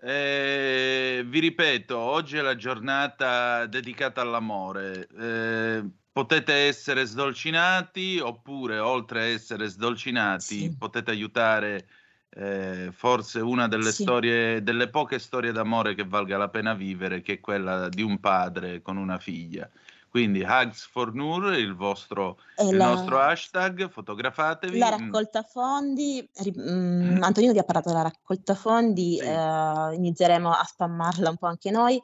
Eh, 0.00 1.22
vi 1.26 1.38
ripeto, 1.38 1.96
oggi 1.96 2.38
è 2.38 2.40
la 2.40 2.56
giornata 2.56 3.66
dedicata 3.66 4.20
all'amore. 4.20 5.06
Eh, 5.16 5.90
potete 6.10 6.52
essere 6.52 7.04
sdolcinati 7.04 8.18
oppure, 8.18 8.80
oltre 8.80 9.20
a 9.20 9.26
essere 9.26 9.68
sdolcinati, 9.68 10.42
sì. 10.42 10.76
potete 10.76 11.12
aiutare 11.12 11.86
eh, 12.34 12.90
forse 12.92 13.40
una 13.40 13.68
delle 13.68 13.92
sì. 13.92 14.02
storie, 14.02 14.62
delle 14.62 14.88
poche 14.88 15.18
storie 15.18 15.52
d'amore 15.52 15.94
che 15.94 16.04
valga 16.04 16.38
la 16.38 16.48
pena 16.48 16.74
vivere, 16.74 17.20
che 17.20 17.34
è 17.34 17.40
quella 17.40 17.88
di 17.88 18.02
un 18.02 18.20
padre 18.20 18.80
con 18.80 18.96
una 18.96 19.18
figlia. 19.18 19.68
Quindi 20.08 20.42
Hugs 20.42 20.84
for 20.84 21.14
Nur, 21.14 21.54
il, 21.54 21.74
vostro, 21.74 22.38
il 22.68 22.76
la, 22.76 22.88
nostro 22.88 23.18
hashtag, 23.18 23.88
fotografatevi. 23.88 24.78
La 24.78 24.90
raccolta 24.90 25.42
fondi, 25.42 26.28
mh, 26.54 26.70
mm, 26.70 27.22
Antonino 27.22 27.52
vi 27.52 27.58
ha 27.58 27.64
parlato 27.64 27.88
della 27.88 28.02
raccolta 28.02 28.54
fondi, 28.54 29.16
sì. 29.18 29.24
eh, 29.24 29.94
inizieremo 29.94 30.50
a 30.50 30.62
spammarla 30.64 31.30
un 31.30 31.36
po' 31.38 31.46
anche 31.46 31.70
noi. 31.70 32.00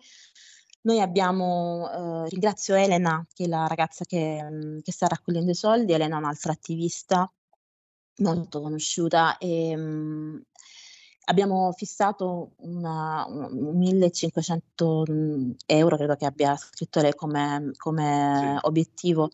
Noi 0.82 1.02
abbiamo, 1.02 2.24
eh, 2.24 2.28
ringrazio 2.30 2.76
Elena, 2.76 3.22
che 3.34 3.44
è 3.44 3.46
la 3.46 3.66
ragazza 3.66 4.06
che, 4.06 4.42
mm, 4.42 4.78
che 4.82 4.92
sta 4.92 5.06
raccogliendo 5.06 5.50
i 5.50 5.54
soldi, 5.54 5.92
Elena 5.92 6.16
è 6.16 6.18
un'altra 6.18 6.52
attivista 6.52 7.30
molto 8.18 8.60
conosciuta 8.60 9.38
e 9.38 9.76
mh, 9.76 9.80
mhmm, 9.80 10.42
abbiamo 11.28 11.72
fissato 11.72 12.52
una, 12.58 13.24
un 13.26 13.76
1500 13.78 15.04
mhmm, 15.06 15.54
euro, 15.66 15.96
credo 15.96 16.16
che 16.16 16.26
abbia 16.26 16.56
scritto 16.56 17.00
lei 17.00 17.14
come, 17.14 17.70
come 17.76 18.58
sì. 18.60 18.66
obiettivo. 18.66 19.30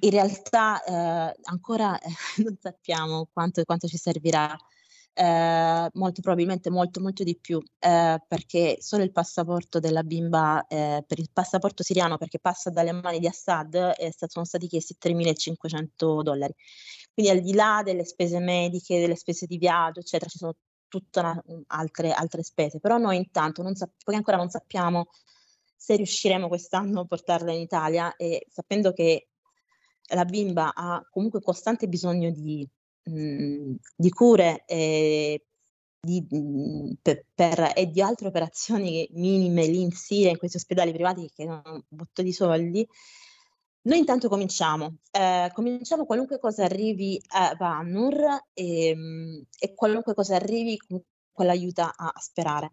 In 0.00 0.10
realtà 0.10 0.82
eh, 0.82 1.36
ancora 1.44 1.98
eh, 1.98 2.08
non 2.42 2.56
sappiamo 2.60 3.28
quanto, 3.32 3.62
quanto 3.64 3.86
ci 3.86 3.96
servirà. 3.96 4.56
Eh, 5.16 5.90
molto 5.92 6.22
probabilmente 6.22 6.70
molto 6.70 7.00
molto 7.00 7.22
di 7.22 7.38
più 7.40 7.62
eh, 7.78 8.20
perché 8.26 8.78
solo 8.80 9.04
il 9.04 9.12
passaporto 9.12 9.78
della 9.78 10.02
bimba 10.02 10.66
eh, 10.66 11.04
per 11.06 11.20
il 11.20 11.30
passaporto 11.32 11.84
siriano 11.84 12.18
perché 12.18 12.40
passa 12.40 12.68
dalle 12.70 12.90
mani 12.90 13.20
di 13.20 13.28
Assad 13.28 13.92
sono 14.26 14.44
stati 14.44 14.66
chiesti 14.66 14.96
3.500 14.98 16.20
dollari 16.20 16.52
quindi 17.14 17.30
al 17.30 17.40
di 17.40 17.54
là 17.54 17.82
delle 17.84 18.04
spese 18.04 18.40
mediche, 18.40 18.98
delle 18.98 19.14
spese 19.14 19.46
di 19.46 19.56
viaggio, 19.56 20.00
eccetera, 20.00 20.28
ci 20.28 20.38
sono 20.38 20.56
tutte 20.88 21.20
altre, 21.68 22.12
altre, 22.12 22.42
spese. 22.42 22.80
Però 22.80 22.98
noi 22.98 23.16
intanto, 23.16 23.62
non 23.62 23.76
sap- 23.76 24.02
poi 24.02 24.16
ancora 24.16 24.36
non 24.36 24.50
sappiamo 24.50 25.06
se 25.76 25.94
riusciremo 25.96 26.48
quest'anno 26.48 27.00
a 27.00 27.04
portarla 27.04 27.52
in 27.52 27.60
Italia 27.60 28.16
e 28.16 28.46
sapendo 28.50 28.92
che 28.92 29.28
la 30.14 30.24
bimba 30.24 30.74
ha 30.74 31.06
comunque 31.10 31.40
costante 31.40 31.86
bisogno 31.86 32.30
di, 32.30 32.68
mh, 33.04 33.74
di 33.94 34.10
cure 34.10 34.64
e 34.66 35.44
di, 36.00 36.26
mh, 36.28 36.94
per, 37.00 37.26
per, 37.32 37.72
e 37.76 37.86
di 37.90 38.00
altre 38.00 38.26
operazioni 38.28 39.08
minime 39.12 39.66
lì 39.66 39.82
in 39.82 39.92
Siria, 39.92 40.30
in 40.30 40.38
questi 40.38 40.56
ospedali 40.56 40.92
privati 40.92 41.30
che 41.32 41.44
hanno 41.44 41.62
un 41.64 41.82
botto 41.88 42.22
di 42.22 42.32
soldi, 42.32 42.86
noi 43.84 43.98
intanto 43.98 44.28
cominciamo, 44.28 44.96
eh, 45.10 45.50
cominciamo 45.52 46.06
qualunque 46.06 46.38
cosa 46.38 46.64
arrivi 46.64 47.20
a 47.28 47.54
Vanur 47.58 48.44
e, 48.54 48.88
ehm, 48.88 49.44
e 49.58 49.74
qualunque 49.74 50.14
cosa 50.14 50.36
arrivi 50.36 50.78
con 50.86 51.46
l'aiuta 51.46 51.92
a, 51.94 52.06
a, 52.14 52.20
sperare. 52.20 52.72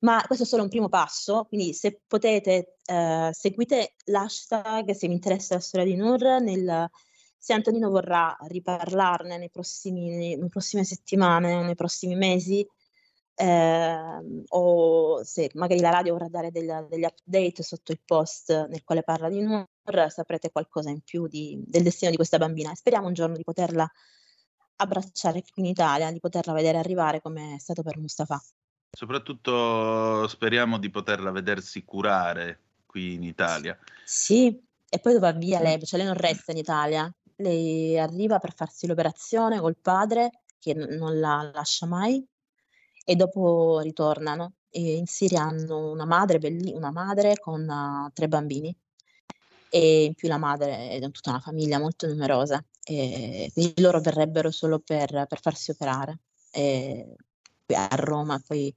Ma 0.00 0.22
questo 0.26 0.44
è 0.44 0.46
solo 0.46 0.62
un 0.62 0.68
primo 0.68 0.88
passo, 0.90 1.46
quindi 1.48 1.72
se 1.72 2.02
potete 2.06 2.76
eh, 2.84 3.30
seguite 3.32 3.94
l'hashtag 4.06 4.90
se 4.90 5.06
vi 5.08 5.14
interessa 5.14 5.54
la 5.54 5.60
storia 5.60 5.86
di 5.86 5.96
Nur, 5.96 6.20
nel, 6.42 6.90
se 7.38 7.52
Antonino 7.54 7.88
vorrà 7.88 8.36
riparlarne 8.42 9.38
nei 9.38 9.50
prossimi, 9.50 10.10
nelle 10.10 10.48
prossime 10.48 10.84
settimane, 10.84 11.62
nei 11.62 11.74
prossimi 11.74 12.16
mesi, 12.16 12.66
eh, 13.36 14.44
o 14.48 15.24
se 15.24 15.50
magari 15.54 15.80
la 15.80 15.90
radio 15.90 16.12
vorrà 16.12 16.28
dare 16.28 16.50
degli, 16.50 16.70
degli, 16.88 17.04
update 17.04 17.62
sotto 17.62 17.92
il 17.92 18.00
post 18.04 18.68
nel 18.68 18.84
quale 18.84 19.02
parla 19.02 19.28
di 19.28 19.40
Nur, 19.40 19.66
saprete 20.08 20.50
qualcosa 20.50 20.90
in 20.90 21.00
più 21.00 21.26
di, 21.26 21.60
del 21.66 21.82
destino 21.82 22.10
di 22.10 22.16
questa 22.16 22.38
bambina 22.38 22.70
e 22.70 22.76
speriamo 22.76 23.08
un 23.08 23.12
giorno 23.12 23.36
di 23.36 23.42
poterla 23.42 23.90
abbracciare 24.76 25.42
qui 25.42 25.62
in 25.62 25.68
Italia, 25.68 26.10
di 26.10 26.20
poterla 26.20 26.52
vedere 26.52 26.78
arrivare 26.78 27.20
come 27.20 27.56
è 27.56 27.58
stato 27.58 27.82
per 27.82 27.98
Mustafa. 27.98 28.40
Soprattutto 28.90 30.26
speriamo 30.28 30.78
di 30.78 30.90
poterla 30.90 31.32
vedersi 31.32 31.84
curare 31.84 32.60
qui 32.86 33.14
in 33.14 33.24
Italia. 33.24 33.76
Sì, 34.04 34.56
e 34.88 34.98
poi 35.00 35.18
va 35.18 35.32
via 35.32 35.60
lei, 35.60 35.84
cioè 35.84 35.98
lei 35.98 36.08
non 36.08 36.16
resta 36.16 36.52
in 36.52 36.58
Italia, 36.58 37.12
lei 37.36 37.98
arriva 37.98 38.38
per 38.38 38.54
farsi 38.54 38.86
l'operazione 38.86 39.58
col 39.58 39.76
padre 39.76 40.42
che 40.60 40.72
non 40.74 41.18
la 41.18 41.50
lascia 41.52 41.86
mai 41.86 42.24
e 43.04 43.14
dopo 43.16 43.80
ritornano. 43.80 44.54
E 44.70 44.96
in 44.96 45.06
Siria 45.06 45.42
hanno 45.42 45.90
una 45.90 46.04
madre, 46.04 46.38
belli- 46.38 46.72
una 46.72 46.90
madre 46.90 47.38
con 47.38 47.62
uh, 47.68 48.10
tre 48.12 48.26
bambini 48.26 48.76
e 49.74 50.04
in 50.04 50.14
più 50.14 50.28
la 50.28 50.38
madre 50.38 50.90
è 50.90 51.00
tutta 51.10 51.30
una 51.30 51.40
famiglia 51.40 51.80
molto 51.80 52.06
numerosa 52.06 52.64
e 52.84 53.50
quindi 53.52 53.80
loro 53.80 54.00
verrebbero 54.00 54.52
solo 54.52 54.78
per, 54.78 55.26
per 55.28 55.40
farsi 55.40 55.72
operare 55.72 56.20
e, 56.52 57.16
a 57.74 57.88
Roma 57.96 58.40
poi 58.46 58.72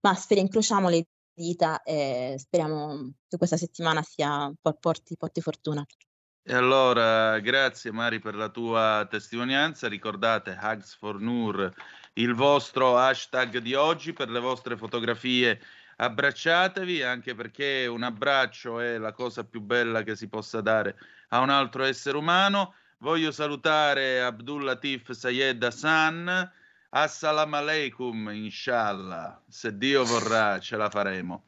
ma 0.00 0.14
speriamo, 0.14 0.48
incrociamo 0.48 0.88
le 0.88 1.08
dita 1.34 1.82
e 1.82 2.36
speriamo 2.38 3.12
che 3.28 3.36
questa 3.36 3.58
settimana 3.58 4.02
sia, 4.02 4.50
porti, 4.80 5.16
porti 5.16 5.40
fortuna. 5.40 5.84
E 6.42 6.54
allora, 6.54 7.38
grazie 7.40 7.92
Mari 7.92 8.20
per 8.20 8.34
la 8.34 8.48
tua 8.48 9.06
testimonianza. 9.10 9.86
Ricordate 9.86 10.58
Hugs 10.58 10.96
for 10.96 11.20
Nur, 11.20 11.70
il 12.18 12.34
vostro 12.34 12.96
hashtag 12.96 13.58
di 13.58 13.74
oggi 13.74 14.12
per 14.12 14.28
le 14.28 14.40
vostre 14.40 14.76
fotografie 14.76 15.60
abbracciatevi 16.00 17.02
anche 17.02 17.34
perché 17.34 17.86
un 17.86 18.02
abbraccio 18.02 18.80
è 18.80 18.98
la 18.98 19.12
cosa 19.12 19.44
più 19.44 19.60
bella 19.60 20.02
che 20.02 20.16
si 20.16 20.28
possa 20.28 20.60
dare 20.60 20.96
a 21.28 21.40
un 21.40 21.50
altro 21.50 21.84
essere 21.84 22.16
umano. 22.16 22.74
Voglio 22.98 23.30
salutare 23.30 24.22
Abdul 24.22 24.64
Latif 24.64 25.10
Sayed 25.10 25.62
Hassan. 25.62 26.52
Assalamu 26.90 27.54
alaikum, 27.54 28.30
inshallah. 28.30 29.40
Se 29.48 29.76
Dio 29.76 30.04
vorrà, 30.04 30.58
ce 30.58 30.76
la 30.76 30.90
faremo. 30.90 31.44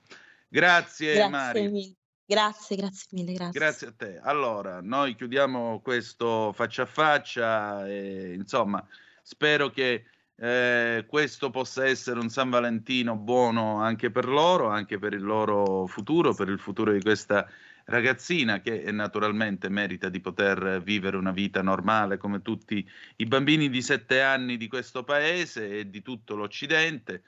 Grazie, 0.48 1.14
grazie 1.14 1.30
Mari. 1.30 1.68
Mille. 1.68 1.94
Grazie, 2.26 2.76
grazie 2.76 3.08
mille, 3.10 3.32
grazie. 3.32 3.58
Grazie 3.58 3.86
a 3.88 3.92
te. 3.96 4.20
Allora, 4.22 4.80
noi 4.80 5.16
chiudiamo 5.16 5.80
questo 5.80 6.52
faccia 6.52 6.82
a 6.82 6.86
faccia 6.86 7.88
e 7.88 8.34
insomma, 8.34 8.86
spero 9.22 9.70
che 9.70 10.04
eh, 10.42 11.04
questo 11.06 11.50
possa 11.50 11.84
essere 11.84 12.18
un 12.18 12.30
San 12.30 12.48
Valentino 12.48 13.14
buono 13.14 13.82
anche 13.82 14.10
per 14.10 14.26
loro, 14.26 14.68
anche 14.68 14.98
per 14.98 15.12
il 15.12 15.22
loro 15.22 15.86
futuro, 15.86 16.34
per 16.34 16.48
il 16.48 16.58
futuro 16.58 16.92
di 16.92 17.02
questa 17.02 17.46
ragazzina 17.84 18.60
che 18.60 18.90
naturalmente 18.90 19.68
merita 19.68 20.08
di 20.08 20.20
poter 20.20 20.80
vivere 20.82 21.18
una 21.18 21.32
vita 21.32 21.60
normale 21.60 22.16
come 22.16 22.40
tutti 22.40 22.88
i 23.16 23.26
bambini 23.26 23.68
di 23.68 23.82
sette 23.82 24.22
anni 24.22 24.56
di 24.56 24.66
questo 24.66 25.04
paese 25.04 25.78
e 25.80 25.90
di 25.90 26.00
tutto 26.00 26.34
l'Occidente. 26.36 27.22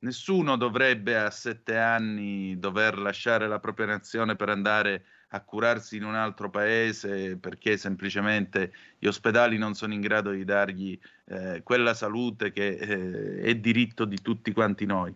Nessuno 0.00 0.56
dovrebbe 0.56 1.16
a 1.16 1.30
sette 1.30 1.78
anni 1.78 2.58
dover 2.58 2.98
lasciare 2.98 3.48
la 3.48 3.58
propria 3.58 3.86
nazione 3.86 4.36
per 4.36 4.50
andare 4.50 4.94
a 4.94 5.19
a 5.32 5.40
curarsi 5.42 5.96
in 5.96 6.04
un 6.04 6.14
altro 6.14 6.50
paese 6.50 7.36
perché 7.36 7.76
semplicemente 7.76 8.72
gli 8.98 9.06
ospedali 9.06 9.58
non 9.58 9.74
sono 9.74 9.92
in 9.92 10.00
grado 10.00 10.30
di 10.30 10.44
dargli 10.44 10.98
eh, 11.26 11.62
quella 11.62 11.94
salute 11.94 12.50
che 12.50 12.68
eh, 12.68 13.40
è 13.40 13.54
diritto 13.54 14.04
di 14.04 14.20
tutti 14.20 14.52
quanti 14.52 14.86
noi. 14.86 15.14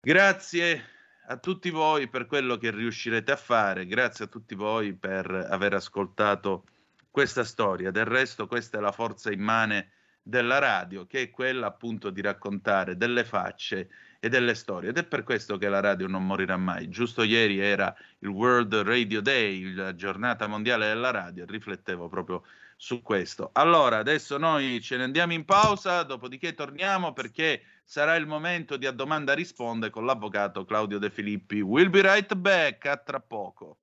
Grazie 0.00 0.84
a 1.26 1.36
tutti 1.36 1.70
voi 1.70 2.08
per 2.08 2.26
quello 2.26 2.56
che 2.56 2.70
riuscirete 2.70 3.32
a 3.32 3.36
fare, 3.36 3.86
grazie 3.86 4.26
a 4.26 4.28
tutti 4.28 4.54
voi 4.54 4.92
per 4.92 5.30
aver 5.48 5.74
ascoltato 5.74 6.64
questa 7.10 7.44
storia. 7.44 7.90
Del 7.90 8.04
resto 8.04 8.46
questa 8.46 8.78
è 8.78 8.80
la 8.80 8.92
forza 8.92 9.32
immane 9.32 9.90
della 10.22 10.58
radio, 10.58 11.06
che 11.06 11.22
è 11.22 11.30
quella 11.30 11.66
appunto 11.66 12.10
di 12.10 12.20
raccontare 12.20 12.96
delle 12.96 13.24
facce 13.24 13.88
e 14.24 14.28
delle 14.28 14.54
storie. 14.54 14.90
Ed 14.90 14.98
è 14.98 15.02
per 15.02 15.24
questo 15.24 15.58
che 15.58 15.68
la 15.68 15.80
radio 15.80 16.06
non 16.06 16.24
morirà 16.24 16.56
mai. 16.56 16.88
Giusto 16.88 17.24
ieri 17.24 17.58
era 17.58 17.92
il 18.20 18.28
World 18.28 18.72
Radio 18.72 19.20
Day, 19.20 19.74
la 19.74 19.96
giornata 19.96 20.46
mondiale 20.46 20.86
della 20.86 21.10
radio, 21.10 21.42
e 21.42 21.46
riflettevo 21.48 22.08
proprio 22.08 22.44
su 22.76 23.02
questo. 23.02 23.50
Allora, 23.52 23.98
adesso 23.98 24.38
noi 24.38 24.80
ce 24.80 24.96
ne 24.96 25.02
andiamo 25.02 25.32
in 25.32 25.44
pausa, 25.44 26.04
dopodiché 26.04 26.54
torniamo 26.54 27.12
perché 27.12 27.62
sarà 27.82 28.14
il 28.14 28.28
momento 28.28 28.76
di 28.76 28.86
a 28.86 28.92
domanda 28.92 29.34
risponde 29.34 29.90
con 29.90 30.04
l'avvocato 30.04 30.64
Claudio 30.64 30.98
De 30.98 31.10
Filippi. 31.10 31.60
We'll 31.60 31.90
be 31.90 32.02
right 32.02 32.32
back, 32.36 32.86
a 32.86 32.96
tra 32.98 33.18
poco. 33.18 33.78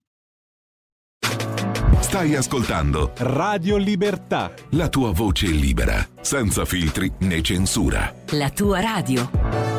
Stai 2.00 2.36
ascoltando 2.36 3.12
Radio 3.18 3.76
Libertà. 3.76 4.54
La 4.72 4.88
tua 4.88 5.12
voce 5.12 5.48
libera, 5.48 5.98
senza 6.22 6.64
filtri 6.64 7.12
né 7.20 7.42
censura. 7.42 8.14
La 8.30 8.50
tua 8.50 8.80
radio. 8.80 9.78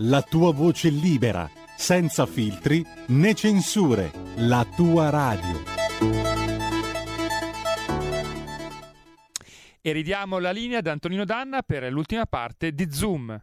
la 0.00 0.22
tua 0.22 0.52
voce 0.52 0.90
libera, 0.90 1.50
senza 1.76 2.24
filtri 2.26 2.84
né 3.08 3.34
censure, 3.34 4.12
la 4.36 4.64
tua 4.76 5.10
radio. 5.10 5.62
E 9.80 9.92
ridiamo 9.92 10.38
la 10.38 10.52
linea 10.52 10.78
ad 10.78 10.86
Antonino 10.86 11.24
Danna 11.24 11.62
per 11.62 11.90
l'ultima 11.90 12.26
parte 12.26 12.72
di 12.72 12.92
Zoom. 12.92 13.40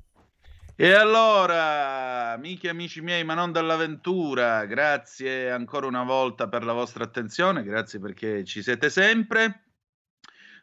E 0.78 0.92
allora, 0.94 2.32
amiche 2.32 2.68
e 2.68 2.70
amici 2.70 3.02
miei, 3.02 3.24
ma 3.26 3.34
non 3.34 3.52
dall'avventura, 3.52 4.66
grazie 4.66 5.52
ancora 5.52 5.88
una 5.88 6.04
volta 6.04 6.48
per 6.48 6.64
la 6.64 6.74
vostra 6.74 7.04
attenzione, 7.04 7.64
grazie 7.64 8.00
perché 8.00 8.46
ci 8.46 8.62
siete 8.62 8.90
sempre. 8.90 9.64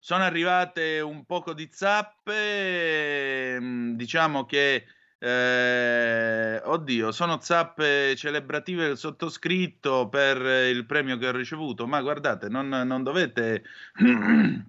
Sono 0.01 0.23
arrivate 0.23 1.01
un 1.01 1.25
poco 1.25 1.53
di 1.53 1.69
zappe, 1.71 3.59
mm, 3.61 3.95
diciamo 3.95 4.45
che 4.47 4.85
eh, 5.25 6.61
oddio, 6.65 7.13
sono 7.13 7.39
zappe 7.41 8.17
celebrative 8.17 8.87
del 8.87 8.97
sottoscritto 8.99 10.09
per 10.09 10.37
il 10.69 10.85
premio 10.85 11.17
che 11.17 11.29
ho 11.29 11.33
ricevuto, 11.33 11.87
ma 11.87 12.03
guardate, 12.03 12.49
non, 12.49 12.69
non 12.69 13.05
dovete, 13.05 13.63
non 14.03 14.67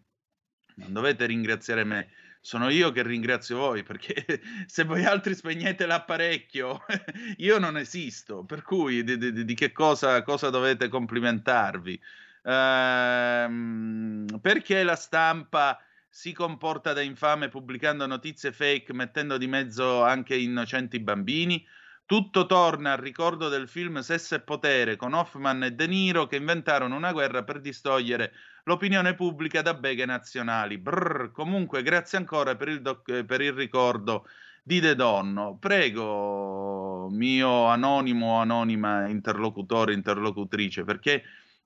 dovete 0.89 1.25
ringraziare 1.25 1.83
me 1.83 2.09
sono 2.39 2.67
io 2.69 2.91
che 2.91 3.03
ringrazio 3.03 3.57
voi 3.57 3.83
perché 3.83 4.25
se 4.67 4.83
voi 4.83 5.05
altri 5.05 5.33
spegnete 5.33 5.85
l'apparecchio 5.85 6.81
io 7.37 7.57
non 7.57 7.77
esisto, 7.77 8.43
per 8.43 8.61
cui 8.61 9.03
di, 9.03 9.17
di, 9.17 9.45
di 9.45 9.53
che 9.55 9.71
cosa, 9.71 10.21
cosa, 10.21 10.49
dovete 10.49 10.87
complimentarvi? 10.87 11.99
Ehm, 12.43 14.25
perché 14.41 14.83
la 14.83 14.95
stampa 14.95 15.79
si 16.15 16.31
comporta 16.31 16.93
da 16.93 17.01
infame 17.01 17.49
pubblicando 17.49 18.05
notizie 18.05 18.51
fake 18.51 18.93
mettendo 18.93 19.35
di 19.39 19.47
mezzo 19.47 20.03
anche 20.03 20.35
innocenti 20.35 20.99
bambini. 20.99 21.65
Tutto 22.05 22.45
torna 22.45 22.91
al 22.91 22.99
ricordo 22.99 23.49
del 23.49 23.67
film 23.67 23.99
Sesso 24.01 24.35
e 24.35 24.41
Potere 24.41 24.95
con 24.95 25.13
Hoffman 25.13 25.63
e 25.63 25.71
De 25.71 25.87
Niro 25.87 26.27
che 26.27 26.35
inventarono 26.35 26.95
una 26.95 27.11
guerra 27.11 27.43
per 27.43 27.61
distogliere 27.61 28.31
l'opinione 28.65 29.15
pubblica 29.15 29.63
da 29.63 29.73
beghe 29.73 30.05
nazionali. 30.05 30.77
Brr, 30.77 31.31
comunque, 31.31 31.81
grazie 31.81 32.19
ancora 32.19 32.55
per 32.55 32.67
il, 32.67 32.83
doc- 32.83 33.23
per 33.23 33.41
il 33.41 33.53
ricordo 33.53 34.27
di 34.61 34.79
De 34.79 34.93
Donno. 34.93 35.57
Prego, 35.57 37.09
mio 37.09 37.65
anonimo 37.65 38.33
o 38.33 38.39
anonima 38.39 39.07
interlocutore, 39.07 39.93
interlocutrice, 39.93 40.83
perché 40.83 41.23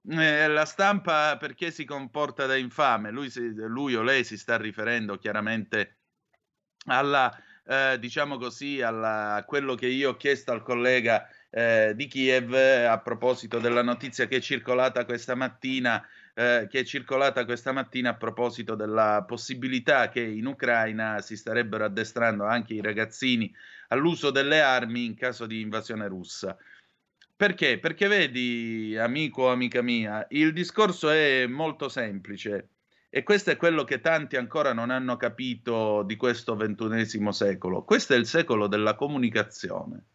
eh, 0.09 0.47
la 0.47 0.65
stampa 0.65 1.37
perché 1.37 1.71
si 1.71 1.85
comporta 1.85 2.45
da 2.45 2.55
infame? 2.55 3.11
Lui, 3.11 3.29
si, 3.29 3.53
lui, 3.53 3.95
o 3.95 4.01
lei 4.01 4.23
si 4.23 4.37
sta 4.37 4.57
riferendo 4.57 5.17
chiaramente 5.17 5.97
alla, 6.85 7.35
eh, 7.65 7.97
diciamo 7.99 8.37
così, 8.37 8.81
alla, 8.81 9.35
a 9.35 9.43
quello 9.43 9.75
che 9.75 9.87
io 9.87 10.11
ho 10.11 10.15
chiesto 10.15 10.51
al 10.51 10.63
collega 10.63 11.27
eh, 11.49 11.93
di 11.95 12.07
Kiev 12.07 12.53
a 12.53 12.99
proposito 12.99 13.59
della 13.59 13.83
notizia 13.83 14.27
che 14.27 14.37
è 14.37 14.41
circolata 14.41 15.05
questa 15.05 15.35
mattina. 15.35 16.05
Eh, 16.39 16.67
che 16.69 16.81
è 16.81 16.83
circolata 16.83 17.45
questa 17.45 17.71
mattina 17.71 18.11
a 18.11 18.15
proposito 18.15 18.75
della 18.75 19.23
possibilità 19.27 20.09
che 20.09 20.21
in 20.21 20.45
Ucraina 20.45 21.19
si 21.19 21.35
starebbero 21.35 21.83
addestrando 21.83 22.45
anche 22.45 22.75
i 22.75 22.81
ragazzini 22.81 23.51
all'uso 23.87 24.29
delle 24.29 24.61
armi 24.61 25.03
in 25.05 25.15
caso 25.15 25.47
di 25.47 25.61
invasione 25.61 26.07
russa. 26.07 26.55
Perché? 27.37 27.77
Perché 27.77 28.07
vedi, 28.07 28.97
amico 28.97 29.43
o 29.43 29.51
amica 29.51 29.83
mia, 29.83 30.25
il 30.31 30.53
discorso 30.53 31.11
è 31.11 31.45
molto 31.45 31.87
semplice 31.87 32.69
e 33.11 33.21
questo 33.21 33.51
è 33.51 33.57
quello 33.57 33.83
che 33.83 34.01
tanti 34.01 34.37
ancora 34.37 34.73
non 34.73 34.89
hanno 34.89 35.17
capito 35.17 36.01
di 36.01 36.15
questo 36.15 36.55
ventunesimo 36.55 37.31
secolo. 37.31 37.83
Questo 37.83 38.15
è 38.15 38.17
il 38.17 38.25
secolo 38.25 38.65
della 38.65 38.95
comunicazione. 38.95 40.05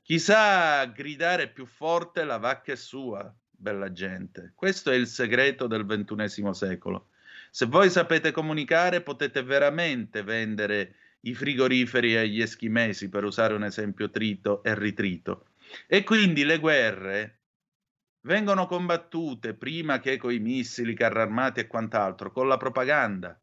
Chi 0.00 0.18
sa 0.18 0.86
gridare 0.86 1.48
più 1.48 1.66
forte 1.66 2.24
la 2.24 2.38
vacca 2.38 2.72
è 2.72 2.76
sua, 2.76 3.30
bella 3.50 3.92
gente. 3.92 4.52
Questo 4.54 4.90
è 4.90 4.94
il 4.94 5.08
segreto 5.08 5.66
del 5.66 5.84
ventunesimo 5.84 6.54
secolo. 6.54 7.08
Se 7.50 7.66
voi 7.66 7.90
sapete 7.90 8.30
comunicare 8.30 9.02
potete 9.02 9.42
veramente 9.42 10.22
vendere 10.22 10.94
i 11.20 11.34
frigoriferi 11.34 12.16
agli 12.16 12.40
eschimesi, 12.40 13.10
per 13.10 13.24
usare 13.24 13.52
un 13.52 13.64
esempio 13.64 14.08
trito 14.08 14.62
e 14.62 14.74
ritrito 14.74 15.48
e 15.86 16.02
quindi 16.02 16.44
le 16.44 16.58
guerre 16.58 17.40
vengono 18.26 18.66
combattute 18.66 19.54
prima 19.54 20.00
che 20.00 20.16
con 20.16 20.32
i 20.32 20.38
missili, 20.38 20.94
carri 20.94 21.20
armati 21.20 21.60
e 21.60 21.66
quant'altro, 21.66 22.32
con 22.32 22.48
la 22.48 22.56
propaganda. 22.56 23.40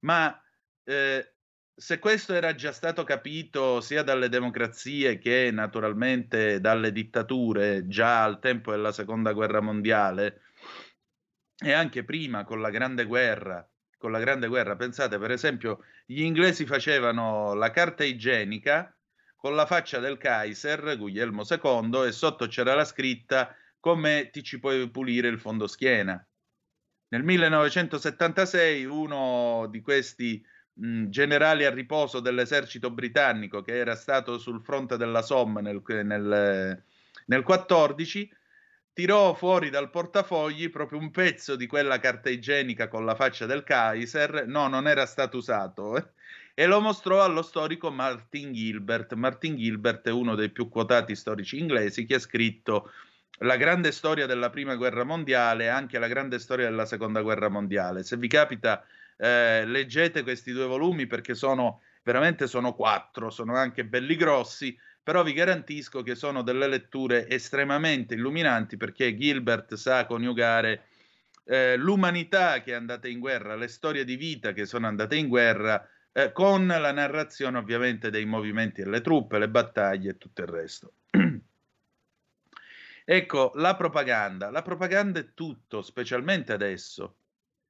Ma 0.00 0.42
eh, 0.84 1.34
se 1.74 1.98
questo 2.00 2.34
era 2.34 2.54
già 2.54 2.72
stato 2.72 3.04
capito 3.04 3.80
sia 3.80 4.02
dalle 4.02 4.28
democrazie 4.28 5.18
che 5.18 5.50
naturalmente 5.52 6.60
dalle 6.60 6.90
dittature 6.90 7.86
già 7.86 8.24
al 8.24 8.40
tempo 8.40 8.72
della 8.72 8.90
seconda 8.90 9.32
guerra 9.32 9.60
mondiale 9.60 10.42
e 11.56 11.72
anche 11.72 12.02
prima 12.04 12.44
con 12.44 12.60
la 12.60 12.70
grande 12.70 13.04
guerra, 13.04 13.68
con 13.96 14.10
la 14.10 14.18
grande 14.18 14.48
guerra, 14.48 14.74
pensate 14.74 15.18
per 15.18 15.30
esempio 15.30 15.84
gli 16.04 16.22
inglesi 16.22 16.66
facevano 16.66 17.54
la 17.54 17.70
carta 17.70 18.04
igienica 18.04 18.97
con 19.38 19.54
la 19.54 19.66
faccia 19.66 20.00
del 20.00 20.18
Kaiser 20.18 20.96
Guglielmo 20.98 21.44
II 21.48 22.06
e 22.06 22.12
sotto 22.12 22.48
c'era 22.48 22.74
la 22.74 22.84
scritta 22.84 23.54
come 23.78 24.30
ti 24.32 24.42
ci 24.42 24.58
puoi 24.58 24.90
pulire 24.90 25.28
il 25.28 25.38
fondo 25.38 25.68
schiena. 25.68 26.20
Nel 27.10 27.22
1976 27.22 28.84
uno 28.84 29.68
di 29.70 29.80
questi 29.80 30.44
mh, 30.72 31.06
generali 31.06 31.64
a 31.64 31.70
riposo 31.70 32.18
dell'esercito 32.18 32.90
britannico 32.90 33.62
che 33.62 33.76
era 33.76 33.94
stato 33.94 34.38
sul 34.38 34.60
fronte 34.60 34.96
della 34.96 35.22
Somme 35.22 35.60
nel, 35.60 35.82
nel, 35.86 36.82
nel 37.26 37.42
14 37.44 38.32
tirò 38.92 39.34
fuori 39.34 39.70
dal 39.70 39.90
portafogli 39.90 40.68
proprio 40.68 40.98
un 40.98 41.12
pezzo 41.12 41.54
di 41.54 41.68
quella 41.68 42.00
carta 42.00 42.28
igienica 42.28 42.88
con 42.88 43.04
la 43.04 43.14
faccia 43.14 43.46
del 43.46 43.62
Kaiser, 43.62 44.48
no, 44.48 44.66
non 44.66 44.88
era 44.88 45.06
stato 45.06 45.36
usato, 45.36 46.14
e 46.58 46.66
lo 46.66 46.80
mostrò 46.80 47.22
allo 47.22 47.42
storico 47.42 47.92
Martin 47.92 48.52
Gilbert. 48.52 49.14
Martin 49.14 49.54
Gilbert 49.54 50.08
è 50.08 50.10
uno 50.10 50.34
dei 50.34 50.48
più 50.48 50.68
quotati 50.68 51.14
storici 51.14 51.56
inglesi 51.56 52.04
che 52.04 52.16
ha 52.16 52.18
scritto 52.18 52.90
la 53.42 53.56
grande 53.56 53.92
storia 53.92 54.26
della 54.26 54.50
prima 54.50 54.74
guerra 54.74 55.04
mondiale 55.04 55.66
e 55.66 55.68
anche 55.68 56.00
la 56.00 56.08
grande 56.08 56.40
storia 56.40 56.68
della 56.68 56.84
seconda 56.84 57.22
guerra 57.22 57.48
mondiale. 57.48 58.02
Se 58.02 58.16
vi 58.16 58.26
capita, 58.26 58.84
eh, 59.16 59.66
leggete 59.66 60.24
questi 60.24 60.50
due 60.50 60.66
volumi 60.66 61.06
perché 61.06 61.36
sono 61.36 61.80
veramente 62.02 62.48
sono 62.48 62.74
quattro, 62.74 63.30
sono 63.30 63.54
anche 63.54 63.84
belli 63.84 64.16
grossi, 64.16 64.76
però 65.00 65.22
vi 65.22 65.34
garantisco 65.34 66.02
che 66.02 66.16
sono 66.16 66.42
delle 66.42 66.66
letture 66.66 67.28
estremamente 67.28 68.14
illuminanti 68.14 68.76
perché 68.76 69.16
Gilbert 69.16 69.76
sa 69.76 70.06
coniugare 70.06 70.86
eh, 71.44 71.76
l'umanità 71.76 72.60
che 72.62 72.72
è 72.72 72.74
andata 72.74 73.06
in 73.06 73.20
guerra, 73.20 73.54
le 73.54 73.68
storie 73.68 74.04
di 74.04 74.16
vita 74.16 74.52
che 74.52 74.66
sono 74.66 74.88
andate 74.88 75.14
in 75.14 75.28
guerra 75.28 75.88
eh, 76.18 76.32
con 76.32 76.66
la 76.66 76.90
narrazione 76.90 77.58
ovviamente 77.58 78.10
dei 78.10 78.24
movimenti 78.24 78.82
delle 78.82 79.00
truppe, 79.00 79.38
le 79.38 79.48
battaglie 79.48 80.10
e 80.10 80.18
tutto 80.18 80.42
il 80.42 80.48
resto. 80.48 80.92
ecco, 83.04 83.52
la 83.54 83.76
propaganda. 83.76 84.50
La 84.50 84.62
propaganda 84.62 85.20
è 85.20 85.32
tutto, 85.32 85.80
specialmente 85.80 86.52
adesso. 86.52 87.18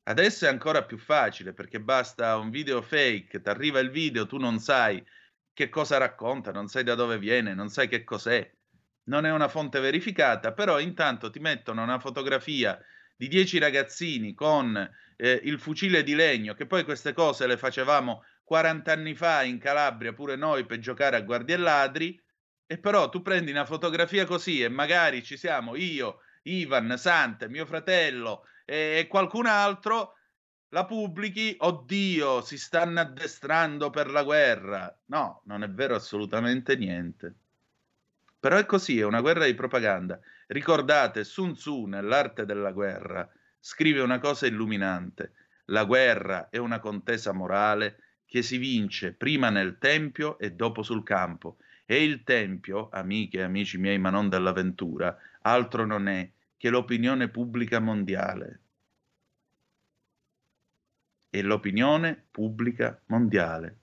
Adesso 0.04 0.46
è 0.46 0.48
ancora 0.48 0.84
più 0.84 0.96
facile 0.96 1.52
perché 1.52 1.78
basta 1.78 2.38
un 2.38 2.48
video 2.48 2.80
fake, 2.80 3.42
ti 3.42 3.48
arriva 3.50 3.80
il 3.80 3.90
video, 3.90 4.26
tu 4.26 4.38
non 4.38 4.58
sai 4.60 5.04
che 5.52 5.68
cosa 5.68 5.98
racconta, 5.98 6.50
non 6.50 6.68
sai 6.68 6.84
da 6.84 6.94
dove 6.94 7.18
viene, 7.18 7.52
non 7.52 7.68
sai 7.68 7.86
che 7.86 8.02
cos'è. 8.02 8.50
Non 9.08 9.26
è 9.26 9.30
una 9.30 9.48
fonte 9.48 9.78
verificata, 9.78 10.52
però 10.52 10.80
intanto 10.80 11.28
ti 11.28 11.38
mettono 11.38 11.82
una 11.82 11.98
fotografia 11.98 12.82
di 13.14 13.28
dieci 13.28 13.58
ragazzini 13.58 14.32
con 14.32 14.74
eh, 15.16 15.40
il 15.42 15.58
fucile 15.58 16.02
di 16.02 16.14
legno, 16.14 16.54
che 16.54 16.64
poi 16.64 16.84
queste 16.84 17.12
cose 17.12 17.46
le 17.46 17.56
facevamo 17.56 18.24
40 18.48 18.90
anni 18.90 19.14
fa 19.14 19.42
in 19.42 19.58
Calabria 19.58 20.14
pure 20.14 20.34
noi 20.34 20.64
per 20.64 20.78
giocare 20.78 21.16
a 21.16 21.20
guardie 21.20 21.56
e 21.56 21.58
ladri, 21.58 22.24
e 22.66 22.78
però 22.78 23.10
tu 23.10 23.20
prendi 23.20 23.50
una 23.50 23.66
fotografia 23.66 24.24
così 24.24 24.62
e 24.62 24.70
magari 24.70 25.22
ci 25.22 25.36
siamo 25.36 25.76
io, 25.76 26.20
Ivan, 26.44 26.96
Sante, 26.96 27.50
mio 27.50 27.66
fratello 27.66 28.44
e, 28.64 29.06
qualcun 29.06 29.44
altro, 29.44 30.14
la 30.70 30.86
pubblichi, 30.86 31.56
oddio, 31.58 32.40
si 32.40 32.56
stanno 32.56 33.00
addestrando 33.00 33.90
per 33.90 34.08
la 34.08 34.22
guerra. 34.22 34.98
No, 35.08 35.42
non 35.44 35.62
è 35.62 35.68
vero 35.68 35.94
assolutamente 35.94 36.74
niente. 36.74 37.34
Però 38.40 38.56
è 38.56 38.64
così, 38.64 38.98
è 38.98 39.04
una 39.04 39.20
guerra 39.20 39.44
di 39.44 39.54
propaganda. 39.54 40.18
Ricordate, 40.46 41.22
Sun 41.22 41.52
Tzu 41.52 41.84
nell'arte 41.84 42.46
della 42.46 42.72
guerra 42.72 43.30
scrive 43.60 44.00
una 44.00 44.18
cosa 44.18 44.46
illuminante. 44.46 45.34
La 45.66 45.84
guerra 45.84 46.48
è 46.48 46.56
una 46.56 46.78
contesa 46.78 47.32
morale 47.32 48.04
che 48.28 48.42
si 48.42 48.58
vince 48.58 49.12
prima 49.12 49.48
nel 49.48 49.78
tempio 49.78 50.38
e 50.38 50.52
dopo 50.52 50.82
sul 50.82 51.02
campo. 51.02 51.56
E 51.86 52.04
il 52.04 52.22
tempio, 52.24 52.90
amiche 52.90 53.38
e 53.38 53.42
amici 53.42 53.78
miei, 53.78 53.98
ma 53.98 54.10
non 54.10 54.28
dell'avventura, 54.28 55.16
altro 55.40 55.86
non 55.86 56.08
è 56.08 56.30
che 56.58 56.68
l'opinione 56.68 57.28
pubblica 57.28 57.80
mondiale. 57.80 58.60
E 61.30 61.40
l'opinione 61.40 62.22
pubblica 62.30 63.00
mondiale. 63.06 63.78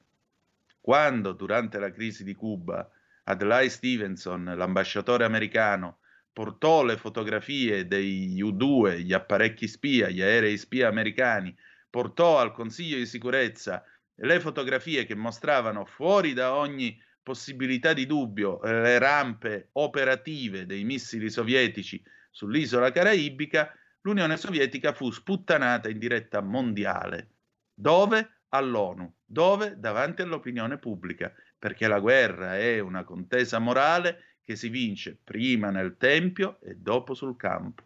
Quando 0.79 1.31
durante 1.31 1.79
la 1.79 1.91
crisi 1.91 2.23
di 2.23 2.35
Cuba 2.35 2.87
Adlai 3.23 3.71
Stevenson, 3.71 4.43
l'ambasciatore 4.55 5.25
americano, 5.25 5.97
portò 6.31 6.83
le 6.83 6.97
fotografie 6.97 7.87
degli 7.87 8.39
U-2, 8.39 8.99
gli 8.99 9.13
apparecchi 9.13 9.67
spia, 9.67 10.09
gli 10.09 10.21
aerei 10.21 10.57
spia 10.59 10.87
americani, 10.87 11.55
portò 11.89 12.37
al 12.37 12.51
Consiglio 12.51 12.97
di 12.97 13.07
sicurezza 13.07 13.83
le 14.15 14.39
fotografie 14.39 15.05
che 15.05 15.15
mostravano 15.15 15.85
fuori 15.85 16.33
da 16.33 16.55
ogni 16.55 17.01
possibilità 17.21 17.93
di 17.93 18.05
dubbio 18.05 18.59
le 18.63 18.99
rampe 18.99 19.69
operative 19.73 20.65
dei 20.65 20.83
missili 20.83 21.29
sovietici 21.29 22.03
sull'isola 22.29 22.91
caraibica, 22.91 23.73
l'Unione 24.01 24.37
Sovietica 24.37 24.93
fu 24.93 25.09
sputtanata 25.09 25.89
in 25.89 25.97
diretta 25.97 26.41
mondiale. 26.41 27.29
Dove? 27.73 28.41
All'ONU. 28.49 29.11
Dove? 29.25 29.79
Davanti 29.79 30.21
all'opinione 30.21 30.77
pubblica, 30.77 31.33
perché 31.57 31.87
la 31.87 31.99
guerra 31.99 32.57
è 32.57 32.79
una 32.79 33.03
contesa 33.03 33.59
morale 33.59 34.37
che 34.41 34.55
si 34.55 34.69
vince 34.69 35.17
prima 35.21 35.71
nel 35.71 35.97
tempio 35.97 36.59
e 36.61 36.75
dopo 36.75 37.13
sul 37.13 37.35
campo. 37.35 37.83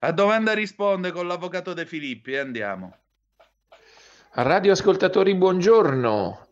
A 0.00 0.12
domanda 0.12 0.54
risponde 0.54 1.12
con 1.12 1.26
l'avvocato 1.26 1.72
De 1.74 1.86
Filippi 1.86 2.32
e 2.32 2.38
andiamo. 2.38 2.96
Radioascoltatori, 4.30 5.34
buongiorno. 5.34 6.46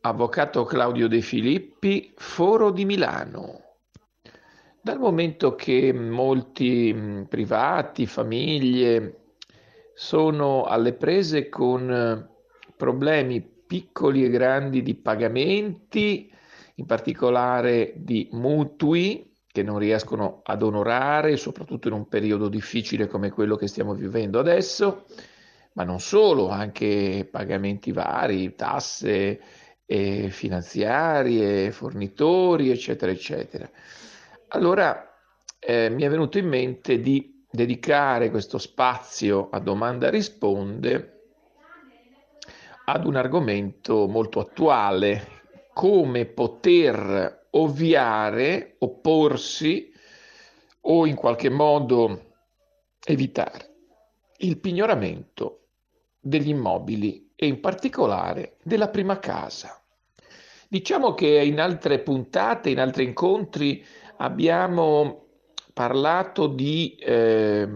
Avvocato 0.00 0.64
Claudio 0.64 1.06
De 1.06 1.20
Filippi, 1.20 2.12
Foro 2.16 2.72
di 2.72 2.84
Milano. 2.84 3.76
Dal 4.82 4.98
momento 4.98 5.54
che 5.54 5.92
molti 5.92 7.24
privati, 7.28 8.06
famiglie 8.06 9.34
sono 9.94 10.64
alle 10.64 10.92
prese 10.92 11.48
con 11.48 12.28
problemi 12.76 13.40
piccoli 13.40 14.24
e 14.24 14.28
grandi 14.28 14.82
di 14.82 14.96
pagamenti, 14.96 16.30
in 16.74 16.84
particolare 16.84 17.92
di 17.94 18.28
mutui 18.32 19.32
che 19.46 19.62
non 19.62 19.78
riescono 19.78 20.40
ad 20.42 20.62
onorare, 20.64 21.36
soprattutto 21.36 21.86
in 21.86 21.94
un 21.94 22.08
periodo 22.08 22.48
difficile 22.48 23.06
come 23.06 23.30
quello 23.30 23.54
che 23.54 23.68
stiamo 23.68 23.94
vivendo 23.94 24.40
adesso, 24.40 25.04
ma 25.80 25.84
non 25.86 25.98
solo, 25.98 26.50
anche 26.50 27.26
pagamenti 27.30 27.90
vari, 27.90 28.54
tasse 28.54 29.40
eh, 29.86 30.28
finanziarie, 30.28 31.72
fornitori, 31.72 32.70
eccetera, 32.70 33.10
eccetera. 33.10 33.68
Allora 34.48 35.16
eh, 35.58 35.88
mi 35.88 36.02
è 36.02 36.10
venuto 36.10 36.36
in 36.36 36.48
mente 36.48 37.00
di 37.00 37.46
dedicare 37.50 38.30
questo 38.30 38.58
spazio 38.58 39.48
a 39.50 39.58
domanda 39.58 40.10
risponde 40.10 41.22
ad 42.84 43.06
un 43.06 43.16
argomento 43.16 44.06
molto 44.06 44.40
attuale, 44.40 45.38
come 45.72 46.26
poter 46.26 47.46
ovviare, 47.52 48.74
opporsi 48.80 49.90
o 50.82 51.06
in 51.06 51.14
qualche 51.14 51.48
modo 51.48 52.34
evitare 53.02 53.68
il 54.38 54.58
pignoramento 54.58 55.59
degli 56.20 56.50
immobili 56.50 57.32
e 57.34 57.46
in 57.46 57.60
particolare 57.60 58.56
della 58.62 58.88
prima 58.88 59.18
casa. 59.18 59.82
Diciamo 60.68 61.14
che 61.14 61.26
in 61.26 61.58
altre 61.58 62.00
puntate, 62.00 62.70
in 62.70 62.78
altri 62.78 63.04
incontri 63.04 63.84
abbiamo 64.18 65.24
parlato 65.72 66.46
di 66.46 66.94
eh, 66.96 67.68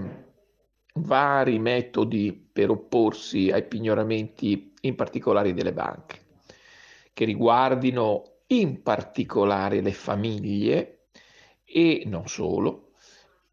vari 0.94 1.58
metodi 1.58 2.32
per 2.52 2.70
opporsi 2.70 3.50
ai 3.50 3.64
pignoramenti 3.64 4.74
in 4.82 4.94
particolare 4.94 5.54
delle 5.54 5.72
banche, 5.72 6.20
che 7.12 7.24
riguardino 7.24 8.34
in 8.48 8.82
particolare 8.82 9.80
le 9.80 9.92
famiglie 9.92 11.06
e 11.64 12.02
non 12.06 12.28
solo, 12.28 12.90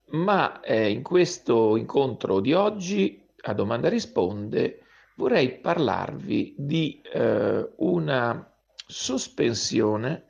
ma 0.09 0.59
eh, 0.59 0.91
in 0.91 1.01
questo 1.01 1.77
incontro 1.77 2.41
di 2.41 2.53
oggi 2.53 3.25
a 3.43 3.53
domanda 3.53 3.89
risponde 3.89 4.80
vorrei 5.21 5.59
parlarvi 5.59 6.55
di 6.57 6.99
eh, 7.13 7.69
una 7.75 8.51
sospensione 8.87 10.23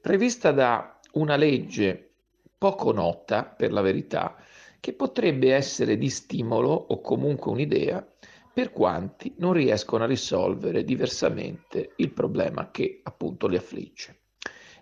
prevista 0.00 0.50
da 0.50 0.98
una 1.12 1.36
legge 1.36 2.14
poco 2.58 2.90
nota, 2.90 3.44
per 3.44 3.70
la 3.70 3.82
verità, 3.82 4.36
che 4.80 4.94
potrebbe 4.94 5.54
essere 5.54 5.96
di 5.96 6.10
stimolo 6.10 6.70
o 6.70 7.00
comunque 7.00 7.52
un'idea 7.52 8.04
per 8.52 8.72
quanti 8.72 9.32
non 9.38 9.52
riescono 9.52 10.02
a 10.02 10.08
risolvere 10.08 10.82
diversamente 10.82 11.92
il 11.98 12.10
problema 12.10 12.72
che 12.72 13.00
appunto 13.04 13.46
li 13.46 13.56
affligge. 13.56 14.22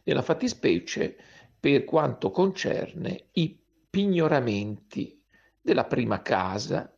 Nella 0.05 0.23
fattispecie 0.23 1.17
per 1.61 1.85
quanto 1.85 2.31
concerne 2.31 3.27
i 3.33 3.61
pignoramenti 3.91 5.23
della 5.61 5.85
prima 5.85 6.23
casa 6.23 6.91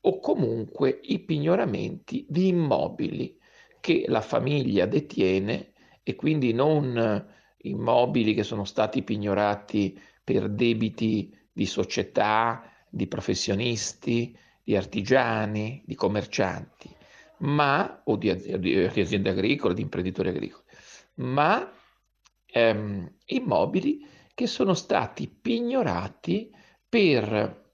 o 0.00 0.20
comunque 0.20 1.00
i 1.02 1.18
pignoramenti 1.20 2.24
di 2.28 2.48
immobili 2.48 3.38
che 3.80 4.04
la 4.06 4.20
famiglia 4.20 4.86
detiene 4.86 5.72
e 6.02 6.14
quindi 6.14 6.52
non 6.52 7.26
immobili 7.62 8.34
che 8.34 8.42
sono 8.42 8.64
stati 8.64 9.02
pignorati 9.02 10.00
per 10.22 10.48
debiti 10.48 11.36
di 11.52 11.66
società, 11.66 12.70
di 12.88 13.06
professionisti, 13.06 14.36
di 14.62 14.76
artigiani, 14.76 15.82
di 15.84 15.94
commercianti, 15.94 16.94
ma, 17.38 18.02
o 18.04 18.16
di, 18.16 18.34
di 18.58 18.78
aziende 18.78 19.30
agricole, 19.30 19.74
di 19.74 19.82
imprenditori 19.82 20.28
agricoli, 20.28 20.64
ma 21.14 21.70
ehm, 22.46 23.12
immobili 23.26 24.06
che 24.34 24.46
sono 24.46 24.74
stati 24.74 25.28
pignorati 25.28 26.50
per 26.88 27.67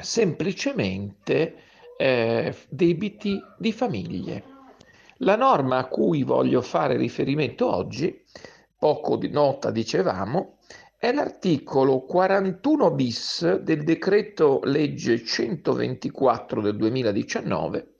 semplicemente 0.00 1.56
eh, 1.98 2.54
debiti 2.68 3.40
di 3.58 3.72
famiglie. 3.72 4.44
La 5.18 5.36
norma 5.36 5.78
a 5.78 5.86
cui 5.86 6.22
voglio 6.22 6.62
fare 6.62 6.96
riferimento 6.96 7.72
oggi, 7.72 8.22
poco 8.78 9.16
di 9.16 9.28
nota 9.28 9.70
dicevamo, 9.70 10.58
è 10.96 11.12
l'articolo 11.12 12.04
41 12.04 12.90
bis 12.92 13.56
del 13.56 13.84
decreto 13.84 14.60
legge 14.64 15.24
124 15.24 16.60
del 16.60 16.76
2019 16.76 17.94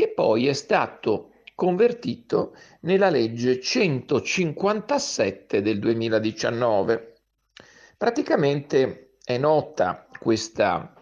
che 0.00 0.14
poi 0.14 0.46
è 0.46 0.54
stato 0.54 1.32
convertito 1.54 2.56
nella 2.80 3.10
legge 3.10 3.60
157 3.60 5.60
del 5.60 5.78
2019. 5.78 7.16
Praticamente 7.98 9.16
è 9.22 9.36
nota 9.36 10.06
questa, 10.18 10.94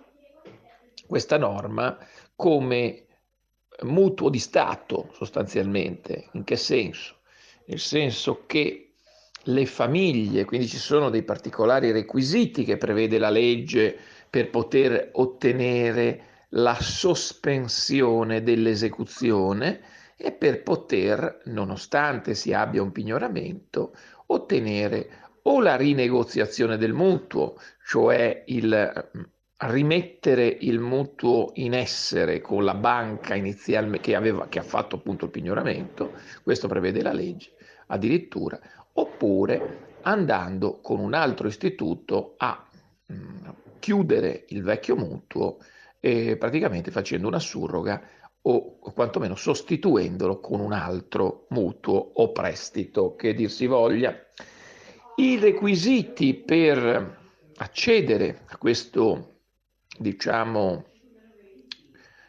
questa 1.09 1.39
norma 1.39 1.99
come 2.37 3.07
mutuo 3.83 4.29
di 4.29 4.39
Stato 4.39 5.11
sostanzialmente. 5.13 6.29
In 6.33 6.45
che 6.45 6.57
senso? 6.57 7.17
Nel 7.67 7.81
senso 7.81 8.45
che 8.47 8.93
le 9.43 9.67
famiglie, 9.67 10.45
quindi 10.45 10.69
ci 10.69 10.77
sono 10.77 11.11
dei 11.11 11.23
particolari 11.23 11.91
requisiti 11.91 12.65
che 12.65 12.77
prevede 12.77 13.19
la 13.19 13.31
legge 13.31 13.97
per 14.29 14.51
poter 14.51 15.11
ottenere 15.13 16.47
la 16.51 16.77
sospensione 16.81 18.43
dell'esecuzione 18.43 19.81
e 20.17 20.33
per 20.33 20.63
poter, 20.63 21.43
nonostante 21.47 22.35
si 22.35 22.53
abbia 22.53 22.83
un 22.83 22.93
pignoramento, 22.93 23.95
ottenere 24.27 25.27
o 25.43 25.61
la 25.61 25.77
rinegoziazione 25.77 26.77
del 26.77 26.93
mutuo, 26.93 27.57
cioè 27.87 28.43
il 28.47 29.31
rimettere 29.61 30.47
il 30.47 30.79
mutuo 30.79 31.51
in 31.55 31.75
essere 31.75 32.41
con 32.41 32.65
la 32.65 32.75
banca 32.75 33.35
inizialmente 33.35 34.01
che, 34.01 34.15
aveva, 34.15 34.47
che 34.49 34.61
ha 34.61 34.63
fatto 34.63 34.97
appunto 34.97 35.25
il 35.25 35.31
pignoramento, 35.31 36.13
questo 36.43 36.69
prevede 36.69 37.03
la 37.03 37.13
legge 37.13 37.53
addirittura, 37.87 38.59
oppure 38.93 39.97
andando 40.03 40.79
con 40.81 41.01
un 41.01 41.15
altro 41.15 41.49
istituto 41.49 42.35
a 42.37 42.65
mh, 43.07 43.51
chiudere 43.79 44.45
il 44.49 44.63
vecchio 44.63 44.97
mutuo 44.97 45.59
eh, 46.01 46.37
praticamente 46.37 46.91
facendo 46.91 47.27
una 47.27 47.41
surroga 47.41 48.01
o 48.43 48.79
quantomeno 48.79 49.35
sostituendolo 49.35 50.41
con 50.41 50.61
un 50.61 50.73
altro 50.73 51.47
mutuo 51.51 51.97
o 52.15 52.33
prestito 52.33 53.17
che 53.17 53.35
dir 53.35 53.51
si 53.51 53.67
voglia. 53.67 54.17
I 55.17 55.39
requisiti 55.39 56.35
per 56.35 57.19
accedere 57.57 58.43
a 58.47 58.57
questo, 58.57 59.38
diciamo, 59.99 60.85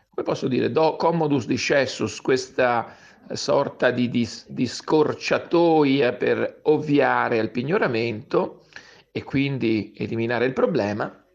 come 0.09 0.23
posso 0.23 0.47
dire, 0.47 0.71
do 0.71 0.95
commodus 0.95 1.45
discessus, 1.45 2.19
questa 2.21 2.95
sorta 3.31 3.91
di, 3.91 4.09
di, 4.09 4.27
di 4.47 4.67
scorciatoia 4.67 6.13
per 6.13 6.61
ovviare 6.63 7.39
al 7.39 7.51
pignoramento 7.51 8.65
e 9.11 9.23
quindi 9.23 9.93
eliminare 9.95 10.45
il 10.45 10.53
problema, 10.53 11.25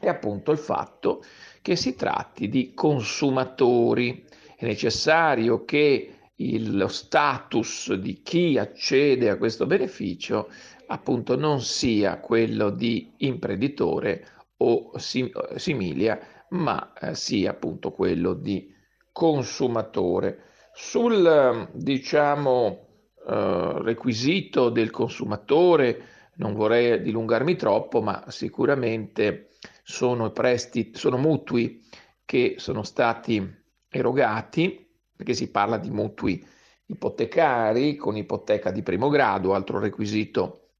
è 0.00 0.08
appunto 0.08 0.50
il 0.50 0.58
fatto 0.58 1.22
che 1.62 1.76
si 1.76 1.94
tratti 1.94 2.48
di 2.48 2.72
consumatori. 2.74 4.24
È 4.56 4.64
necessario 4.64 5.64
che 5.64 6.14
il, 6.36 6.76
lo 6.76 6.88
status 6.88 7.92
di 7.94 8.22
chi 8.22 8.58
accede 8.58 9.28
a 9.28 9.36
questo 9.36 9.66
beneficio 9.66 10.50
appunto 10.86 11.36
non 11.36 11.60
sia 11.60 12.18
quello 12.18 12.70
di 12.70 13.12
imprenditore 13.18 14.26
o 14.62 14.98
sim, 14.98 15.30
similia, 15.56 16.18
ma 16.50 16.92
eh, 16.94 17.14
sia 17.14 17.50
appunto 17.50 17.92
quello 17.92 18.34
di 18.34 18.72
consumatore. 19.12 20.44
Sul 20.72 21.68
diciamo 21.72 22.86
eh, 23.26 23.82
requisito 23.82 24.70
del 24.70 24.90
consumatore 24.90 26.08
non 26.36 26.54
vorrei 26.54 27.02
dilungarmi 27.02 27.54
troppo, 27.56 28.00
ma 28.00 28.24
sicuramente 28.28 29.50
sono 29.82 30.30
prestiti, 30.30 30.98
sono 30.98 31.18
mutui 31.18 31.84
che 32.24 32.54
sono 32.58 32.82
stati 32.82 33.46
erogati, 33.88 34.88
perché 35.14 35.34
si 35.34 35.50
parla 35.50 35.76
di 35.76 35.90
mutui 35.90 36.42
ipotecari 36.86 37.96
con 37.96 38.16
ipoteca 38.16 38.70
di 38.70 38.82
primo 38.82 39.08
grado, 39.08 39.54
altro 39.54 39.78
requisito 39.78 40.70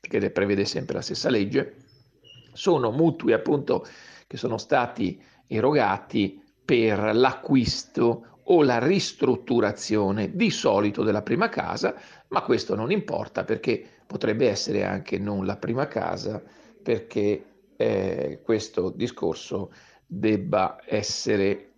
che 0.00 0.30
prevede 0.30 0.64
sempre 0.64 0.94
la 0.94 1.02
stessa 1.02 1.28
legge, 1.28 1.79
sono 2.60 2.90
mutui 2.90 3.32
appunto 3.32 3.86
che 4.26 4.36
sono 4.36 4.58
stati 4.58 5.18
erogati 5.46 6.42
per 6.62 7.14
l'acquisto 7.14 8.40
o 8.44 8.62
la 8.62 8.78
ristrutturazione 8.78 10.36
di 10.36 10.50
solito 10.50 11.02
della 11.02 11.22
prima 11.22 11.48
casa, 11.48 11.94
ma 12.28 12.42
questo 12.42 12.74
non 12.74 12.92
importa 12.92 13.44
perché 13.44 13.82
potrebbe 14.06 14.50
essere 14.50 14.84
anche 14.84 15.18
non 15.18 15.46
la 15.46 15.56
prima 15.56 15.86
casa 15.86 16.42
perché 16.82 17.44
eh, 17.76 18.40
questo 18.42 18.90
discorso 18.90 19.72
debba 20.06 20.76
essere 20.84 21.70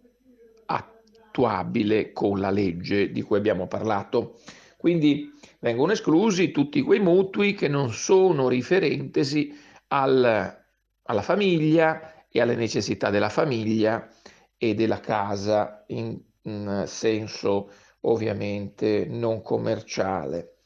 attuabile 0.66 2.12
con 2.12 2.40
la 2.40 2.50
legge 2.50 3.12
di 3.12 3.22
cui 3.22 3.38
abbiamo 3.38 3.68
parlato. 3.68 4.40
Quindi 4.76 5.30
vengono 5.60 5.92
esclusi 5.92 6.50
tutti 6.50 6.82
quei 6.82 6.98
mutui 6.98 7.54
che 7.54 7.68
non 7.68 7.92
sono 7.92 8.48
riferentesi 8.48 9.56
al, 9.88 10.61
alla 11.04 11.22
famiglia 11.22 12.26
e 12.28 12.40
alle 12.40 12.54
necessità 12.54 13.10
della 13.10 13.28
famiglia 13.28 14.08
e 14.56 14.74
della 14.74 15.00
casa 15.00 15.84
in, 15.88 16.18
in 16.42 16.84
senso 16.86 17.70
ovviamente 18.00 19.06
non 19.08 19.42
commerciale. 19.42 20.56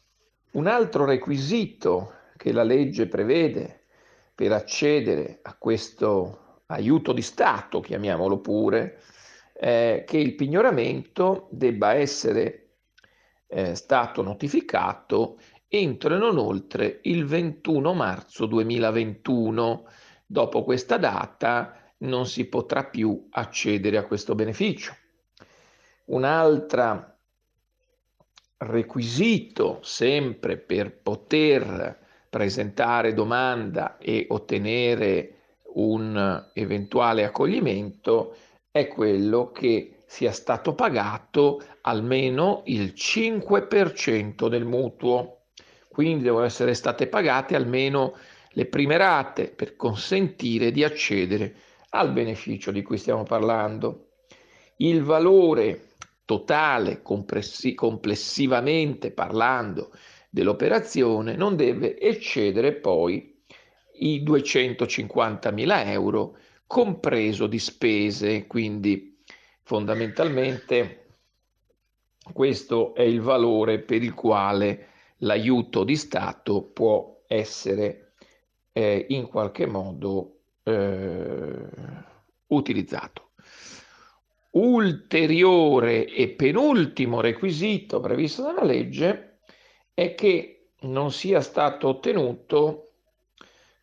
Un 0.53 0.67
altro 0.67 1.05
requisito 1.05 2.13
che 2.37 2.53
la 2.53 2.63
legge 2.63 3.09
prevede 3.09 3.85
per 4.35 4.53
accedere 4.53 5.41
a 5.43 5.57
questo 5.59 6.61
aiuto 6.67 7.13
di 7.13 7.23
Stato, 7.23 7.81
chiamiamolo 7.81 8.39
pure, 8.39 9.01
eh, 9.59 10.05
che 10.07 10.19
il 10.19 10.35
pignoramento 10.35 11.49
debba 11.51 11.95
essere 11.95 12.67
eh, 13.49 13.75
stato 13.75 14.23
notificato 14.23 15.39
entro 15.69 16.15
e 16.15 16.19
non 16.19 16.39
oltre 16.39 17.01
il 17.03 17.25
21 17.25 17.95
marzo 17.95 18.47
2021. 18.47 19.87
Dopo 20.27 20.65
questa 20.65 20.97
data 20.97 21.93
non 21.99 22.27
si 22.27 22.47
potrà 22.47 22.85
più 22.85 23.29
accedere 23.31 23.97
a 23.97 24.05
questo 24.05 24.35
beneficio. 24.35 24.95
Un 26.07 26.25
altro 26.25 27.15
requisito 28.59 29.81
sempre 29.83 30.57
per 30.57 30.99
poter 30.99 32.05
presentare 32.29 33.15
domanda 33.15 33.99
e 33.99 34.27
ottenere 34.29 35.33
un 35.75 36.51
eventuale 36.55 37.25
accoglimento 37.25 38.37
è 38.71 38.89
quello 38.89 39.53
che 39.53 40.03
sia 40.07 40.33
stato 40.33 40.75
pagato 40.75 41.63
almeno 41.83 42.63
il 42.67 42.93
5% 42.95 44.49
del 44.49 44.65
mutuo. 44.65 45.43
Quindi 45.89 46.25
devono 46.25 46.45
essere 46.45 46.75
state 46.75 47.07
pagate 47.07 47.57
almeno 47.57 48.15
le 48.57 48.67
prime 48.67 48.97
rate 48.97 49.49
per 49.49 49.77
consentire 49.77 50.71
di 50.71 50.83
accedere 50.83 51.55
al 51.91 52.11
beneficio 52.13 52.71
di 52.71 52.83
cui 52.83 52.97
stiamo 52.97 53.23
parlando. 53.23 54.13
Il 54.77 55.03
valore 55.03 55.89
totale, 56.25 57.03
complessivamente 57.03 59.11
parlando, 59.11 59.93
dell'operazione 60.31 61.37
non 61.37 61.55
deve 61.55 61.99
eccedere 61.99 62.73
poi 62.73 63.43
i 63.99 64.23
250.000 64.23 65.89
euro, 65.89 66.39
compreso 66.67 67.47
di 67.47 67.59
spese, 67.59 68.47
quindi 68.47 69.19
fondamentalmente 69.65 71.03
questo 72.33 72.95
è 72.95 73.03
il 73.03 73.21
valore 73.21 73.81
per 73.81 74.03
il 74.03 74.15
quale 74.15 74.89
l'aiuto 75.19 75.85
di 75.85 75.97
Stato 75.97 76.63
può 76.63 77.23
essere 77.27 78.06
eh, 78.77 79.07
in 79.09 79.27
qualche 79.27 79.65
modo 79.65 80.41
eh, 80.63 81.67
utilizzato. 82.49 83.31
Ulteriore 84.51 86.05
e 86.05 86.29
penultimo 86.29 87.23
requisito 87.23 88.01
previsto 88.01 88.43
dalla 88.43 88.65
legge 88.65 89.39
è 89.95 90.15
che 90.15 90.73
non 90.81 91.11
sia 91.11 91.41
stato 91.41 91.89
ottenuto 91.89 92.83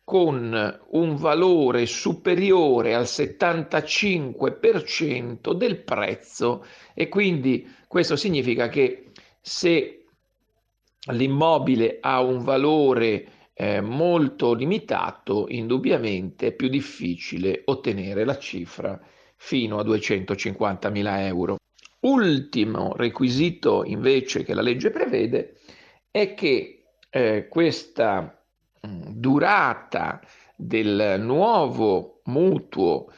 con 0.04 0.80
un 0.90 1.16
valore 1.16 1.86
superiore 1.86 2.94
al 2.94 3.02
75% 3.04 5.52
del 5.54 5.82
prezzo 5.82 6.64
e 6.94 7.08
quindi 7.08 7.68
questo 7.88 8.14
significa 8.14 8.68
che 8.68 9.10
se 9.40 10.04
l'immobile 11.10 11.98
ha 12.00 12.20
un 12.20 12.44
valore 12.44 13.43
eh, 13.54 13.80
molto 13.80 14.52
limitato, 14.52 15.46
indubbiamente 15.48 16.48
è 16.48 16.52
più 16.52 16.68
difficile 16.68 17.62
ottenere 17.66 18.24
la 18.24 18.36
cifra 18.36 19.00
fino 19.36 19.78
a 19.78 19.84
250.000 19.84 21.18
euro. 21.26 21.56
ultimo 22.00 22.92
requisito 22.96 23.82
invece 23.84 24.44
che 24.44 24.52
la 24.52 24.60
legge 24.60 24.90
prevede 24.90 25.56
è 26.10 26.34
che 26.34 26.84
eh, 27.08 27.48
questa 27.48 28.44
mm, 28.86 29.02
durata 29.06 30.20
del 30.54 31.16
nuovo 31.20 32.20
mutuo 32.24 33.10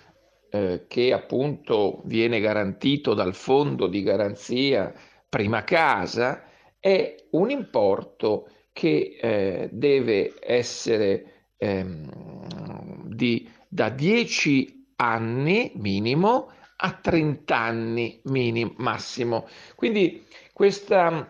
eh, 0.51 0.85
che 0.87 1.13
appunto 1.13 2.03
viene 2.05 2.41
garantito 2.41 3.13
dal 3.15 3.35
fondo 3.35 3.89
di 3.89 4.03
garanzia 4.03 4.93
prima 5.29 5.65
casa 5.65 6.45
è 6.79 7.17
un 7.31 7.51
importo 7.51 8.49
che 8.77 9.17
eh, 9.19 9.69
deve 9.73 10.35
essere 10.39 11.47
ehm, 11.57 13.09
di, 13.09 13.51
da 13.69 13.89
10 13.89 14.89
anni 14.97 15.73
minimo 15.77 16.51
a 16.77 16.93
30 16.93 17.57
anni 17.57 18.21
minimo, 18.25 18.75
massimo. 18.77 19.49
Quindi 19.75 20.27
questa, 20.53 21.27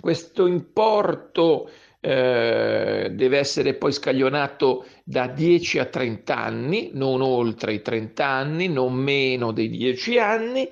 questo 0.00 0.46
importo 0.46 1.68
eh, 1.98 3.10
deve 3.10 3.38
essere 3.38 3.74
poi 3.74 3.90
scaglionato 3.90 4.86
da 5.02 5.26
10 5.26 5.80
a 5.80 5.86
30 5.86 6.36
anni, 6.36 6.90
non 6.92 7.22
oltre 7.22 7.72
i 7.72 7.82
30 7.82 8.24
anni, 8.24 8.68
non 8.68 8.94
meno 8.94 9.50
dei 9.50 9.68
10 9.68 10.18
anni 10.20 10.70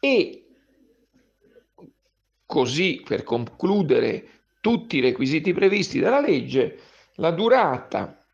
e 0.00 0.44
così 2.46 3.02
per 3.04 3.22
concludere 3.22 4.39
tutti 4.60 4.98
i 4.98 5.00
requisiti 5.00 5.52
previsti 5.52 5.98
dalla 5.98 6.20
legge, 6.20 6.78
la 7.16 7.30
durata, 7.30 8.24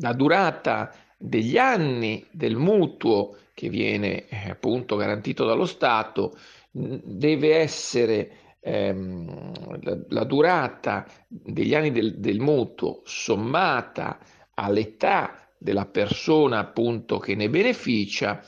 la 0.00 0.12
durata 0.12 0.94
degli 1.16 1.56
anni 1.56 2.26
del 2.30 2.56
mutuo 2.56 3.36
che 3.54 3.68
viene 3.70 4.28
eh, 4.28 4.50
appunto 4.50 4.96
garantito 4.96 5.46
dallo 5.46 5.64
Stato 5.64 6.36
deve 6.70 7.56
essere 7.56 8.30
ehm, 8.60 9.82
la, 9.82 9.98
la, 10.08 10.24
durata 10.24 11.06
degli 11.26 11.74
anni 11.74 11.90
del, 11.90 12.18
del 12.18 12.38
mutuo 12.38 13.00
sommata 13.04 14.18
all'età 14.54 15.48
della 15.56 15.86
persona 15.86 16.58
appunto 16.58 17.18
che 17.18 17.34
ne 17.34 17.48
beneficia 17.48 18.44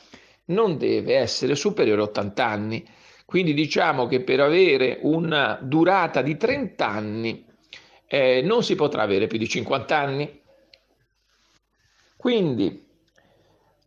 non 0.46 0.76
deve 0.76 1.16
essere 1.16 1.54
superiore 1.54 2.02
a 2.02 2.04
80 2.04 2.46
anni 2.46 2.86
quindi 3.28 3.52
diciamo 3.52 4.06
che 4.06 4.22
per 4.22 4.40
avere 4.40 5.00
una 5.02 5.58
durata 5.60 6.22
di 6.22 6.38
30 6.38 6.88
anni 6.88 7.44
eh, 8.06 8.40
non 8.40 8.62
si 8.62 8.74
potrà 8.74 9.02
avere 9.02 9.26
più 9.26 9.36
di 9.36 9.46
50 9.46 9.98
anni. 9.98 10.40
Quindi 12.16 12.88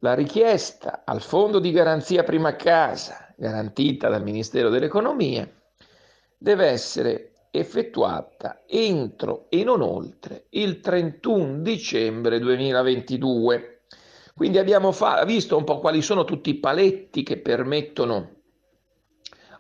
la 0.02 0.14
richiesta 0.14 1.02
al 1.04 1.24
fondo 1.24 1.58
di 1.58 1.72
garanzia 1.72 2.22
prima 2.22 2.56
casa, 2.56 3.34
garantita 3.36 4.10
dal 4.10 4.22
Ministero 4.22 4.70
dell'Economia, 4.70 5.52
deve 6.38 6.68
essere 6.68 7.32
effettuata 7.50 8.62
entro 8.68 9.48
e 9.50 9.64
non 9.64 9.82
oltre 9.82 10.46
il 10.50 10.82
31 10.82 11.62
dicembre 11.62 12.38
2022. 12.38 13.86
Quindi 14.36 14.60
abbiamo 14.60 14.92
fa- 14.92 15.26
visto 15.26 15.58
un 15.58 15.64
po' 15.64 15.80
quali 15.80 16.04
sono 16.04 16.26
tutti 16.26 16.52
i 16.52 16.60
paletti 16.60 17.24
che 17.24 17.40
permettono 17.40 18.41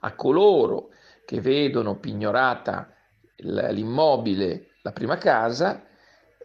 a 0.01 0.13
coloro 0.15 0.89
che 1.25 1.41
vedono 1.41 1.97
pignorata 1.97 2.93
l'immobile, 3.37 4.67
la 4.83 4.91
prima 4.91 5.17
casa, 5.17 5.83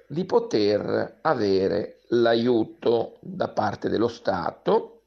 di 0.08 0.24
poter 0.24 1.18
avere 1.22 2.00
l'aiuto 2.08 3.18
da 3.20 3.48
parte 3.48 3.88
dello 3.88 4.08
Stato 4.08 5.02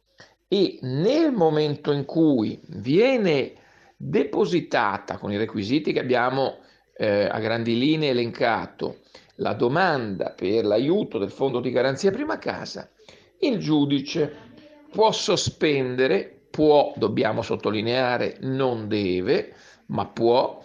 e 0.47 0.79
nel 0.81 1.31
momento 1.31 1.91
in 1.91 2.05
cui 2.05 2.59
viene 2.67 3.53
depositata 3.95 5.17
con 5.17 5.31
i 5.31 5.37
requisiti 5.37 5.93
che 5.93 5.99
abbiamo 5.99 6.57
eh, 6.95 7.25
a 7.25 7.39
grandi 7.39 7.77
linee 7.77 8.09
elencato 8.09 8.99
la 9.35 9.53
domanda 9.53 10.31
per 10.31 10.65
l'aiuto 10.65 11.17
del 11.17 11.31
fondo 11.31 11.59
di 11.59 11.71
garanzia 11.71 12.11
prima 12.11 12.37
casa, 12.37 12.89
il 13.39 13.57
giudice 13.59 14.33
può 14.91 15.11
sospendere 15.11 16.38
può, 16.49 16.93
dobbiamo 16.95 17.41
sottolineare, 17.41 18.37
non 18.41 18.87
deve, 18.87 19.53
ma 19.87 20.05
può, 20.05 20.63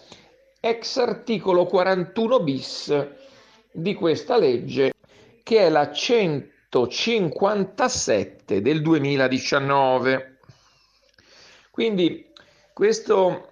ex 0.61 0.99
articolo 0.99 1.65
41 1.67 2.41
bis 2.41 3.09
di 3.71 3.95
questa 3.95 4.37
legge, 4.39 4.93
che 5.43 5.59
è 5.59 5.69
la 5.69 5.91
157 5.93 8.63
del 8.63 8.83
2019. 8.83 10.39
Quindi 11.71 12.27
questo 12.73 13.49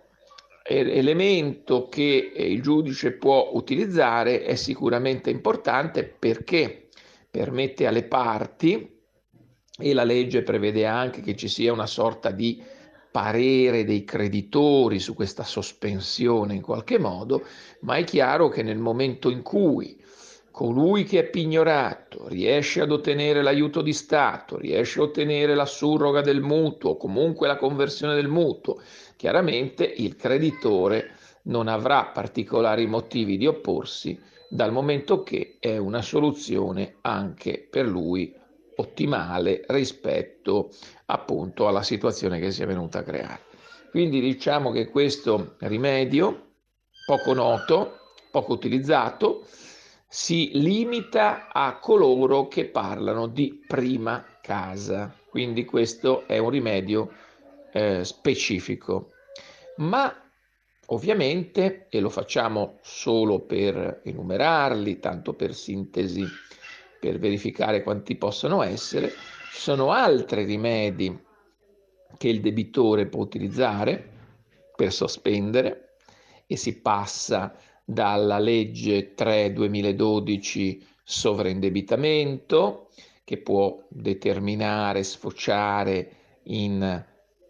elemento 0.64 1.88
che 1.88 2.32
il 2.34 2.62
giudice 2.62 3.12
può 3.12 3.50
utilizzare 3.52 4.44
è 4.44 4.54
sicuramente 4.54 5.30
importante 5.30 6.04
perché 6.04 6.88
permette 7.30 7.86
alle 7.86 8.04
parti 8.04 8.91
e 9.78 9.94
la 9.94 10.04
legge 10.04 10.42
prevede 10.42 10.86
anche 10.86 11.20
che 11.22 11.34
ci 11.34 11.48
sia 11.48 11.72
una 11.72 11.86
sorta 11.86 12.30
di 12.30 12.62
parere 13.10 13.84
dei 13.84 14.04
creditori 14.04 14.98
su 14.98 15.14
questa 15.14 15.44
sospensione 15.44 16.54
in 16.54 16.62
qualche 16.62 16.98
modo, 16.98 17.44
ma 17.80 17.96
è 17.96 18.04
chiaro 18.04 18.48
che 18.48 18.62
nel 18.62 18.78
momento 18.78 19.28
in 19.28 19.42
cui 19.42 20.00
colui 20.50 21.04
che 21.04 21.20
è 21.20 21.30
pignorato 21.30 22.28
riesce 22.28 22.82
ad 22.82 22.92
ottenere 22.92 23.42
l'aiuto 23.42 23.80
di 23.80 23.92
Stato, 23.92 24.58
riesce 24.58 25.00
a 25.00 25.04
ottenere 25.04 25.54
la 25.54 25.64
surroga 25.64 26.20
del 26.20 26.42
mutuo, 26.42 26.96
comunque 26.96 27.46
la 27.46 27.56
conversione 27.56 28.14
del 28.14 28.28
mutuo, 28.28 28.80
chiaramente 29.16 29.84
il 29.84 30.14
creditore 30.14 31.12
non 31.44 31.68
avrà 31.68 32.04
particolari 32.06 32.86
motivi 32.86 33.36
di 33.36 33.46
opporsi 33.46 34.18
dal 34.48 34.72
momento 34.72 35.22
che 35.22 35.56
è 35.58 35.78
una 35.78 36.02
soluzione 36.02 36.96
anche 37.00 37.66
per 37.68 37.86
lui 37.86 38.34
ottimale 38.82 39.64
rispetto 39.68 40.70
appunto 41.06 41.66
alla 41.66 41.82
situazione 41.82 42.38
che 42.38 42.50
si 42.50 42.62
è 42.62 42.66
venuta 42.66 42.98
a 42.98 43.02
creare. 43.02 43.40
Quindi 43.90 44.20
diciamo 44.20 44.70
che 44.70 44.88
questo 44.88 45.56
rimedio, 45.58 46.52
poco 47.06 47.32
noto, 47.34 47.98
poco 48.30 48.52
utilizzato, 48.54 49.46
si 50.08 50.50
limita 50.54 51.48
a 51.52 51.78
coloro 51.78 52.48
che 52.48 52.66
parlano 52.66 53.26
di 53.26 53.62
prima 53.66 54.24
casa. 54.40 55.14
Quindi 55.28 55.64
questo 55.64 56.26
è 56.26 56.38
un 56.38 56.50
rimedio 56.50 57.10
eh, 57.72 58.04
specifico. 58.04 59.12
Ma 59.76 60.14
ovviamente, 60.86 61.86
e 61.88 62.00
lo 62.00 62.10
facciamo 62.10 62.78
solo 62.82 63.40
per 63.40 64.00
enumerarli, 64.04 64.98
tanto 64.98 65.32
per 65.34 65.54
sintesi 65.54 66.24
per 67.02 67.18
verificare 67.18 67.82
quanti 67.82 68.14
possono 68.14 68.62
essere, 68.62 69.08
ci 69.08 69.60
sono 69.60 69.90
altri 69.90 70.44
rimedi 70.44 71.18
che 72.16 72.28
il 72.28 72.40
debitore 72.40 73.06
può 73.06 73.22
utilizzare 73.22 74.10
per 74.76 74.92
sospendere 74.92 75.96
e 76.46 76.56
si 76.56 76.78
passa 76.80 77.56
dalla 77.84 78.38
legge 78.38 79.14
3 79.14 79.52
2012 79.52 80.86
sovraindebitamento 81.02 82.90
che 83.24 83.38
può 83.38 83.84
determinare, 83.88 85.02
sfociare 85.02 86.10
in 86.44 87.04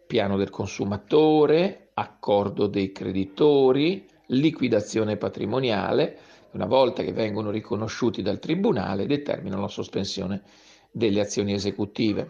piano 0.07 0.35
del 0.35 0.49
consumatore, 0.49 1.89
accordo 1.93 2.65
dei 2.65 2.91
creditori, 2.91 4.07
liquidazione 4.29 5.15
patrimoniale 5.17 6.17
una 6.53 6.65
volta 6.65 7.03
che 7.03 7.13
vengono 7.13 7.51
riconosciuti 7.51 8.21
dal 8.21 8.39
Tribunale, 8.39 9.05
determinano 9.05 9.61
la 9.61 9.67
sospensione 9.67 10.43
delle 10.91 11.19
azioni 11.19 11.53
esecutive. 11.53 12.29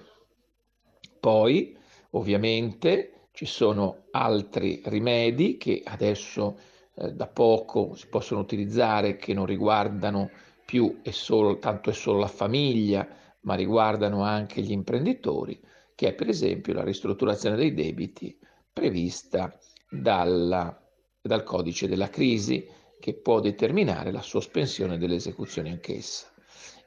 Poi, 1.20 1.78
ovviamente, 2.12 3.28
ci 3.32 3.46
sono 3.46 4.06
altri 4.12 4.82
rimedi 4.86 5.58
che 5.58 5.82
adesso 5.86 6.58
eh, 6.96 7.12
da 7.14 7.28
poco 7.28 7.96
si 7.96 8.08
possono 8.08 8.42
utilizzare 8.42 9.16
che 9.16 9.34
non 9.34 9.46
riguardano 9.46 10.30
più 10.66 11.00
e 11.02 11.12
solo, 11.12 11.58
tanto 11.58 11.90
e 11.90 11.94
solo 11.94 12.20
la 12.20 12.28
famiglia, 12.28 13.08
ma 13.42 13.56
riguardano 13.56 14.24
anche 14.24 14.62
gli 14.62 14.72
imprenditori, 14.72 15.60
che 15.96 16.10
è 16.10 16.14
per 16.14 16.30
esempio 16.30 16.74
la 16.74 16.84
ristrutturazione 16.84 17.56
dei 17.56 17.74
debiti 17.74 18.38
prevista 18.72 19.58
dalla, 19.90 20.82
dal 21.22 21.44
codice 21.44 21.88
della 21.88 22.10
crisi 22.10 22.66
che 23.04 23.16
può 23.16 23.42
determinare 23.42 24.14
la 24.14 24.22
sospensione 24.22 24.98
dell'esecuzione 24.98 25.72
anch'essa. 25.72 26.32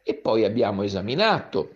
E 0.02 0.14
poi 0.14 0.46
abbiamo 0.46 0.82
esaminato 0.82 1.74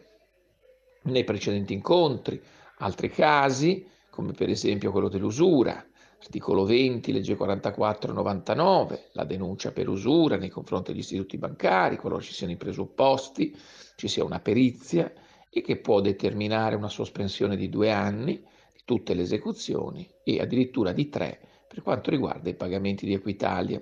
nei 1.02 1.24
precedenti 1.24 1.74
incontri 1.74 2.42
altri 2.78 3.10
casi, 3.10 3.86
come 4.08 4.32
per 4.32 4.48
esempio 4.48 4.92
quello 4.92 5.10
dell'usura, 5.10 5.86
articolo 6.18 6.64
20, 6.64 7.12
legge 7.12 7.36
4499, 7.36 9.08
la 9.12 9.24
denuncia 9.24 9.72
per 9.72 9.90
usura 9.90 10.38
nei 10.38 10.48
confronti 10.48 10.92
degli 10.92 11.02
istituti 11.02 11.36
bancari, 11.36 11.98
qualora 11.98 12.22
ci 12.22 12.32
siano 12.32 12.54
i 12.54 12.56
presupposti, 12.56 13.54
ci 13.94 14.08
sia 14.08 14.24
una 14.24 14.40
perizia 14.40 15.12
e 15.50 15.60
che 15.60 15.76
può 15.76 16.00
determinare 16.00 16.76
una 16.76 16.88
sospensione 16.88 17.56
di 17.56 17.68
due 17.68 17.90
anni 17.90 18.42
tutte 18.86 19.12
le 19.12 19.20
esecuzioni 19.20 20.10
e 20.24 20.40
addirittura 20.40 20.92
di 20.92 21.10
tre 21.10 21.40
per 21.68 21.82
quanto 21.82 22.08
riguarda 22.08 22.48
i 22.48 22.54
pagamenti 22.54 23.04
di 23.04 23.12
Equitalia 23.12 23.78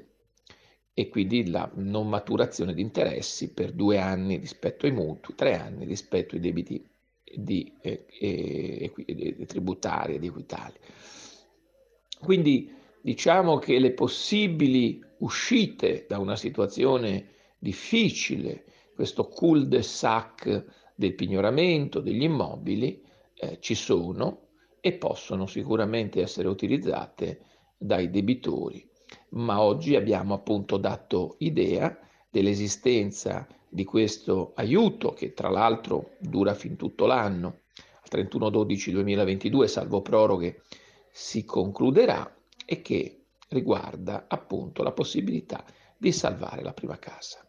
e 0.99 1.09
quindi 1.09 1.49
la 1.49 1.71
non 1.75 2.09
maturazione 2.09 2.75
di 2.75 2.83
interessi 2.83 3.53
per 3.53 3.71
due 3.71 4.01
anni 4.01 4.37
rispetto 4.37 4.85
ai 4.85 4.91
mutui, 4.91 5.37
tre 5.37 5.55
anni 5.55 5.85
rispetto 5.85 6.35
ai 6.35 6.41
debiti 6.41 6.85
di, 7.37 7.73
eh, 7.81 8.05
eh, 8.19 8.93
eh, 9.07 9.47
tributari 9.47 10.19
di 10.19 10.27
Equitalia. 10.27 10.81
Quindi 12.19 12.75
diciamo 13.01 13.59
che 13.59 13.79
le 13.79 13.93
possibili 13.93 15.01
uscite 15.19 16.05
da 16.09 16.19
una 16.19 16.35
situazione 16.35 17.29
difficile, 17.61 18.65
questo 18.93 19.29
cul-de-sac 19.29 20.65
del 20.97 21.15
pignoramento 21.15 22.01
degli 22.01 22.25
immobili, 22.25 23.01
eh, 23.35 23.59
ci 23.61 23.77
sono 23.77 24.49
e 24.81 24.95
possono 24.95 25.47
sicuramente 25.47 26.21
essere 26.21 26.49
utilizzate 26.49 27.41
dai 27.79 28.11
debitori. 28.11 28.88
Ma 29.31 29.61
oggi 29.61 29.95
abbiamo 29.95 30.35
appunto 30.35 30.77
dato 30.77 31.37
idea 31.39 31.99
dell'esistenza 32.31 33.47
di 33.69 33.85
questo 33.85 34.53
aiuto 34.55 35.13
che 35.13 35.35
tra 35.35 35.51
l'altro 35.51 36.13
dura 36.19 36.55
fin 36.55 36.77
tutto 36.77 37.07
l'anno, 37.07 37.61
al 37.77 38.27
31-12-2022, 38.27 39.65
salvo 39.65 40.01
proroghe, 40.01 40.63
si 41.11 41.45
concluderà 41.45 42.35
e 42.65 42.81
che 42.81 43.25
riguarda 43.49 44.27
appunto 44.29 44.83
la 44.83 44.93
possibilità 44.93 45.65
di 45.97 46.13
salvare 46.13 46.63
la 46.63 46.73
prima 46.73 46.99
casa. 46.99 47.45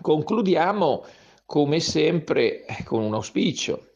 Concludiamo 0.00 1.04
come 1.46 1.80
sempre 1.80 2.64
con 2.84 3.02
un 3.02 3.14
auspicio 3.14 3.92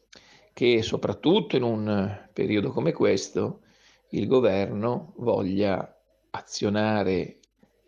che 0.52 0.82
soprattutto 0.82 1.56
in 1.56 1.62
un 1.62 2.28
periodo 2.32 2.70
come 2.70 2.92
questo 2.92 3.62
il 4.10 4.26
governo 4.26 5.12
voglia 5.16 5.97
azionare 6.30 7.38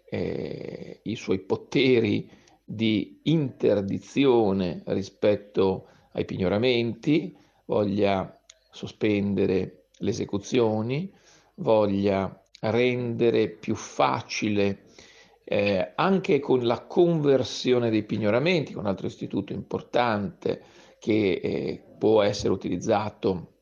eh, 0.08 1.00
i 1.04 1.14
suoi 1.16 1.40
poteri 1.40 2.28
di 2.64 3.20
interdizione 3.24 4.82
rispetto 4.86 5.86
ai 6.12 6.24
pignoramenti, 6.24 7.36
voglia 7.66 8.40
sospendere 8.70 9.86
le 9.98 10.10
esecuzioni, 10.10 11.12
voglia 11.56 12.42
rendere 12.60 13.48
più 13.48 13.74
facile 13.74 14.84
eh, 15.44 15.92
anche 15.96 16.38
con 16.38 16.64
la 16.64 16.80
conversione 16.82 17.90
dei 17.90 18.04
pignoramenti, 18.04 18.72
con 18.72 18.84
un 18.84 18.88
altro 18.88 19.08
istituto 19.08 19.52
importante 19.52 20.62
che 21.00 21.40
eh, 21.42 21.82
può 21.98 22.22
essere 22.22 22.52
utilizzato 22.52 23.54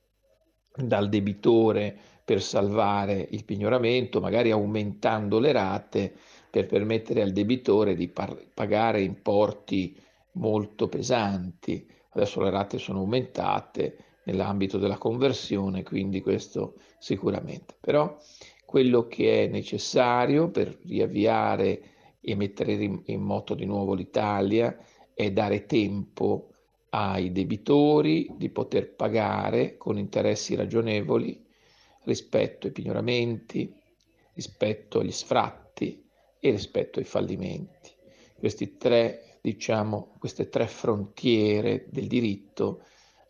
dal 0.75 1.09
debitore 1.09 1.99
per 2.29 2.43
salvare 2.43 3.27
il 3.31 3.47
pignoramento, 3.47 4.21
magari 4.21 4.51
aumentando 4.51 5.39
le 5.39 5.51
rate 5.51 6.15
per 6.51 6.67
permettere 6.67 7.23
al 7.23 7.33
debitore 7.33 7.95
di 7.95 8.09
par- 8.09 8.49
pagare 8.53 9.01
importi 9.01 9.99
molto 10.33 10.91
pesanti. 10.91 11.91
Adesso 12.11 12.43
le 12.43 12.51
rate 12.51 12.77
sono 12.77 12.99
aumentate 12.99 14.19
nell'ambito 14.25 14.77
della 14.77 14.99
conversione, 14.99 15.83
quindi 15.83 16.21
questo 16.21 16.75
sicuramente. 16.99 17.77
Però 17.81 18.19
quello 18.67 19.07
che 19.07 19.45
è 19.45 19.47
necessario 19.47 20.51
per 20.51 20.79
riavviare 20.85 21.81
e 22.21 22.35
mettere 22.35 22.73
in 23.05 23.23
moto 23.23 23.55
di 23.55 23.65
nuovo 23.65 23.95
l'Italia 23.95 24.77
è 25.15 25.33
dare 25.33 25.65
tempo 25.65 26.51
ai 26.91 27.33
debitori 27.33 28.31
di 28.37 28.51
poter 28.51 28.95
pagare 28.95 29.79
con 29.79 29.97
interessi 29.97 30.55
ragionevoli 30.55 31.47
rispetto 32.09 32.67
ai 32.67 32.73
pignoramenti, 32.73 33.73
rispetto 34.33 35.01
agli 35.01 35.13
sfratti 35.13 36.09
e 36.41 36.51
rispetto 36.51 36.99
ai 36.99 37.05
fallimenti. 37.05 37.91
Tre, 38.79 39.39
diciamo, 39.41 40.15
queste 40.19 40.49
tre 40.49 40.67
frontiere 40.67 41.87
del 41.91 42.07
diritto 42.07 42.83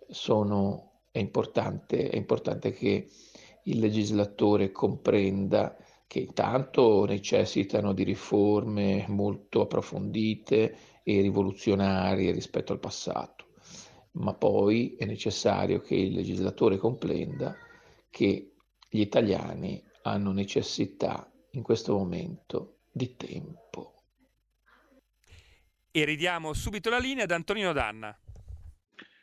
sono, 0.09 1.01
è 1.11 1.19
importante, 1.19 2.09
è 2.09 2.17
importante 2.17 2.73
che 2.73 3.09
il 3.65 3.79
legislatore 3.79 4.71
comprenda 4.71 5.77
che 6.07 6.21
intanto 6.21 7.05
necessitano 7.05 7.93
di 7.93 8.03
riforme 8.05 9.05
molto 9.09 9.63
approfondite 9.63 10.77
e 11.03 11.21
rivoluzionarie 11.21 12.33
rispetto 12.33 12.73
al 12.73 12.79
passato, 12.79 13.47
ma 14.13 14.35
poi 14.35 14.95
è 14.97 15.05
necessario 15.05 15.81
che 15.81 15.95
il 15.95 16.13
legislatore 16.13 16.77
comprenda 16.77 17.55
che 18.11 18.53
gli 18.89 19.01
italiani 19.01 19.83
hanno 20.03 20.33
necessità 20.33 21.31
in 21.53 21.63
questo 21.63 21.97
momento 21.97 22.81
di 22.91 23.17
tempo. 23.17 24.03
E 25.91 26.05
ridiamo 26.05 26.53
subito 26.53 26.91
la 26.91 26.99
linea 26.99 27.25
ad 27.25 27.31
Antonino 27.31 27.73
Danna. 27.73 28.15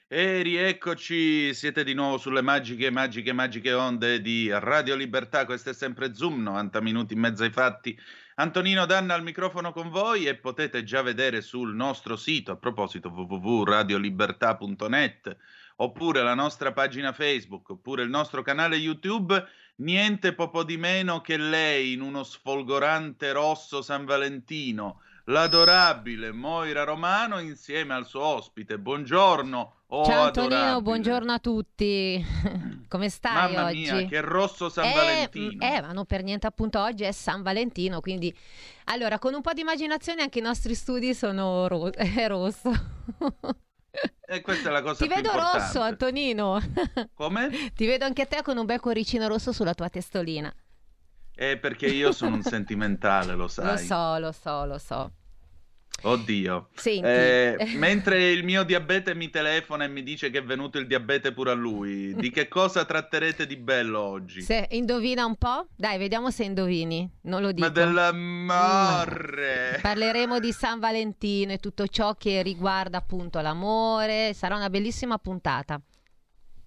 E 0.07 0.41
rieccoci, 0.43 1.51
siete 1.55 1.83
di 1.83 1.93
nuovo 1.93 2.17
sulle 2.17 2.41
magiche, 2.41 2.89
magiche, 2.91 3.33
magiche 3.33 3.73
onde 3.73 4.21
di 4.21 4.49
Radio 4.51 4.95
Libertà. 4.95 5.45
Questo 5.45 5.71
è 5.71 5.73
sempre 5.73 6.13
Zoom, 6.13 6.43
90 6.43 6.79
minuti 6.81 7.15
in 7.15 7.21
mezzo 7.21 7.43
ai 7.43 7.51
fatti. 7.51 7.97
Antonino 8.35 8.85
Danna 8.85 9.15
al 9.15 9.23
microfono 9.23 9.71
con 9.71 9.89
voi 9.89 10.25
e 10.25 10.35
potete 10.35 10.83
già 10.83 11.01
vedere 11.01 11.41
sul 11.41 11.73
nostro 11.73 12.17
sito, 12.17 12.51
a 12.51 12.57
proposito, 12.57 13.09
www.radiolibertà.net 13.09 15.37
oppure 15.77 16.21
la 16.21 16.33
nostra 16.33 16.71
pagina 16.71 17.11
Facebook, 17.11 17.69
oppure 17.69 18.03
il 18.03 18.09
nostro 18.09 18.41
canale 18.41 18.75
YouTube, 18.77 19.43
niente 19.77 20.33
poco 20.33 20.63
di 20.63 20.77
meno 20.77 21.21
che 21.21 21.37
lei 21.37 21.93
in 21.93 22.01
uno 22.01 22.23
sfolgorante 22.23 23.31
rosso 23.31 23.81
San 23.81 24.05
Valentino, 24.05 25.01
l'adorabile 25.25 26.31
Moira 26.31 26.83
Romano 26.83 27.39
insieme 27.39 27.93
al 27.93 28.05
suo 28.05 28.21
ospite. 28.21 28.77
Buongiorno. 28.79 29.73
Oh, 29.87 30.03
Ciao 30.03 30.23
Antonino, 30.25 30.55
adorabile. 30.55 30.81
buongiorno 30.81 31.31
a 31.31 31.39
tutti. 31.39 32.25
Come 32.87 33.09
stai 33.09 33.53
Mamma 33.53 33.69
oggi? 33.69 33.79
Mia, 33.91 34.05
che 34.05 34.21
rosso 34.21 34.69
San 34.69 34.85
eh, 34.85 34.93
Valentino. 34.93 35.63
Eh, 35.63 35.81
ma 35.81 35.91
non 35.91 36.05
per 36.05 36.23
niente 36.23 36.47
appunto 36.47 36.79
oggi 36.81 37.03
è 37.03 37.11
San 37.11 37.43
Valentino, 37.43 37.99
quindi 37.99 38.35
allora 38.85 39.19
con 39.19 39.33
un 39.33 39.41
po' 39.41 39.53
di 39.53 39.61
immaginazione 39.61 40.21
anche 40.21 40.39
i 40.39 40.41
nostri 40.41 40.73
studi 40.73 41.13
sono 41.13 41.67
ro- 41.67 41.89
è 41.91 42.27
rosso. 42.27 42.71
E 44.27 44.41
questa 44.41 44.69
è 44.69 44.71
la 44.71 44.81
cosa 44.81 45.03
Ti 45.03 45.07
vedo 45.07 45.29
importante. 45.29 45.57
rosso, 45.59 45.79
Antonino. 45.81 46.59
Come? 47.13 47.71
Ti 47.75 47.85
vedo 47.85 48.05
anche 48.05 48.23
a 48.23 48.25
te 48.25 48.41
con 48.41 48.57
un 48.57 48.65
bel 48.65 48.79
cuoricino 48.79 49.27
rosso 49.27 49.51
sulla 49.51 49.75
tua 49.75 49.87
testolina. 49.89 50.51
È 51.33 51.57
perché 51.57 51.87
io 51.87 52.11
sono 52.11 52.35
un 52.35 52.41
sentimentale, 52.41 53.35
lo 53.35 53.47
sai. 53.47 53.65
Lo 53.65 53.77
so, 53.77 54.17
lo 54.17 54.31
so, 54.31 54.65
lo 54.65 54.77
so. 54.79 55.11
Oddio. 56.03 56.69
Eh, 56.83 57.55
mentre 57.77 58.31
il 58.31 58.43
mio 58.43 58.63
diabete 58.63 59.15
mi 59.15 59.29
telefona 59.29 59.85
e 59.85 59.87
mi 59.87 60.03
dice 60.03 60.29
che 60.29 60.39
è 60.39 60.43
venuto 60.43 60.77
il 60.77 60.87
diabete 60.87 61.31
pure 61.31 61.51
a 61.51 61.53
lui, 61.53 62.13
di 62.15 62.29
che 62.29 62.47
cosa 62.47 62.85
tratterete 62.85 63.47
di 63.47 63.57
bello 63.57 64.01
oggi? 64.01 64.41
Se 64.41 64.67
indovina 64.71 65.25
un 65.25 65.35
po'? 65.35 65.67
Dai, 65.75 65.97
vediamo 65.97 66.29
se 66.29 66.43
indovini. 66.43 67.09
Non 67.21 67.41
lo 67.41 67.51
dico. 67.51 67.65
Ma 67.65 67.73
dell'amore. 67.73 69.77
Mm. 69.77 69.81
Parleremo 69.81 70.39
di 70.39 70.51
San 70.51 70.79
Valentino 70.79 71.53
e 71.53 71.57
tutto 71.57 71.87
ciò 71.87 72.15
che 72.15 72.43
riguarda 72.43 72.97
appunto 72.97 73.41
l'amore. 73.41 74.33
Sarà 74.33 74.55
una 74.55 74.69
bellissima 74.69 75.17
puntata. 75.17 75.81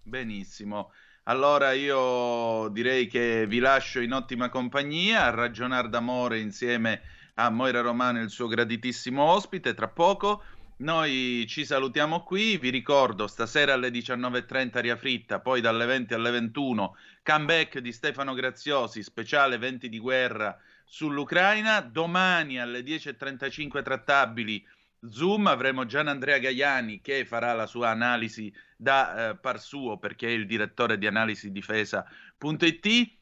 Benissimo. 0.02 0.90
Allora 1.24 1.72
io 1.72 2.68
direi 2.70 3.06
che 3.06 3.44
vi 3.46 3.59
lascio 3.59 4.00
in 4.00 4.12
ottima 4.12 4.48
compagnia 4.48 5.24
a 5.24 5.30
ragionare 5.30 5.90
d'amore 5.90 6.40
insieme 6.40 6.92
a 6.92 7.00
Moira 7.48 7.81
Romano 7.81 8.20
il 8.20 8.31
suo 8.31 8.48
graditissimo 8.48 9.23
ospite. 9.23 9.73
Tra 9.73 9.86
poco 9.86 10.43
noi 10.78 11.44
ci 11.48 11.65
salutiamo 11.65 12.24
qui. 12.24 12.59
Vi 12.59 12.70
ricordo 12.70 13.28
stasera 13.28 13.74
alle 13.74 13.90
19.30 13.90 14.78
Aria 14.78 14.97
Fritta, 14.97 15.39
poi 15.39 15.60
dalle 15.60 15.86
20 15.86 16.15
alle 16.15 16.32
21 16.32 16.97
comeback 17.23 17.78
di 17.78 17.93
Stefano 17.93 18.35
Graziosi, 18.35 19.05
speciale 19.05 19.56
20 19.56 19.89
di 19.89 20.01
guerra 20.01 20.59
sull'Ucraina. 20.85 21.81
Domani 21.81 22.59
alle 22.59 22.81
10.35 22.81 23.82
trattabili. 23.85 24.66
Zoom 25.09 25.47
avremo 25.47 25.86
Gian 25.86 26.09
Andrea 26.09 26.39
Gaiani 26.39 27.01
che 27.01 27.24
farà 27.24 27.52
la 27.52 27.66
sua 27.66 27.90
analisi 27.90 28.52
da 28.77 29.31
eh, 29.31 29.36
par 29.36 29.60
suo 29.60 29.97
perché 29.97 30.27
è 30.27 30.32
il 30.32 30.44
direttore 30.44 30.98
di 30.98 31.06
analisi 31.06 31.52
difesa.it. 31.52 33.16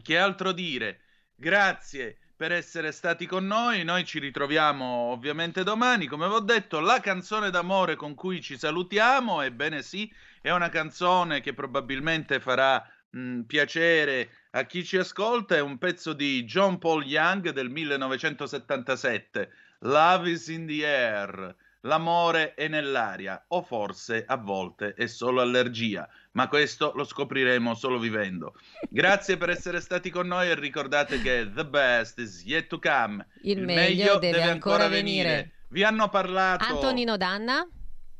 Che 0.00 0.16
altro 0.16 0.52
dire? 0.52 1.00
Grazie 1.34 2.18
per 2.42 2.50
essere 2.50 2.90
stati 2.90 3.24
con 3.24 3.46
noi. 3.46 3.84
Noi 3.84 4.04
ci 4.04 4.18
ritroviamo 4.18 4.84
ovviamente 4.84 5.62
domani. 5.62 6.08
Come 6.08 6.26
vi 6.26 6.34
ho 6.34 6.40
detto, 6.40 6.80
la 6.80 6.98
canzone 6.98 7.50
d'amore 7.50 7.94
con 7.94 8.14
cui 8.14 8.40
ci 8.40 8.58
salutiamo, 8.58 9.42
ebbene 9.42 9.80
sì, 9.80 10.12
è 10.40 10.50
una 10.50 10.68
canzone 10.68 11.40
che 11.40 11.54
probabilmente 11.54 12.40
farà 12.40 12.84
mh, 13.10 13.42
piacere 13.42 14.48
a 14.50 14.64
chi 14.64 14.84
ci 14.84 14.96
ascolta. 14.96 15.54
È 15.54 15.60
un 15.60 15.78
pezzo 15.78 16.14
di 16.14 16.42
John 16.42 16.78
Paul 16.78 17.04
Young 17.04 17.50
del 17.50 17.70
1977. 17.70 19.48
Love 19.82 20.28
is 20.28 20.48
in 20.48 20.66
the 20.66 20.84
air. 20.84 21.54
L'amore 21.82 22.54
è 22.54 22.66
nell'aria, 22.66 23.44
o 23.48 23.62
forse 23.62 24.24
a 24.26 24.36
volte 24.36 24.94
è 24.94 25.06
solo 25.06 25.42
allergia. 25.42 26.08
Ma 26.32 26.48
questo 26.48 26.92
lo 26.94 27.04
scopriremo 27.04 27.74
solo 27.74 27.98
vivendo. 27.98 28.54
Grazie 28.88 29.36
per 29.36 29.50
essere 29.50 29.80
stati 29.80 30.10
con 30.10 30.26
noi 30.26 30.48
e 30.48 30.54
ricordate 30.54 31.20
che 31.20 31.50
the 31.54 31.66
best 31.66 32.18
is 32.18 32.44
yet 32.44 32.66
to 32.66 32.78
come. 32.78 33.26
Il, 33.42 33.58
Il 33.58 33.64
meglio, 33.64 33.80
meglio, 33.80 34.18
deve, 34.18 34.38
deve 34.38 34.50
ancora 34.50 34.88
venire. 34.88 35.28
venire. 35.28 35.52
Vi 35.68 35.84
hanno 35.84 36.08
parlato 36.08 36.64
Antonino 36.64 37.16
Danna 37.16 37.66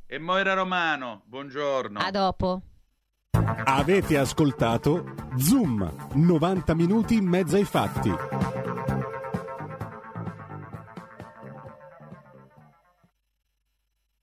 e 0.07 0.19
Moira 0.19 0.55
Romano. 0.55 1.23
Buongiorno. 1.27 1.99
A 1.99 2.11
dopo. 2.11 2.63
Avete 3.65 4.19
ascoltato 4.19 5.15
Zoom, 5.37 6.11
90 6.15 6.75
minuti 6.75 7.15
in 7.15 7.27
mezzo 7.27 7.57
ai 7.57 7.65
fatti 7.65 8.52